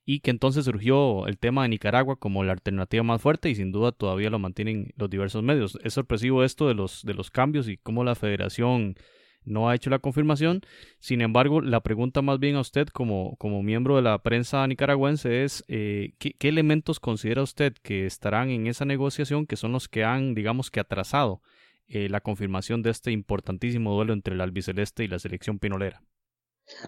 y 0.04 0.20
que 0.20 0.30
entonces 0.30 0.64
surgió 0.64 1.26
el 1.26 1.38
tema 1.38 1.62
de 1.62 1.68
Nicaragua 1.68 2.16
como 2.16 2.42
la 2.44 2.52
alternativa 2.52 3.02
más 3.02 3.20
fuerte 3.20 3.50
y 3.50 3.54
sin 3.54 3.72
duda 3.72 3.92
todavía 3.92 4.30
lo 4.30 4.38
mantienen 4.38 4.92
los 4.96 5.10
diversos 5.10 5.42
medios. 5.42 5.78
Es 5.84 5.94
sorpresivo 5.94 6.42
esto 6.44 6.68
de 6.68 6.74
los, 6.74 7.02
de 7.04 7.14
los 7.14 7.30
cambios 7.30 7.68
y 7.68 7.76
cómo 7.76 8.04
la 8.04 8.14
federación 8.14 8.96
no 9.44 9.68
ha 9.68 9.74
hecho 9.74 9.90
la 9.90 9.98
confirmación. 9.98 10.62
Sin 10.98 11.20
embargo, 11.20 11.60
la 11.60 11.80
pregunta 11.80 12.22
más 12.22 12.38
bien 12.38 12.56
a 12.56 12.60
usted 12.60 12.88
como, 12.88 13.36
como 13.36 13.62
miembro 13.62 13.96
de 13.96 14.02
la 14.02 14.18
prensa 14.22 14.66
nicaragüense 14.66 15.44
es 15.44 15.64
eh, 15.68 16.14
¿qué, 16.18 16.34
elementos 16.40 17.00
considera 17.00 17.42
usted 17.42 17.74
que 17.82 18.06
estarán 18.06 18.50
en 18.50 18.66
esa 18.66 18.84
negociación 18.84 19.46
que 19.46 19.56
son 19.56 19.72
los 19.72 19.88
que 19.88 20.04
han, 20.04 20.34
digamos 20.34 20.70
que, 20.70 20.80
atrasado 20.80 21.42
eh, 21.88 22.08
la 22.08 22.20
confirmación 22.20 22.82
de 22.82 22.90
este 22.90 23.12
importantísimo 23.12 23.94
duelo 23.94 24.12
entre 24.12 24.34
el 24.34 24.40
albiceleste 24.40 25.04
y 25.04 25.08
la 25.08 25.18
selección 25.18 25.58
pinolera? 25.58 26.02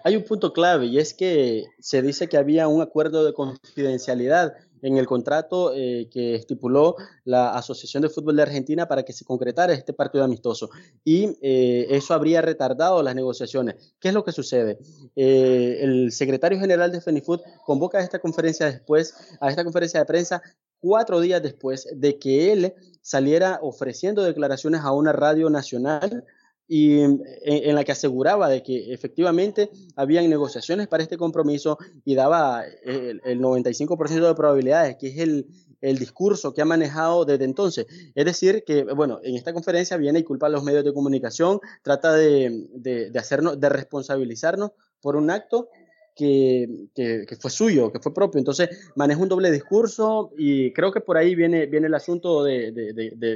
Hay 0.04 0.16
un 0.16 0.24
punto 0.24 0.52
clave 0.52 0.86
y 0.86 0.98
es 0.98 1.14
que 1.14 1.64
se 1.78 2.02
dice 2.02 2.28
que 2.28 2.36
había 2.36 2.68
un 2.68 2.82
acuerdo 2.82 3.24
de 3.24 3.32
confidencialidad 3.32 4.54
en 4.82 4.98
el 4.98 5.06
contrato 5.06 5.72
eh, 5.74 6.08
que 6.10 6.34
estipuló 6.34 6.96
la 7.24 7.54
Asociación 7.54 8.02
de 8.02 8.08
Fútbol 8.08 8.36
de 8.36 8.42
Argentina 8.42 8.88
para 8.88 9.04
que 9.04 9.12
se 9.12 9.24
concretara 9.24 9.72
este 9.72 9.92
partido 9.92 10.24
amistoso. 10.24 10.70
Y 11.04 11.38
eh, 11.40 11.86
eso 11.90 12.14
habría 12.14 12.42
retardado 12.42 13.02
las 13.02 13.14
negociaciones. 13.14 13.76
¿Qué 14.00 14.08
es 14.08 14.14
lo 14.14 14.24
que 14.24 14.32
sucede? 14.32 14.78
Eh, 15.14 15.78
el 15.82 16.12
secretario 16.12 16.58
general 16.58 16.90
de 16.90 17.00
FENIFUT 17.00 17.42
convoca 17.64 17.98
a 17.98 18.02
esta 18.02 18.18
conferencia 18.18 18.66
después, 18.66 19.14
a 19.40 19.48
esta 19.48 19.64
conferencia 19.64 20.00
de 20.00 20.06
prensa, 20.06 20.42
cuatro 20.80 21.20
días 21.20 21.40
después 21.42 21.86
de 21.94 22.18
que 22.18 22.52
él 22.52 22.74
saliera 23.00 23.60
ofreciendo 23.62 24.24
declaraciones 24.24 24.80
a 24.82 24.92
una 24.92 25.12
radio 25.12 25.48
nacional 25.48 26.24
y 26.68 27.00
en, 27.00 27.74
la 27.74 27.84
que 27.84 27.92
aseguraba 27.92 28.48
de 28.48 28.62
que 28.62 28.92
efectivamente 28.92 29.70
habían 29.96 30.28
negociaciones 30.30 30.88
para 30.88 31.02
este 31.02 31.16
compromiso 31.16 31.78
y 32.04 32.14
daba 32.14 32.64
el, 32.84 33.20
95% 33.40 34.26
de 34.26 34.34
probabilidades, 34.34 34.96
que 34.96 35.08
es 35.08 35.18
el, 35.18 35.46
el, 35.80 35.98
discurso 35.98 36.54
que 36.54 36.62
ha 36.62 36.64
manejado 36.64 37.24
desde 37.24 37.44
entonces. 37.44 37.86
Es 38.14 38.24
decir, 38.24 38.64
que, 38.64 38.84
bueno, 38.84 39.20
en 39.22 39.36
esta 39.36 39.52
conferencia 39.52 39.96
viene 39.96 40.20
y 40.20 40.24
culpa 40.24 40.46
a 40.46 40.50
los 40.50 40.64
medios 40.64 40.84
de 40.84 40.94
comunicación, 40.94 41.60
trata 41.82 42.14
de, 42.14 42.68
de, 42.74 43.18
hacernos, 43.18 43.60
de 43.60 43.68
responsabilizarnos 43.68 44.70
por 45.00 45.16
un 45.16 45.30
acto 45.30 45.68
que, 46.14 46.88
que, 46.94 47.36
fue 47.40 47.50
suyo, 47.50 47.92
que 47.92 48.00
fue 48.00 48.14
propio. 48.14 48.38
Entonces 48.38 48.90
maneja 48.94 49.20
un 49.20 49.28
doble 49.28 49.50
discurso 49.50 50.32
y 50.36 50.72
creo 50.72 50.92
que 50.92 51.00
por 51.00 51.16
ahí 51.16 51.34
viene, 51.34 51.66
viene 51.66 51.86
el 51.86 51.94
asunto 51.94 52.44
de, 52.44 52.72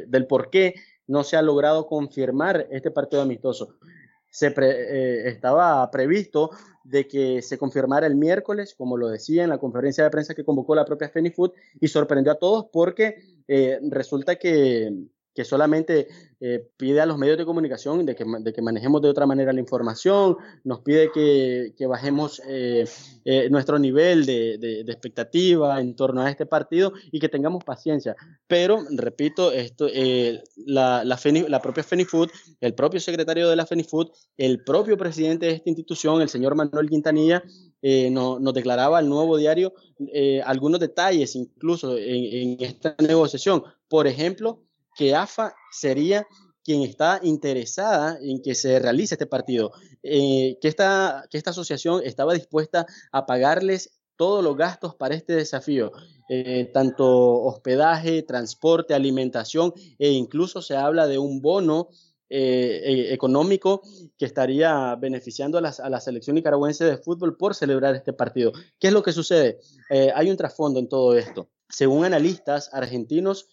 del 0.07 0.27
por 0.27 0.51
qué 0.51 0.75
no 1.07 1.25
se 1.25 1.37
ha 1.37 1.43
logrado 1.43 1.87
confirmar 1.87 2.67
este 2.71 2.91
partido 2.91 3.23
amistoso. 3.23 3.77
Se 4.31 4.49
eh, 4.57 5.29
estaba 5.29 5.91
previsto 5.91 6.51
de 6.85 7.09
que 7.09 7.43
se 7.43 7.59
confirmara 7.59 8.07
el 8.07 8.17
miércoles, 8.17 8.75
como 8.77 8.97
lo 8.97 9.09
decía 9.09 9.45
en 9.45 9.51
la 9.51 9.59
conferencia 9.59 10.05
de 10.05 10.11
prensa 10.11 10.35
que 10.35 10.45
convocó 10.45 10.75
la 10.75 10.85
propia 10.85 11.09
FENIFUT, 11.09 11.55
y 11.81 11.89
sorprendió 11.89 12.33
a 12.33 12.39
todos 12.39 12.67
porque 12.73 13.17
eh, 13.49 13.79
resulta 13.91 14.37
que, 14.37 14.93
que 15.37 15.45
solamente 15.45 16.09
eh, 16.41 16.67
pide 16.79 17.03
a 17.03 17.07
los 17.07 17.19
medios 17.19 17.37
de 17.37 17.45
comunicación 17.45 18.07
de 18.07 18.17
que, 18.17 18.25
de 18.41 18.53
que, 18.55 18.63
manejemos 18.63 19.03
de 19.03 19.11
otra 19.11 19.27
manera 19.27 19.53
la 19.53 19.61
información, 19.61 20.39
nos 20.65 20.81
pide 20.81 21.11
que, 21.13 21.75
que 21.77 21.87
bajemos 21.87 22.41
eh, 22.49 22.89
eh, 23.27 23.51
nuestro 23.51 23.79
nivel 23.79 24.25
de, 24.25 24.57
de, 24.59 24.93
expectativa 24.93 25.79
en 25.79 25.95
torno 25.95 26.23
a 26.23 26.31
este 26.31 26.47
partido 26.47 26.95
y 27.13 27.21
que 27.21 27.29
tengamos 27.29 27.65
paciencia. 27.65 28.17
Pero, 28.47 28.83
repito, 28.91 29.53
esto, 29.53 29.89
la, 30.57 31.05
la, 31.05 31.17
Feni, 31.19 31.43
la, 31.49 31.61
propia 31.61 31.83
FENIFUT, 31.83 32.31
el 32.61 32.75
propio 32.75 32.99
secretario 32.99 33.51
de 33.51 33.57
la 33.57 33.67
FENIFUT, 33.67 34.11
el 34.39 34.65
propio 34.65 34.97
presidente 34.97 35.47
de 35.47 35.53
esta 35.53 35.69
institución, 35.69 36.23
el 36.23 36.31
señor 36.31 36.55
Manuel 36.55 36.89
Quintanilla, 36.89 37.43
no, 38.11 38.41
nos 38.41 38.55
declaraba 38.55 38.99
al 38.99 39.09
nuevo 39.09 39.37
diario 39.37 39.75
algunos 40.45 40.81
detalles 40.81 41.37
incluso 41.37 41.97
en, 41.99 42.57
en 42.59 42.65
esta 42.65 42.97
negociación. 42.99 43.63
Por 43.89 44.07
ejemplo, 44.07 44.66
que 44.97 45.15
AFA 45.15 45.55
sería 45.71 46.27
quien 46.67 46.83
está 46.83 47.21
interesada 47.23 48.19
en 48.21 48.43
que 48.43 48.57
se 48.57 48.81
realice 48.81 49.15
este 49.15 49.27
partido, 49.27 49.71
eh, 50.03 50.59
que, 50.61 50.67
esta, 50.67 51.25
que 51.31 51.39
esta 51.39 51.51
asociación 51.51 52.03
estaba 52.05 52.35
dispuesta 52.35 52.87
a 53.13 53.25
pagarles 53.25 54.01
todos 54.17 54.43
los 54.43 54.57
gastos 54.57 54.97
para 54.97 55.15
este 55.15 55.35
desafío, 55.35 55.93
eh, 56.29 56.69
tanto 56.75 57.41
hospedaje, 57.43 58.23
transporte, 58.23 58.95
alimentación 58.95 59.75
e 59.97 60.11
incluso 60.11 60.61
se 60.61 60.75
habla 60.75 61.07
de 61.07 61.19
un 61.19 61.41
bono 61.41 61.89
eh, 62.29 62.81
e, 62.85 63.15
económico 63.15 63.83
que 64.19 64.25
estaría 64.25 64.97
beneficiando 64.97 65.59
a, 65.59 65.69
a, 65.69 65.89
la 65.89 66.01
selección 66.01 66.35
nicaragüense 66.35 66.85
de 66.85 66.99
fútbol 66.99 67.37
por 67.37 67.55
celebrar 67.55 67.95
este 67.95 68.13
partido. 68.13 68.51
¿Qué 68.81 68.89
es 68.89 68.93
lo 68.93 69.05
que 69.05 69.13
sucede? 69.13 69.61
hay 69.89 70.31
un 70.31 70.37
trasfondo 70.37 70.81
en 70.81 70.89
todo 70.89 71.17
esto. 71.17 71.49
Según 71.69 72.05
analistas 72.05 72.71
argentinos, 72.73 73.49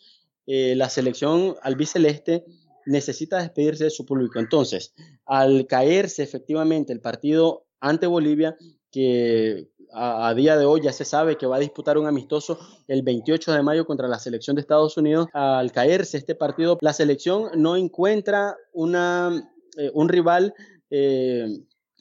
eh, 0.45 0.75
la 0.75 0.89
selección 0.89 1.55
albiceleste 1.61 2.45
necesita 2.85 3.39
despedirse 3.39 3.85
de 3.85 3.89
su 3.89 4.05
público. 4.05 4.39
Entonces, 4.39 4.93
al 5.25 5.67
caerse 5.67 6.23
efectivamente 6.23 6.93
el 6.93 7.01
partido 7.01 7.65
ante 7.79 8.07
Bolivia, 8.07 8.55
que 8.91 9.69
a, 9.93 10.33
día 10.33 10.57
de 10.57 10.65
hoy 10.65 10.81
ya 10.81 10.91
se 10.91 11.05
sabe 11.05 11.37
que 11.37 11.45
va 11.45 11.57
a 11.57 11.59
disputar 11.59 11.97
un 11.97 12.07
amistoso 12.07 12.57
el 12.87 13.03
28 13.03 13.53
de 13.53 13.61
mayo 13.61 13.85
contra 13.85 14.07
la 14.07 14.19
selección 14.19 14.55
de 14.55 14.61
Estados 14.61 14.97
Unidos, 14.97 15.27
al 15.33 15.71
caerse 15.71 16.17
este 16.17 16.35
partido, 16.35 16.77
la 16.81 16.93
selección 16.93 17.49
no 17.55 17.75
encuentra 17.75 18.55
una, 18.71 19.51
eh, 19.77 19.91
un 19.93 20.09
rival 20.09 20.53
eh, 20.89 21.47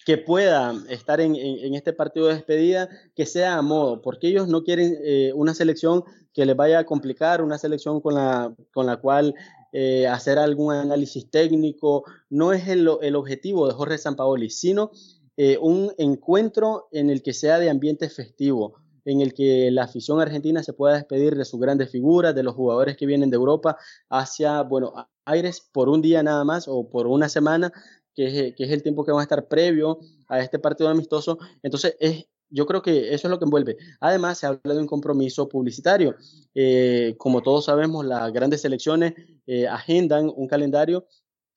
que 0.04 0.18
pueda 0.18 0.74
estar 0.88 1.20
en, 1.20 1.36
este 1.74 1.92
partido 1.92 2.26
de 2.26 2.34
despedida, 2.34 2.88
que 3.14 3.26
sea 3.26 3.56
a 3.56 3.62
modo, 3.62 4.02
porque 4.02 4.28
ellos 4.28 4.48
no 4.48 4.64
quieren 4.64 4.98
eh, 5.04 5.32
una 5.34 5.54
selección 5.54 6.04
que 6.32 6.46
les 6.46 6.56
vaya 6.56 6.80
a 6.80 6.84
complicar, 6.84 7.42
una 7.42 7.58
selección 7.58 8.00
con 8.00 8.14
la, 8.14 8.54
con 8.72 8.86
la 8.86 8.96
cual 8.96 9.34
eh, 9.72 10.06
hacer 10.06 10.38
algún 10.38 10.74
análisis 10.74 11.30
técnico. 11.30 12.04
No 12.30 12.52
es 12.52 12.68
el, 12.68 12.88
el 13.00 13.16
objetivo 13.16 13.66
de 13.66 13.74
Jorge 13.74 13.98
Sampaoli, 13.98 14.50
sino 14.50 14.90
eh, 15.36 15.58
un 15.58 15.92
encuentro 15.96 16.88
en 16.92 17.08
el 17.08 17.22
que 17.22 17.32
sea 17.32 17.58
de 17.58 17.70
ambiente 17.70 18.10
festivo, 18.10 18.74
en 19.04 19.22
el 19.22 19.32
que 19.32 19.70
la 19.70 19.84
afición 19.84 20.20
argentina 20.20 20.62
se 20.62 20.74
pueda 20.74 20.94
despedir 20.94 21.36
de 21.36 21.46
sus 21.46 21.58
grandes 21.58 21.90
figuras, 21.90 22.34
de 22.34 22.42
los 22.42 22.54
jugadores 22.54 22.96
que 22.96 23.06
vienen 23.06 23.30
de 23.30 23.36
Europa 23.36 23.78
hacia, 24.10 24.62
bueno, 24.62 24.92
Aires 25.24 25.68
por 25.72 25.88
un 25.88 26.02
día 26.02 26.22
nada 26.22 26.44
más 26.44 26.66
o 26.68 26.88
por 26.90 27.06
una 27.06 27.28
semana, 27.28 27.72
que 28.14 28.54
es, 28.56 28.70
el 28.70 28.82
tiempo 28.82 29.04
que 29.04 29.12
va 29.12 29.20
a 29.20 29.22
estar 29.22 29.48
previo 29.48 30.00
a 30.28 30.40
este 30.40 30.58
partido 30.58 30.90
amistoso. 30.90 31.38
Entonces, 31.62 31.96
es, 31.98 32.26
yo 32.52 32.66
creo 32.66 32.82
que 32.82 33.14
eso 33.14 33.26
es 33.26 33.30
lo 33.30 33.38
que 33.38 33.46
envuelve. 33.46 33.76
Además, 34.00 34.38
se 34.38 34.46
habla 34.46 34.74
de 34.74 34.80
un 34.80 34.86
compromiso 34.86 35.48
publicitario. 35.48 36.14
Eh, 36.54 37.14
como 37.18 37.42
todos 37.42 37.64
sabemos, 37.64 38.04
las 38.04 38.32
grandes 38.32 38.60
selecciones 38.60 39.14
eh, 39.46 39.66
agendan 39.66 40.30
un 40.34 40.46
calendario 40.46 41.06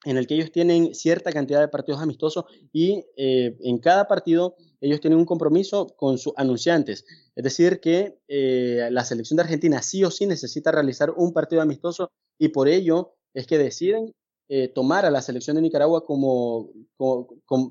en 0.05 0.17
el 0.17 0.27
que 0.27 0.35
ellos 0.35 0.51
tienen 0.51 0.93
cierta 0.93 1.31
cantidad 1.31 1.59
de 1.59 1.67
partidos 1.67 2.01
amistosos 2.01 2.45
y 2.71 3.03
eh, 3.17 3.57
en 3.61 3.79
cada 3.79 4.07
partido 4.07 4.55
ellos 4.79 5.01
tienen 5.01 5.17
un 5.17 5.25
compromiso 5.25 5.87
con 5.97 6.17
sus 6.17 6.33
anunciantes. 6.37 7.05
Es 7.35 7.43
decir, 7.43 7.79
que 7.79 8.19
la 8.27 9.03
selección 9.03 9.37
de 9.37 9.43
Argentina 9.43 9.81
sí 9.81 10.03
o 10.03 10.11
sí 10.11 10.27
necesita 10.27 10.71
realizar 10.71 11.11
un 11.11 11.33
partido 11.33 11.61
amistoso 11.61 12.11
y 12.37 12.49
por 12.49 12.67
ello 12.67 13.15
es 13.33 13.47
que 13.47 13.57
deciden 13.57 14.13
eh, 14.47 14.67
tomar 14.67 15.05
a 15.05 15.09
la 15.09 15.23
selección 15.23 15.55
de 15.55 15.63
Nicaragua 15.63 16.05
como, 16.05 16.69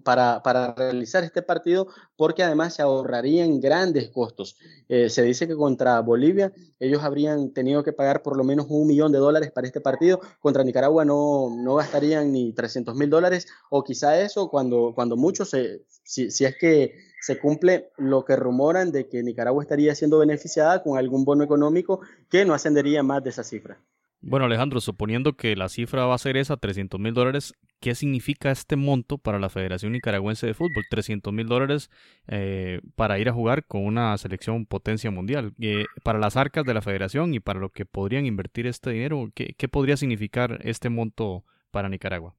para, 0.02 0.42
para, 0.42 0.74
realizar 0.74 1.22
este 1.22 1.40
partido, 1.40 1.86
porque 2.16 2.42
además 2.42 2.74
se 2.74 2.82
ahorrarían 2.82 3.60
grandes 3.60 4.10
costos. 4.10 4.56
Eh, 4.88 5.08
se 5.08 5.22
dice 5.22 5.46
que 5.46 5.54
contra 5.54 6.00
Bolivia 6.00 6.52
ellos 6.80 7.04
habrían 7.04 7.52
tenido 7.52 7.84
que 7.84 7.92
pagar 7.92 8.22
por 8.22 8.36
lo 8.36 8.42
menos 8.42 8.66
un 8.68 8.88
millón 8.88 9.12
de 9.12 9.18
dólares 9.18 9.52
para 9.52 9.68
este 9.68 9.80
partido, 9.80 10.20
contra 10.40 10.64
Nicaragua 10.64 11.04
no, 11.04 11.54
no 11.56 11.76
gastarían 11.76 12.32
ni 12.32 12.52
300 12.52 12.96
mil 12.96 13.08
dólares, 13.08 13.46
o 13.70 13.84
quizá 13.84 14.20
eso 14.20 14.50
cuando, 14.50 14.92
cuando 14.96 15.16
mucho, 15.16 15.44
si, 15.44 15.80
si 16.02 16.44
es 16.44 16.56
que 16.58 16.96
se 17.20 17.38
cumple 17.38 17.90
lo 17.96 18.24
que 18.24 18.36
rumoran 18.36 18.90
de 18.90 19.08
que 19.08 19.22
Nicaragua 19.22 19.62
estaría 19.62 19.94
siendo 19.94 20.18
beneficiada 20.18 20.82
con 20.82 20.98
algún 20.98 21.24
bono 21.24 21.44
económico 21.44 22.00
que 22.28 22.44
no 22.44 22.52
ascendería 22.52 23.02
más 23.02 23.22
de 23.22 23.30
esa 23.30 23.44
cifra. 23.44 23.78
Bueno, 24.26 24.46
Alejandro, 24.46 24.80
suponiendo 24.80 25.36
que 25.36 25.54
la 25.54 25.68
cifra 25.68 26.06
va 26.06 26.14
a 26.14 26.18
ser 26.18 26.38
esa, 26.38 26.56
300 26.56 26.98
mil 26.98 27.12
dólares, 27.12 27.52
¿qué 27.78 27.94
significa 27.94 28.50
este 28.50 28.74
monto 28.74 29.18
para 29.18 29.38
la 29.38 29.50
Federación 29.50 29.92
Nicaragüense 29.92 30.46
de 30.46 30.54
Fútbol? 30.54 30.82
300 30.88 31.30
mil 31.30 31.46
dólares 31.46 31.90
eh, 32.26 32.80
para 32.96 33.18
ir 33.18 33.28
a 33.28 33.34
jugar 33.34 33.66
con 33.66 33.84
una 33.84 34.16
selección 34.16 34.64
potencia 34.64 35.10
mundial. 35.10 35.52
Eh, 35.60 35.84
para 36.02 36.18
las 36.18 36.38
arcas 36.38 36.64
de 36.64 36.72
la 36.72 36.80
federación 36.80 37.34
y 37.34 37.40
para 37.40 37.60
lo 37.60 37.68
que 37.68 37.84
podrían 37.84 38.24
invertir 38.24 38.66
este 38.66 38.90
dinero, 38.90 39.30
¿qué, 39.34 39.54
qué 39.58 39.68
podría 39.68 39.98
significar 39.98 40.58
este 40.62 40.88
monto 40.88 41.44
para 41.70 41.90
Nicaragua? 41.90 42.34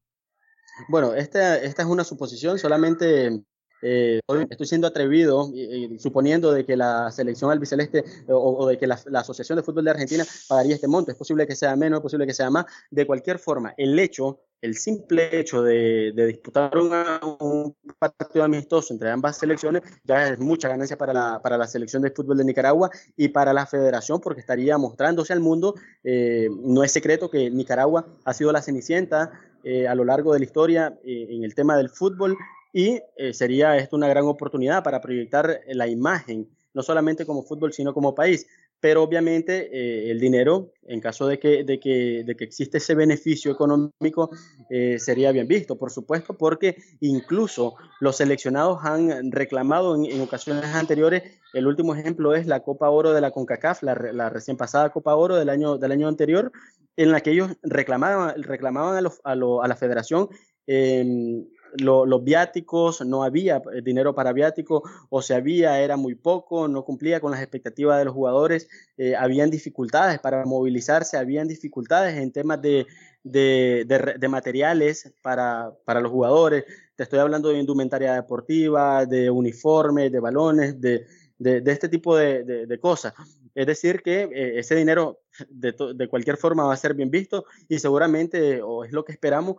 Bueno, 0.90 1.14
esta, 1.14 1.58
esta 1.58 1.84
es 1.84 1.88
una 1.88 2.04
suposición, 2.04 2.58
solamente 2.58 3.44
eh, 3.88 4.20
estoy 4.50 4.66
siendo 4.66 4.88
atrevido, 4.88 5.52
suponiendo 6.00 6.52
de 6.52 6.66
que 6.66 6.76
la 6.76 7.12
selección 7.12 7.52
albiceleste 7.52 8.04
o, 8.28 8.58
o 8.58 8.68
de 8.68 8.78
que 8.80 8.88
la, 8.88 8.96
Asociación 9.14 9.58
de 9.58 9.64
Fútbol 9.64 9.86
de 9.86 9.92
Argentina 9.92 10.26
pagaría 10.48 10.76
este 10.76 10.88
monto. 10.88 11.12
Es 11.12 11.18
posible 11.18 11.46
que 11.46 11.56
sea 11.56 11.76
menos, 11.76 12.00
es 12.00 12.04
posible 12.04 12.26
que 12.26 12.34
sea 12.34 12.50
más. 12.50 12.66
De 12.90 13.06
cualquier 13.06 13.38
forma, 13.38 13.74
el 13.78 13.98
hecho, 14.00 14.40
el 14.62 14.76
simple 14.76 15.40
hecho 15.40 15.62
de, 15.62 16.12
disputar 16.16 16.76
una, 16.78 17.20
un 17.40 17.76
partido 18.00 18.44
amistoso 18.44 18.94
entre 18.94 19.12
ambas 19.12 19.38
selecciones 19.38 19.84
ya 20.04 20.30
es 20.30 20.40
mucha 20.40 20.68
ganancia 20.68 20.98
para 20.98 21.14
la, 21.14 21.40
para 21.42 21.58
la 21.58 21.68
selección 21.68 22.02
de 22.02 22.12
fútbol 22.12 22.38
de 22.38 22.46
Nicaragua 22.46 22.90
y 23.16 23.28
para 23.28 23.54
la 23.54 23.68
federación 23.68 24.20
porque 24.20 24.42
estaría 24.42 24.78
mostrándose 24.78 25.34
al 25.34 25.40
mundo. 25.40 25.76
Eh, 26.04 26.50
no 26.52 26.84
es 26.84 26.92
secreto 26.92 27.30
que 27.30 27.50
Nicaragua 27.52 28.08
ha 28.24 28.34
sido 28.34 28.52
la 28.52 28.62
cenicienta 28.62 29.32
eh, 29.64 29.88
a 29.88 29.96
lo 29.96 30.06
largo 30.06 30.34
de 30.34 30.40
la 30.40 30.46
historia 30.46 31.00
eh, 31.04 31.28
en 31.30 31.44
el 31.44 31.56
tema 31.56 31.78
del 31.78 31.90
fútbol 31.90 32.38
y 32.76 33.02
eh, 33.16 33.34
sería 33.34 33.78
esto 33.78 33.96
una 33.96 34.10
gran 34.10 34.26
oportunidad 34.26 34.84
para 34.84 35.00
proyectar 35.00 35.62
la 35.66 35.88
imagen, 35.88 36.50
no 36.74 36.84
solamente 36.84 37.26
como 37.26 37.42
fútbol, 37.42 37.72
sino 37.72 37.94
como 37.94 38.14
país. 38.14 38.48
Pero 38.82 39.02
obviamente 39.02 39.70
eh, 39.72 40.12
el 40.12 40.20
dinero, 40.20 40.74
en 40.86 41.00
caso 41.00 41.26
de 41.26 41.40
que, 41.40 41.64
de 41.64 41.80
que, 41.80 42.26
de 42.26 42.36
que 42.36 42.44
existe 42.44 42.80
ese 42.80 42.94
beneficio 42.94 43.50
económico, 43.50 44.30
eh, 44.70 45.00
sería 45.00 45.32
bien 45.32 45.48
visto, 45.48 45.78
por 45.78 45.90
supuesto, 45.90 46.38
porque 46.38 46.76
incluso 47.00 47.76
los 48.02 48.18
seleccionados 48.18 48.80
han 48.84 49.32
reclamado 49.32 49.96
en, 49.96 50.12
en, 50.12 50.20
ocasiones 50.20 50.66
anteriores, 50.66 51.24
el 51.54 51.68
último 51.68 51.96
ejemplo 51.96 52.36
es 52.36 52.46
la 52.46 52.60
Copa 52.60 52.90
Oro 52.90 53.14
de 53.14 53.22
la 53.22 53.32
CONCACAF, 53.32 53.84
la, 53.84 53.96
la 54.12 54.30
recién 54.30 54.58
pasada 54.58 54.90
Copa 54.90 55.16
Oro 55.16 55.38
del 55.38 55.48
año, 55.48 55.78
del 55.78 55.94
año 55.94 56.10
anterior, 56.10 56.52
en 56.98 57.14
la 57.14 57.22
que 57.22 57.32
ellos 57.32 57.52
reclamaban, 57.64 58.44
reclamaban 58.44 59.06
a, 59.06 59.10
a, 59.24 59.36
lo, 59.36 59.64
a 59.64 59.68
la 59.70 59.78
federación 59.78 60.28
eh, 60.68 61.46
lo, 61.80 62.06
los 62.06 62.24
viáticos, 62.24 63.06
no 63.06 63.24
había 63.24 63.62
eh, 63.74 63.82
dinero 63.84 64.16
para 64.16 64.34
viáticos, 64.34 64.84
o 65.10 65.22
si 65.22 65.34
había 65.34 65.80
era 65.82 65.98
muy 65.98 66.16
poco, 66.16 66.68
no 66.68 66.84
cumplía 66.84 67.20
con 67.20 67.32
las 67.32 67.42
expectativas 67.42 68.00
de 68.00 68.06
los 68.06 68.14
jugadores, 68.14 68.68
eh, 68.98 69.16
habían 69.16 69.50
dificultades 69.50 70.20
para 70.20 70.46
movilizarse, 70.46 71.18
habían 71.18 71.48
dificultades 71.48 72.18
en 72.18 72.32
temas 72.32 72.62
de, 72.62 72.86
de, 73.24 73.86
de, 73.88 74.16
de 74.18 74.28
materiales 74.28 75.14
para, 75.22 75.74
para, 75.86 76.02
los 76.02 76.12
jugadores. 76.12 76.66
Te 76.96 77.04
estoy 77.04 77.20
hablando 77.20 77.50
de 77.50 77.60
indumentaria 77.60 78.14
deportiva, 78.14 79.06
de 79.06 79.30
uniformes, 79.30 80.12
de 80.12 80.20
balones, 80.20 80.80
de, 80.80 81.06
de 81.38 81.72
este 81.72 81.90
tipo 81.90 82.16
de, 82.16 82.80
cosas. 82.82 83.14
Es 83.54 83.68
decir, 83.68 84.02
que 84.02 84.24
eh, 84.24 84.60
ese 84.60 84.76
dinero 84.76 85.22
de, 85.50 85.74
de, 85.96 86.08
cualquier 86.08 86.38
forma 86.38 86.66
va 86.66 86.74
a 86.74 86.78
ser 86.78 86.94
bien 86.94 87.10
visto 87.10 87.46
y 87.70 87.80
seguramente, 87.80 88.62
o 88.62 88.84
es 88.84 88.92
lo 88.92 89.06
que 89.06 89.14
esperamos, 89.14 89.56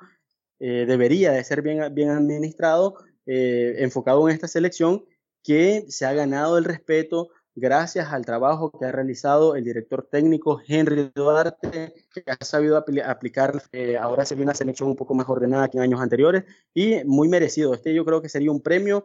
eh, 0.59 0.85
debería 0.87 1.33
de 1.33 1.45
ser 1.45 1.63
bien, 1.63 1.95
bien 1.95 2.11
administrado, 2.11 2.95
eh, 3.27 3.77
enfocado 3.79 4.29
en 4.29 4.35
esta 4.35 4.49
selección, 4.49 5.05
que 5.43 5.85
se 5.89 6.07
ha 6.07 6.13
ganado 6.13 6.59
el 6.59 6.65
respeto 6.65 7.29
gracias 7.55 8.13
al 8.13 8.27
trabajo 8.27 8.71
que 8.71 8.85
ha 8.85 8.93
realizado 8.93 9.57
el 9.57 9.65
director 9.65 10.07
técnico 10.11 10.61
Henry 10.67 11.11
Duarte, 11.15 11.95
que 12.13 12.23
ha 12.27 12.45
sabido 12.45 12.77
apl 12.77 13.01
aplicar, 13.01 13.63
eh, 13.73 13.97
ahora 13.97 14.27
se 14.27 14.35
ve 14.35 14.43
una 14.43 14.55
selección 14.55 14.91
un 14.91 14.97
poco 14.97 15.15
más 15.15 15.29
ordenada 15.29 15.69
que 15.69 15.79
en 15.79 15.85
años 15.85 16.01
anteriores 16.01 16.45
y 16.75 17.03
muy 17.05 17.29
merecido. 17.29 17.73
Este 17.73 17.95
yo 17.95 18.05
creo 18.05 18.21
que 18.21 18.29
sería 18.29 18.51
un 18.51 18.61
premio 18.61 19.05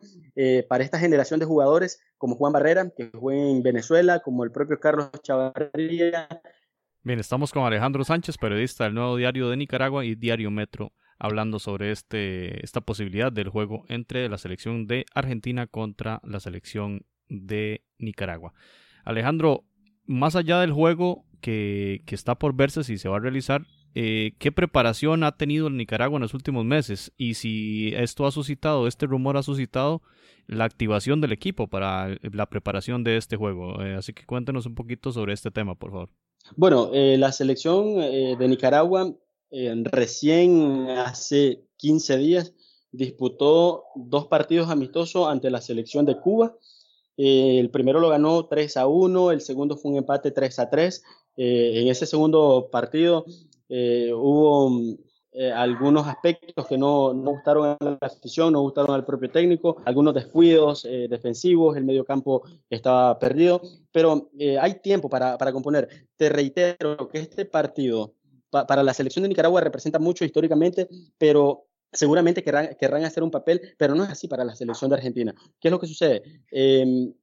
para 0.68 0.84
esta 0.84 0.99
generación 0.99 1.39
de 1.39 1.45
jugadores 1.45 2.02
como 2.18 2.36
Juan 2.36 2.52
Barrera, 2.52 2.89
que 2.89 3.10
juega 3.14 3.41
en 3.41 3.64
Venezuela, 3.64 4.20
como 4.20 4.43
el 4.43 4.52
propio 4.52 4.80
Carlos 4.80 5.10
Chavarría, 5.24 6.28
Bien, 7.04 7.20
estamos 7.20 7.52
con 7.52 7.64
Alejandro 7.64 8.04
Sánchez, 8.04 8.38
periodista 8.38 8.84
del 8.84 8.93
Nuevo 8.93 9.18
Diario 9.18 9.49
de 9.49 9.58
Nicaragua 9.58 10.06
y 10.06 10.14
Diario 10.14 10.52
Metro, 10.52 10.93
hablando 11.22 11.59
sobre 11.59 11.91
este, 11.91 12.65
esta 12.65 12.82
posibilidad 12.82 13.32
del 13.32 13.47
juego 13.47 13.86
entre 13.89 14.28
la 14.28 14.39
selección 14.39 14.88
de 14.88 15.05
Argentina 15.13 15.67
contra 15.67 16.19
la 16.24 16.39
selección 16.39 17.05
de 17.30 17.84
Nicaragua. 17.99 18.53
Alejandro, 19.05 19.63
más 20.07 20.36
allá 20.36 20.59
del 20.59 20.72
juego 20.72 21.24
que, 21.39 22.01
que 22.07 22.15
está 22.15 22.34
por 22.36 22.55
verse 22.55 22.84
si 22.84 22.97
se 22.97 23.07
va 23.07 23.17
a 23.17 23.19
realizar, 23.19 23.61
eh, 23.93 24.34
¿qué 24.39 24.51
preparación 24.51 25.24
ha 25.24 25.38
tenido 25.38 25.67
el 25.67 25.78
Nicaragua 25.78 26.17
en 26.17 26.24
los 26.24 26.34
últimos 26.34 26.65
meses? 26.65 27.13
Y 27.17 27.36
si 27.36 27.93
esto 27.95 28.26
ha 28.26 28.32
suscitado, 28.32 28.88
este 28.88 29.05
rumor 29.05 29.38
ha 29.38 29.43
suscitado 29.43 30.01
la 30.47 30.65
activación 30.65 31.22
del 31.22 31.34
equipo 31.34 31.67
para 31.67 32.17
la 32.34 32.47
preparación 32.47 33.03
de 33.03 33.17
este 33.17 33.36
juego. 33.36 33.80
Eh, 33.84 33.93
así 33.93 34.11
que 34.11 34.26
cuéntenos 34.26 34.65
un 34.65 34.74
poquito 34.74 35.11
sobre 35.11 35.34
este 35.34 35.51
tema, 35.51 35.76
por 35.76 35.91
favor. 35.91 36.09
Bueno, 36.55 36.89
eh, 36.95 37.17
la 37.19 37.32
selección 37.32 37.95
de 37.95 38.47
Nicaragua 38.47 39.13
recién 39.52 40.89
hace 40.89 41.64
15 41.78 42.18
días 42.18 42.54
disputó 42.91 43.86
dos 43.95 44.28
partidos 44.28 44.70
amistosos 44.70 45.28
ante 45.28 45.49
la 45.49 45.62
selección 45.62 46.06
de 46.06 46.20
Cuba. 46.20 46.56
el 47.18 47.70
primero 47.70 47.99
lo 47.99 48.10
ganó 48.10 48.47
3 48.47 48.78
a 48.78 48.88
1, 48.88 49.32
el 49.32 49.41
segundo 49.41 49.78
fue 49.78 49.91
un 49.91 49.97
empate 49.97 50.32
3 50.32 50.60
a 50.60 50.70
3. 50.70 51.04
en 51.38 51.88
ese 51.88 52.06
segundo 52.06 52.70
partido 52.72 53.26
eh, 53.74 54.12
hubo 54.14 54.70
eh, 55.32 55.49
algunos 55.49 56.06
aspectos 56.06 56.68
que 56.68 56.78
no, 56.78 57.14
no, 57.14 57.32
gustaron 57.32 57.68
a 57.68 57.78
la 57.80 57.97
afición, 58.02 58.52
no 58.52 58.60
gustaron 58.60 58.93
al 58.93 59.06
propio 59.06 59.32
técnico, 59.32 59.78
algunos 59.86 60.14
descuidos 60.14 60.84
eh, 60.84 61.08
defensivos, 61.10 61.78
el 61.78 61.86
medio 61.86 62.04
campo 62.04 62.43
estaba 62.70 63.18
perdido, 63.18 63.62
pero 63.93 64.30
hay 64.60 64.82
tiempo 64.82 65.08
para, 65.08 65.38
para, 65.38 65.54
componer. 65.54 65.88
Te 66.18 66.28
reitero 66.28 67.08
que 67.08 67.20
este 67.20 67.45
partido 67.45 68.14
para 68.52 68.84
la 68.84 68.93
selección 68.93 69.24
de 69.24 69.30
Nicaragua 69.30 69.62
representa 69.62 69.97
mucho 69.99 70.26
históricamente, 70.26 70.88
pero 71.18 71.68
seguramente 71.91 72.43
querrán, 72.43 73.06
hacer 73.06 73.24
un 73.24 73.32
papel, 73.32 73.62
pero 73.78 73.95
no 73.95 74.04
es 74.04 74.10
así 74.10 74.28
para 74.28 74.45
la 74.45 74.56
selección 74.56 74.89
de 74.89 74.97
Argentina. 74.97 75.34
¿Qué 75.60 75.68
es 75.68 75.72
lo 75.72 75.80
que 75.80 75.88
sucede? 75.88 76.24
Em, 76.52 77.14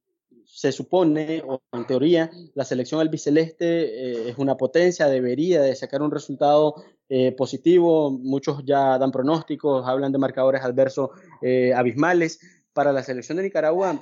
se 0.45 0.73
supone, 0.73 1.43
o 1.47 1.61
en 1.73 1.87
teoría, 1.87 2.31
la 2.55 2.65
selección 2.65 3.01
albiceleste 3.01 3.67
eh, 3.67 4.31
es 4.31 4.39
una 4.39 4.57
potencia, 4.57 5.07
debería 5.07 5.61
de 5.61 5.77
sacar 5.77 6.03
un 6.03 6.11
resultado 6.11 6.75
eh, 7.09 7.33
positivo. 7.33 8.11
Muchos 8.11 8.65
ya 8.65 8.99
dan 8.99 9.13
pronósticos, 9.13 9.87
hablan 9.87 10.13
de 10.13 10.19
marcadores 10.19 10.63
adversos 10.63 11.11
eh, 11.43 11.73
abismales. 11.75 12.41
Para 12.79 12.93
la 12.93 13.03
selección 13.03 13.39
de 13.39 13.43
Nicaragua, 13.43 14.01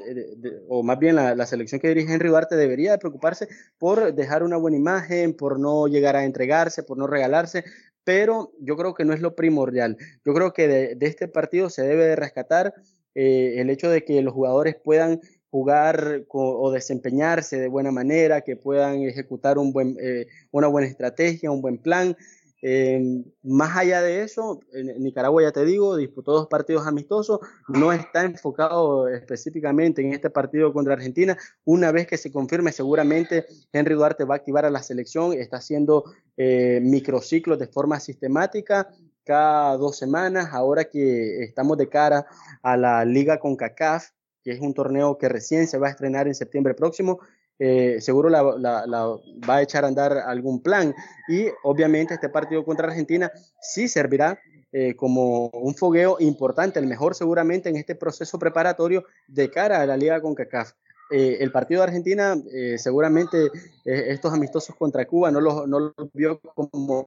o 0.68 0.83
más 0.83 0.99
bien 0.99 1.16
la, 1.16 1.47
selección 1.47 1.81
que 1.81 1.89
dirige 1.89 2.12
Henry 2.12 2.29
Duarte, 2.29 2.57
debería 2.57 2.93
de 2.93 2.99
preocuparse 2.99 3.49
por 3.79 4.14
dejar 4.14 4.43
una 4.43 4.59
buena 4.59 4.77
imagen, 4.77 5.33
por 5.33 5.59
no 5.59 5.87
llegar 5.87 6.14
a 6.14 6.27
entregarse, 6.27 6.83
por 6.83 6.99
no 6.99 7.07
regalarse, 7.07 7.64
pero 8.05 8.53
yo 8.61 8.77
creo 8.77 8.93
que 8.93 9.07
no 9.07 9.14
es 9.14 9.22
lo 9.22 9.35
primordial. 9.35 9.97
Yo 10.27 10.35
creo 10.35 10.53
que 10.53 10.68
de, 10.68 10.95
de 10.95 11.07
este 11.07 11.27
partido 11.27 11.70
se 11.70 11.85
debe 11.85 12.05
de 12.05 12.16
rescatar 12.16 12.74
el 13.14 13.70
hecho 13.70 13.89
de 13.89 14.05
que 14.05 14.20
los 14.20 14.35
jugadores 14.35 14.77
puedan 14.77 15.22
jugar 15.51 16.27
o 16.29 16.70
desempeñarse 16.70 17.59
de 17.59 17.68
buena 17.68 17.91
manera, 17.91 18.43
que 18.43 18.57
puedan 18.57 19.01
ejecutar 19.05 19.57
un 19.57 19.72
buen, 19.72 19.97
eh, 19.99 20.27
una 20.51 20.66
buena 20.66 20.87
estrategia, 20.87 21.51
un 21.51 21.62
buen 21.62 21.79
plan. 21.79 22.14
Eh, 22.63 23.23
más 23.43 23.77
allá 23.77 24.01
de 24.03 24.23
eso, 24.23 24.61
Nicaragua, 24.99 25.43
ya 25.43 25.53
te 25.53 25.65
digo, 25.65 25.97
disputó 25.97 26.33
dos 26.33 26.47
partidos 26.47 26.87
amistosos, 26.87 27.41
no 27.69 27.93
está 27.93 28.25
enfocado 28.25 29.09
específicamente 29.09 30.03
en 30.03 30.13
este 30.13 30.31
partido 30.31 30.73
contra 30.73 30.95
Argentina. 30.95 31.37
Una 31.65 31.93
vez 31.93 32.07
que 32.07 32.17
se 32.17 32.33
confirme, 32.33 32.73
seguramente 32.73 33.47
Henry 33.73 33.95
Duarte 33.95 34.25
va 34.25 34.35
a 34.35 34.39
activar 34.39 34.65
a 34.65 34.71
la 34.71 34.83
selección, 34.83 35.33
está 35.33 35.59
haciendo 35.59 36.05
eh, 36.37 36.81
microciclos 36.83 37.59
de 37.59 37.67
forma 37.67 38.01
sistemática 38.01 38.89
cada 39.25 39.77
dos 39.77 39.97
semanas, 39.97 40.51
ahora 40.53 40.85
que 40.85 41.43
estamos 41.43 41.77
de 41.77 41.89
cara 41.89 42.27
a 42.63 42.77
la 42.77 43.05
liga 43.05 43.41
con 43.41 43.57
CACAF, 43.57 44.11
que 44.43 44.53
es 44.53 44.61
un 44.61 44.73
torneo 44.73 45.19
que 45.19 45.29
recién 45.29 45.67
se 45.67 45.77
va 45.77 45.89
a 45.89 45.91
estrenar 45.91 46.29
en 46.29 46.35
septiembre 46.37 46.75
próximo. 46.75 47.19
Eh, 47.59 48.01
seguro 48.01 48.29
la, 48.29 48.43
va 48.43 49.57
a 49.57 49.63
echar 49.63 49.85
a 49.85 49.89
andar 49.89 50.13
algún 50.13 50.63
plan 50.63 50.95
y 51.29 51.47
obviamente 51.63 52.15
este 52.15 52.29
partido 52.29 52.65
contra 52.65 52.89
Argentina 52.89 53.33
sí 53.61 53.89
servirá 53.89 54.39
eh, 54.73 54.95
como 54.95 55.49
un 55.49 55.75
fogueo 55.75 56.17
importante, 56.21 56.79
el 56.79 56.87
mejor 56.87 57.15
seguramente 57.15 57.69
en 57.69 57.77
este 57.77 57.95
proceso 57.95 58.39
preparatorio 58.39 59.05
de 59.27 59.51
cara 59.51 59.81
a 59.81 59.87
la 59.87 59.97
liga 59.97 60.21
con 60.21 60.35
CACAF. 60.35 60.73
Eh, 61.09 61.39
el 61.41 61.53
partido 61.53 61.83
de 61.83 61.87
Argentina, 61.87 62.37
eh, 62.53 62.79
seguramente 62.79 63.47
eh, 63.85 64.05
estos 64.09 64.33
amistosos 64.33 64.75
contra 64.75 65.07
Cuba 65.07 65.31
no 65.31 65.41
los, 65.41 65.69
no 65.69 65.95
vio 66.13 66.41
como, 66.41 67.07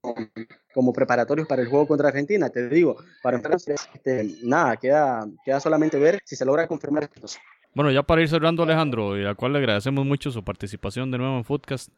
como 0.73 0.93
preparatorios 0.93 1.47
para 1.47 1.61
el 1.61 1.67
juego 1.67 1.85
contra 1.85 2.07
Argentina, 2.07 2.49
te 2.49 2.69
digo, 2.69 2.95
para 3.21 3.35
entonces, 3.35 3.89
este, 3.93 4.37
nada, 4.43 4.77
queda, 4.77 5.27
queda 5.43 5.59
solamente 5.59 5.99
ver 5.99 6.21
si 6.23 6.37
se 6.37 6.45
logra 6.45 6.65
confirmar 6.67 7.03
esto. 7.03 7.27
Bueno, 7.75 7.91
ya 7.91 8.03
para 8.03 8.21
ir 8.21 8.29
cerrando, 8.29 8.63
Alejandro, 8.63 9.13
al 9.13 9.35
cual 9.35 9.53
le 9.53 9.59
agradecemos 9.59 10.05
mucho 10.05 10.31
su 10.31 10.43
participación 10.43 11.11
de 11.11 11.17
nuevo 11.19 11.37
en 11.37 11.43
Footcast, 11.43 11.89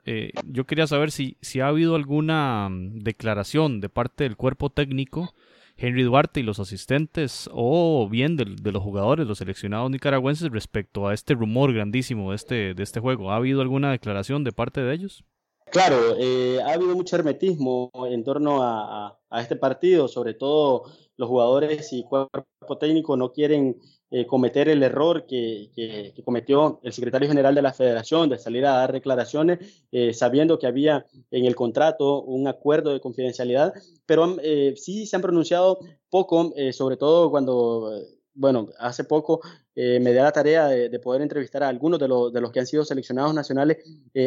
yo 0.46 0.66
quería 0.66 0.86
saber 0.86 1.12
si, 1.12 1.38
si 1.42 1.60
ha 1.60 1.68
habido 1.68 1.96
alguna 1.96 2.68
mm, 2.70 3.00
declaración 3.00 3.80
de 3.82 3.90
parte 3.90 4.26
del 4.26 4.36
cuerpo 4.36 4.70
técnico 4.70 5.34
Henry 5.82 6.04
Duarte 6.04 6.40
y 6.40 6.44
los 6.44 6.60
asistentes 6.60 7.50
o 7.52 8.08
bien 8.10 8.38
de, 8.38 8.72
los 8.72 8.84
jugadores, 8.84 9.28
los 9.28 9.40
seleccionados 9.40 9.90
nicaragüenses 9.90 10.52
respecto 10.52 11.08
a 11.08 11.14
este 11.14 11.34
rumor 11.34 11.74
grandísimo 11.74 12.30
de 12.30 12.36
este, 12.36 12.74
de 12.74 12.84
este 12.84 13.00
juego? 13.00 13.32
¿Ha 13.32 13.38
habido 13.38 13.62
alguna 13.62 13.92
declaración 13.92 14.44
de 14.44 14.52
parte 14.52 14.82
de 14.82 14.94
ellos? 14.94 15.24
Claro, 15.72 16.16
eh, 16.20 16.60
ha 16.62 16.74
habido 16.74 16.96
mucho 16.96 17.16
hermetismo 17.16 17.92
en 18.10 18.24
torno 18.24 18.62
a, 18.62 19.18
este 19.40 19.56
partido, 19.56 20.10
sobre 20.10 20.34
todo 20.34 20.84
los 21.16 21.30
jugadores 21.30 21.94
y 21.94 22.04
cuerpo 22.04 22.78
técnico 22.78 23.16
no 23.16 23.32
quieren 23.32 23.80
eh, 24.14 24.28
cometer 24.28 24.68
el 24.68 24.84
error 24.84 25.26
que, 25.26 26.14
cometió 26.26 26.82
el 26.84 26.92
secretario 26.92 27.30
general 27.30 27.56
de 27.56 27.62
la 27.62 27.72
federación 27.72 28.28
de 28.28 28.38
salir 28.38 28.66
a 28.66 28.72
dar 28.72 28.92
declaraciones 28.92 29.86
eh, 29.90 30.14
sabiendo 30.14 30.60
que 30.60 30.68
había 30.68 31.06
en 31.32 31.46
el 31.46 31.56
contrato 31.56 32.22
un 32.24 32.46
acuerdo 32.46 32.92
de 32.92 33.00
confidencialidad, 33.00 33.74
pero 34.06 34.36
eh, 34.44 34.74
sí 34.76 35.06
se 35.06 35.16
han 35.16 35.22
pronunciado 35.22 35.80
poco, 36.10 36.54
sobre 36.74 36.98
todo 36.98 37.32
cuando, 37.32 37.90
bueno, 38.34 38.68
hace 38.80 39.06
poco 39.06 39.40
me 39.76 40.14
da 40.14 40.24
la 40.24 40.34
tarea 40.34 40.68
de, 40.68 41.00
poder 41.00 41.22
entrevistar 41.22 41.64
a 41.64 41.70
algunos 41.70 41.98
de, 41.98 42.08
de, 42.08 42.42
los 42.42 42.52
que 42.52 42.60
han 42.60 42.68
sido 42.68 42.84
seleccionados 42.84 43.34
nacionales 43.34 43.78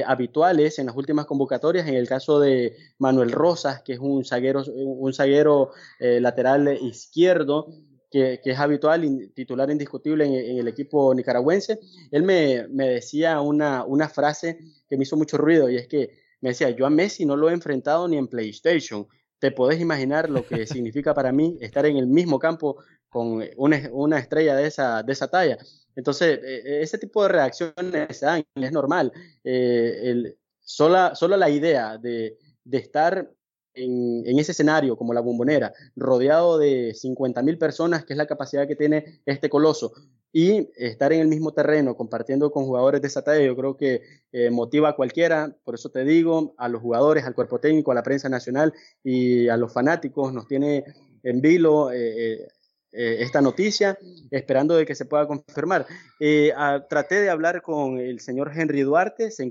habituales 0.06 0.78
en 0.78 0.86
las 0.86 0.96
últimas 0.96 1.26
convocatorias, 1.26 1.86
en 1.86 1.94
el 1.94 2.08
caso 2.08 2.40
de 2.40 2.74
Manuel 2.96 3.32
Rosas, 3.32 3.82
que 3.82 3.92
es 3.92 3.98
un 3.98 4.24
zaguero, 4.24 4.64
un 4.64 5.12
zaguero 5.12 5.72
lateral 6.00 6.78
izquierdo, 6.80 7.68
que, 8.14 8.40
es 8.44 8.58
habitual 8.60 9.04
y 9.04 9.28
titular 9.30 9.68
indiscutible 9.70 10.24
en, 10.24 10.58
el 10.58 10.68
equipo 10.68 11.12
nicaragüense, 11.12 11.80
él 12.12 12.22
me, 12.22 12.68
me 12.68 12.88
decía 12.90 13.40
una, 13.40 13.84
una, 13.84 14.08
frase 14.08 14.58
que 14.88 14.96
me 14.96 15.02
hizo 15.02 15.16
mucho 15.16 15.36
ruido 15.36 15.68
y 15.68 15.76
es 15.76 15.88
que 15.88 16.10
me 16.40 16.50
decía, 16.50 16.70
yo 16.70 16.86
a 16.86 16.90
Messi 16.90 17.26
no 17.26 17.36
lo 17.36 17.50
he 17.50 17.52
enfrentado 17.52 18.06
ni 18.06 18.16
en 18.16 18.28
PlayStation. 18.28 19.08
Te 19.40 19.50
podés 19.50 19.80
imaginar 19.80 20.30
lo 20.30 20.46
que 20.46 20.64
significa 20.66 21.12
para 21.12 21.32
mí 21.32 21.58
estar 21.60 21.86
en 21.86 21.96
el 21.96 22.06
mismo 22.06 22.38
campo 22.38 22.76
con 23.08 23.42
una, 23.56 23.82
una 23.92 24.18
estrella 24.20 24.54
de 24.54 24.68
esa, 24.68 25.02
de 25.02 25.12
esa 25.12 25.28
talla. 25.28 25.58
Entonces, 25.96 26.38
e, 26.40 26.54
e, 26.64 26.82
ese 26.82 26.98
tipo 26.98 27.22
de 27.24 27.30
reacciones 27.30 28.22
es 28.54 28.72
normal. 28.72 29.12
Eh, 29.42 30.00
el, 30.04 30.38
sola, 30.60 31.16
solo 31.16 31.36
la 31.36 31.50
idea 31.50 31.98
de, 31.98 32.38
de 32.62 32.78
estar 32.78 33.28
en, 33.74 34.38
ese 34.38 34.52
escenario 34.52 34.96
como 34.96 35.14
la 35.14 35.20
bombonera, 35.20 35.72
rodeado 35.96 36.58
de 36.58 36.94
50.000 36.94 37.58
personas, 37.58 38.04
que 38.04 38.12
es 38.12 38.16
la 38.16 38.26
capacidad 38.26 38.66
que 38.66 38.76
tiene 38.76 39.20
este 39.26 39.48
coloso, 39.48 39.92
y 40.32 40.68
estar 40.76 41.12
en 41.12 41.20
el 41.20 41.28
mismo 41.28 41.52
terreno 41.52 41.96
compartiendo 41.96 42.50
con 42.50 42.64
jugadores 42.64 43.00
de 43.00 43.08
esa 43.08 43.22
talla, 43.22 43.44
yo 43.44 43.56
creo 43.56 43.76
que 43.76 44.02
eh, 44.32 44.50
motiva 44.50 44.90
a 44.90 44.96
cualquiera, 44.96 45.56
por 45.64 45.76
eso 45.76 45.90
te 45.90 46.04
digo, 46.04 46.54
a 46.58 46.68
los 46.68 46.82
jugadores, 46.82 47.24
al 47.24 47.34
cuerpo 47.34 47.60
técnico, 47.60 47.92
a 47.92 47.94
la 47.94 48.02
prensa 48.02 48.28
nacional 48.28 48.72
y 49.02 49.48
a 49.48 49.56
los 49.56 49.72
fanáticos, 49.72 50.32
nos 50.32 50.48
tiene 50.48 50.84
en 51.22 51.40
vilo 51.40 51.92
eh, 51.92 52.48
eh, 52.96 53.22
esta 53.22 53.40
noticia, 53.40 53.98
esperando 54.30 54.76
de 54.76 54.86
que 54.86 54.94
se 54.94 55.04
pueda 55.04 55.26
confirmar. 55.26 55.86
Eh, 56.20 56.52
traté 56.88 57.20
de 57.20 57.28
hablar 57.28 57.60
con 57.60 57.98
el 57.98 58.20
señor 58.20 58.52
Henry 58.54 58.82
Duarte, 58.82 59.30
se, 59.30 59.42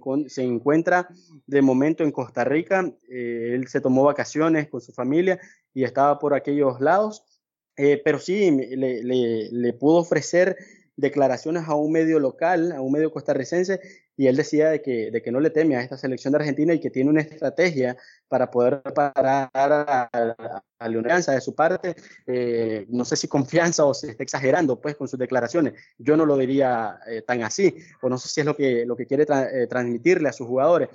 encuentra 0.42 1.10
de 1.46 1.62
momento 1.62 2.04
en 2.04 2.12
Costa 2.12 2.46
Rica, 2.46 2.90
eh, 3.10 3.52
él 3.54 3.68
se 3.68 3.82
tomó 3.82 4.04
vacaciones 4.04 4.70
con 4.70 4.80
su 4.80 4.94
familia 4.94 5.40
y 5.74 5.84
estaba 5.84 6.20
por 6.20 6.34
aquellos 6.34 6.80
lados, 6.80 7.24
pero 7.76 8.20
sí 8.20 8.52
le, 8.52 9.02
le 9.52 9.74
pudo 9.74 9.98
ofrecer 9.98 10.56
declaraciones 10.96 11.68
a 11.68 11.76
un 11.76 11.92
medio 11.92 12.20
local, 12.20 12.72
a 12.72 12.82
un 12.82 12.92
medio 12.92 13.12
costarricense, 13.12 13.80
y 14.16 14.28
él 14.28 14.36
decía 14.36 14.70
de 14.70 14.82
que, 14.82 15.10
de 15.12 15.22
que 15.22 15.32
no 15.32 15.40
le 15.40 15.50
teme 15.50 15.76
a 15.76 15.82
esta 15.82 15.98
selección 15.98 16.34
de 16.34 16.40
Argentina 16.40 16.74
y 16.74 16.80
que 16.80 16.92
tiene 16.92 17.10
una 17.10 17.22
estrategia 17.22 17.98
para 18.28 18.52
poder 18.52 18.82
parar 18.94 19.50
a, 19.54 20.10
a, 20.80 20.90
de 20.90 21.42
su 21.42 21.56
parte. 21.56 21.96
Eh, 22.28 22.86
no 22.90 23.06
sé 23.06 23.16
si 23.16 23.28
confianza 23.28 23.86
o 23.86 23.94
si 23.94 24.08
está 24.08 24.24
exagerando 24.24 24.80
pues 24.80 24.96
con 24.96 25.08
sus 25.08 25.18
declaraciones. 25.18 25.74
Yo 25.98 26.16
no 26.16 26.26
lo 26.26 26.38
diría 26.38 27.00
eh, 27.08 27.24
tan 27.24 27.42
así, 27.42 27.76
o 28.02 28.10
no 28.10 28.18
sé 28.18 28.28
si 28.28 28.42
es 28.42 28.46
lo 28.46 28.56
que, 28.56 28.86
lo 28.86 28.96
que 28.96 29.08
quiere 29.08 29.24
eh, 29.24 29.68
transmitirle 29.68 30.30
a 30.30 30.34
sus 30.34 30.48
jugadores. 30.48 30.90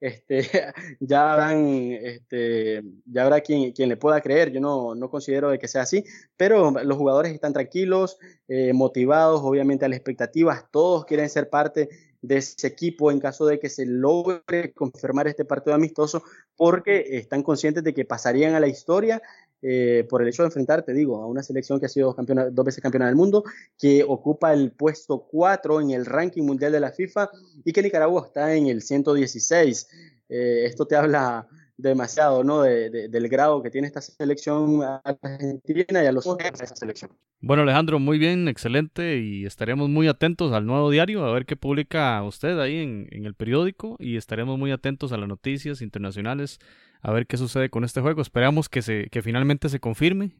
Este, 0.00 0.42
ya 1.00 1.32
habrán, 1.32 1.66
este, 1.92 2.82
ya 3.06 3.24
habrá 3.24 3.40
quien, 3.40 3.72
quien 3.72 3.88
le 3.88 3.96
pueda 3.96 4.20
creer. 4.20 4.52
Yo 4.52 4.60
no, 4.60 4.94
no 4.94 5.10
considero 5.10 5.50
de 5.50 5.58
que 5.58 5.68
sea 5.68 5.82
así, 5.82 6.04
pero 6.36 6.70
los 6.70 6.98
jugadores 6.98 7.32
están 7.32 7.52
tranquilos, 7.52 8.18
eh, 8.48 8.72
motivados, 8.72 9.40
obviamente 9.42 9.84
a 9.84 9.88
las 9.88 9.96
expectativas. 9.96 10.64
Todos 10.70 11.04
quieren 11.04 11.28
ser 11.28 11.50
parte 11.50 11.88
de 12.20 12.38
ese 12.38 12.66
equipo 12.66 13.10
en 13.10 13.20
caso 13.20 13.46
de 13.46 13.60
que 13.60 13.68
se 13.68 13.86
logre 13.86 14.72
confirmar 14.72 15.28
este 15.28 15.44
partido 15.44 15.74
amistoso, 15.74 16.22
porque 16.56 17.04
están 17.18 17.42
conscientes 17.42 17.84
de 17.84 17.94
que 17.94 18.04
pasarían 18.04 18.54
a 18.54 18.60
la 18.60 18.66
historia 18.66 19.22
eh, 19.60 20.06
por 20.08 20.22
el 20.22 20.28
hecho 20.28 20.42
de 20.42 20.48
enfrentar, 20.48 20.84
te 20.84 20.92
digo, 20.92 21.22
a 21.22 21.26
una 21.26 21.42
selección 21.42 21.80
que 21.80 21.86
ha 21.86 21.88
sido 21.88 22.14
campeona, 22.14 22.48
dos 22.50 22.64
veces 22.64 22.82
campeona 22.82 23.06
del 23.06 23.16
mundo, 23.16 23.44
que 23.78 24.04
ocupa 24.06 24.52
el 24.52 24.70
puesto 24.72 25.26
4 25.30 25.80
en 25.80 25.90
el 25.90 26.06
ranking 26.06 26.42
mundial 26.42 26.72
de 26.72 26.80
la 26.80 26.92
FIFA 26.92 27.30
y 27.64 27.72
que 27.72 27.82
Nicaragua 27.82 28.26
está 28.26 28.54
en 28.54 28.68
el 28.68 28.82
116. 28.82 29.88
Eh, 30.28 30.64
esto 30.66 30.86
te 30.86 30.94
habla 30.94 31.48
demasiado, 31.78 32.44
¿no? 32.44 32.62
del 32.62 33.28
grado 33.28 33.62
que 33.62 33.70
tiene 33.70 33.86
esta 33.86 34.00
selección 34.02 34.82
argentina 34.82 36.02
y 36.02 36.06
a 36.06 36.12
los 36.12 36.24
de 36.36 36.48
esa 36.48 36.76
selección. 36.76 37.12
Bueno, 37.40 37.62
Alejandro, 37.62 38.00
muy 38.00 38.18
bien, 38.18 38.48
excelente 38.48 39.18
y 39.18 39.46
estaremos 39.46 39.88
muy 39.88 40.08
atentos 40.08 40.52
al 40.52 40.66
nuevo 40.66 40.90
diario, 40.90 41.24
a 41.24 41.32
ver 41.32 41.46
qué 41.46 41.56
publica 41.56 42.22
usted 42.24 42.58
ahí 42.58 42.78
en, 42.78 43.06
en 43.12 43.24
el 43.24 43.34
periódico 43.34 43.96
y 44.00 44.16
estaremos 44.16 44.58
muy 44.58 44.72
atentos 44.72 45.12
a 45.12 45.16
las 45.16 45.28
noticias 45.28 45.80
internacionales, 45.80 46.58
a 47.00 47.12
ver 47.12 47.26
qué 47.26 47.36
sucede 47.36 47.70
con 47.70 47.84
este 47.84 48.00
juego. 48.00 48.20
Esperamos 48.20 48.68
que, 48.68 48.82
se, 48.82 49.08
que 49.10 49.22
finalmente 49.22 49.68
se 49.68 49.78
confirme 49.78 50.32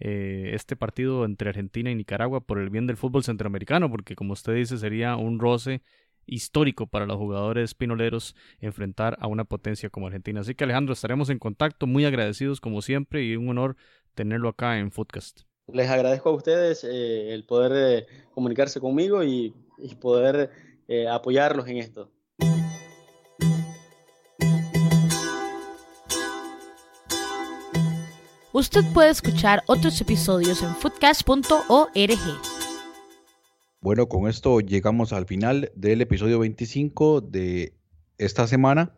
eh, 0.00 0.50
este 0.54 0.76
partido 0.76 1.24
entre 1.24 1.50
Argentina 1.50 1.90
y 1.90 1.94
Nicaragua 1.94 2.40
por 2.40 2.58
el 2.58 2.70
bien 2.70 2.86
del 2.86 2.96
fútbol 2.96 3.22
centroamericano, 3.22 3.90
porque 3.90 4.16
como 4.16 4.32
usted 4.32 4.54
dice 4.54 4.76
sería 4.76 5.14
un 5.16 5.38
roce 5.38 5.82
histórico 6.30 6.86
para 6.86 7.06
los 7.06 7.16
jugadores 7.16 7.74
pinoleros 7.74 8.34
enfrentar 8.60 9.16
a 9.20 9.26
una 9.26 9.44
potencia 9.44 9.90
como 9.90 10.06
Argentina. 10.06 10.40
Así 10.40 10.54
que 10.54 10.64
Alejandro, 10.64 10.92
estaremos 10.92 11.28
en 11.28 11.38
contacto, 11.38 11.86
muy 11.86 12.04
agradecidos 12.04 12.60
como 12.60 12.80
siempre 12.80 13.24
y 13.24 13.36
un 13.36 13.48
honor 13.48 13.76
tenerlo 14.14 14.48
acá 14.48 14.78
en 14.78 14.90
Footcast. 14.90 15.42
Les 15.72 15.88
agradezco 15.88 16.30
a 16.30 16.32
ustedes 16.32 16.84
eh, 16.84 17.32
el 17.32 17.44
poder 17.44 17.72
eh, 17.74 18.06
comunicarse 18.34 18.80
conmigo 18.80 19.22
y, 19.22 19.54
poder 20.00 20.50
eh, 20.88 21.08
apoyarlos 21.08 21.66
en 21.68 21.78
esto. 21.78 22.10
Usted 28.52 28.84
puede 28.92 29.10
escuchar 29.10 29.62
otros 29.66 30.00
episodios 30.00 30.62
en 30.62 30.74
footcast.org. 30.74 32.49
Bueno, 33.82 34.10
con 34.10 34.28
esto 34.28 34.60
llegamos 34.60 35.14
al 35.14 35.24
final 35.24 35.72
del 35.74 36.02
episodio 36.02 36.38
25 36.38 37.22
de 37.22 37.72
esta 38.18 38.46
semana. 38.46 38.92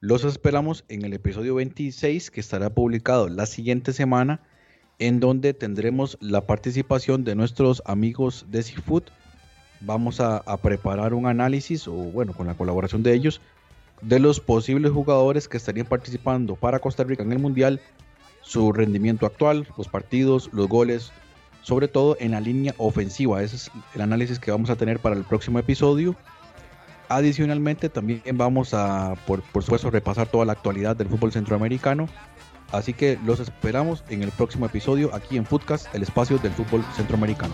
Los 0.00 0.22
esperamos 0.24 0.84
en 0.90 1.06
el 1.06 1.14
episodio 1.14 1.54
26 1.54 2.30
que 2.30 2.40
estará 2.40 2.68
publicado 2.68 3.30
la 3.30 3.46
siguiente 3.46 3.94
semana 3.94 4.42
en 4.98 5.18
donde 5.18 5.54
tendremos 5.54 6.18
la 6.20 6.46
participación 6.46 7.24
de 7.24 7.36
nuestros 7.36 7.82
amigos 7.86 8.44
de 8.50 8.62
Seafood. 8.64 9.04
Vamos 9.80 10.20
a, 10.20 10.36
a, 10.36 10.58
preparar 10.58 11.14
un 11.14 11.24
análisis, 11.24 11.88
o 11.88 11.94
bueno, 11.94 12.34
con 12.34 12.48
la 12.48 12.54
colaboración 12.54 13.02
de 13.02 13.14
ellos, 13.14 13.40
de 14.02 14.18
los 14.18 14.40
posibles 14.40 14.92
jugadores 14.92 15.48
que 15.48 15.56
estarían 15.56 15.86
participando 15.86 16.54
para 16.54 16.80
Costa 16.80 17.02
Rica 17.02 17.22
en 17.22 17.32
el 17.32 17.38
Mundial, 17.38 17.80
su 18.42 18.74
rendimiento 18.74 19.24
actual, 19.24 19.66
los 19.78 19.88
partidos, 19.88 20.50
los 20.52 20.68
goles, 20.68 21.12
sobre 21.68 21.86
todo 21.86 22.16
en 22.18 22.30
la 22.30 22.40
línea 22.40 22.74
ofensiva. 22.78 23.42
Ese 23.42 23.56
es 23.56 23.70
el 23.94 24.00
análisis 24.00 24.38
que 24.38 24.50
vamos 24.50 24.70
a 24.70 24.76
tener 24.76 25.00
para 25.00 25.14
el 25.14 25.22
próximo 25.22 25.58
episodio. 25.58 26.16
Adicionalmente, 27.10 27.90
también 27.90 28.22
vamos 28.32 28.72
a, 28.72 29.14
por, 29.26 29.42
por 29.42 29.62
supuesto, 29.62 29.90
repasar 29.90 30.28
toda 30.28 30.46
la 30.46 30.52
actualidad 30.52 30.96
del 30.96 31.08
fútbol 31.08 31.30
centroamericano. 31.30 32.08
Así 32.72 32.94
que 32.94 33.18
los 33.22 33.38
esperamos 33.40 34.02
en 34.08 34.22
el 34.22 34.30
próximo 34.30 34.64
episodio 34.64 35.14
aquí 35.14 35.36
en 35.36 35.44
Footcast, 35.44 35.94
el 35.94 36.02
espacio 36.02 36.38
del 36.38 36.52
fútbol 36.52 36.82
centroamericano. 36.96 37.52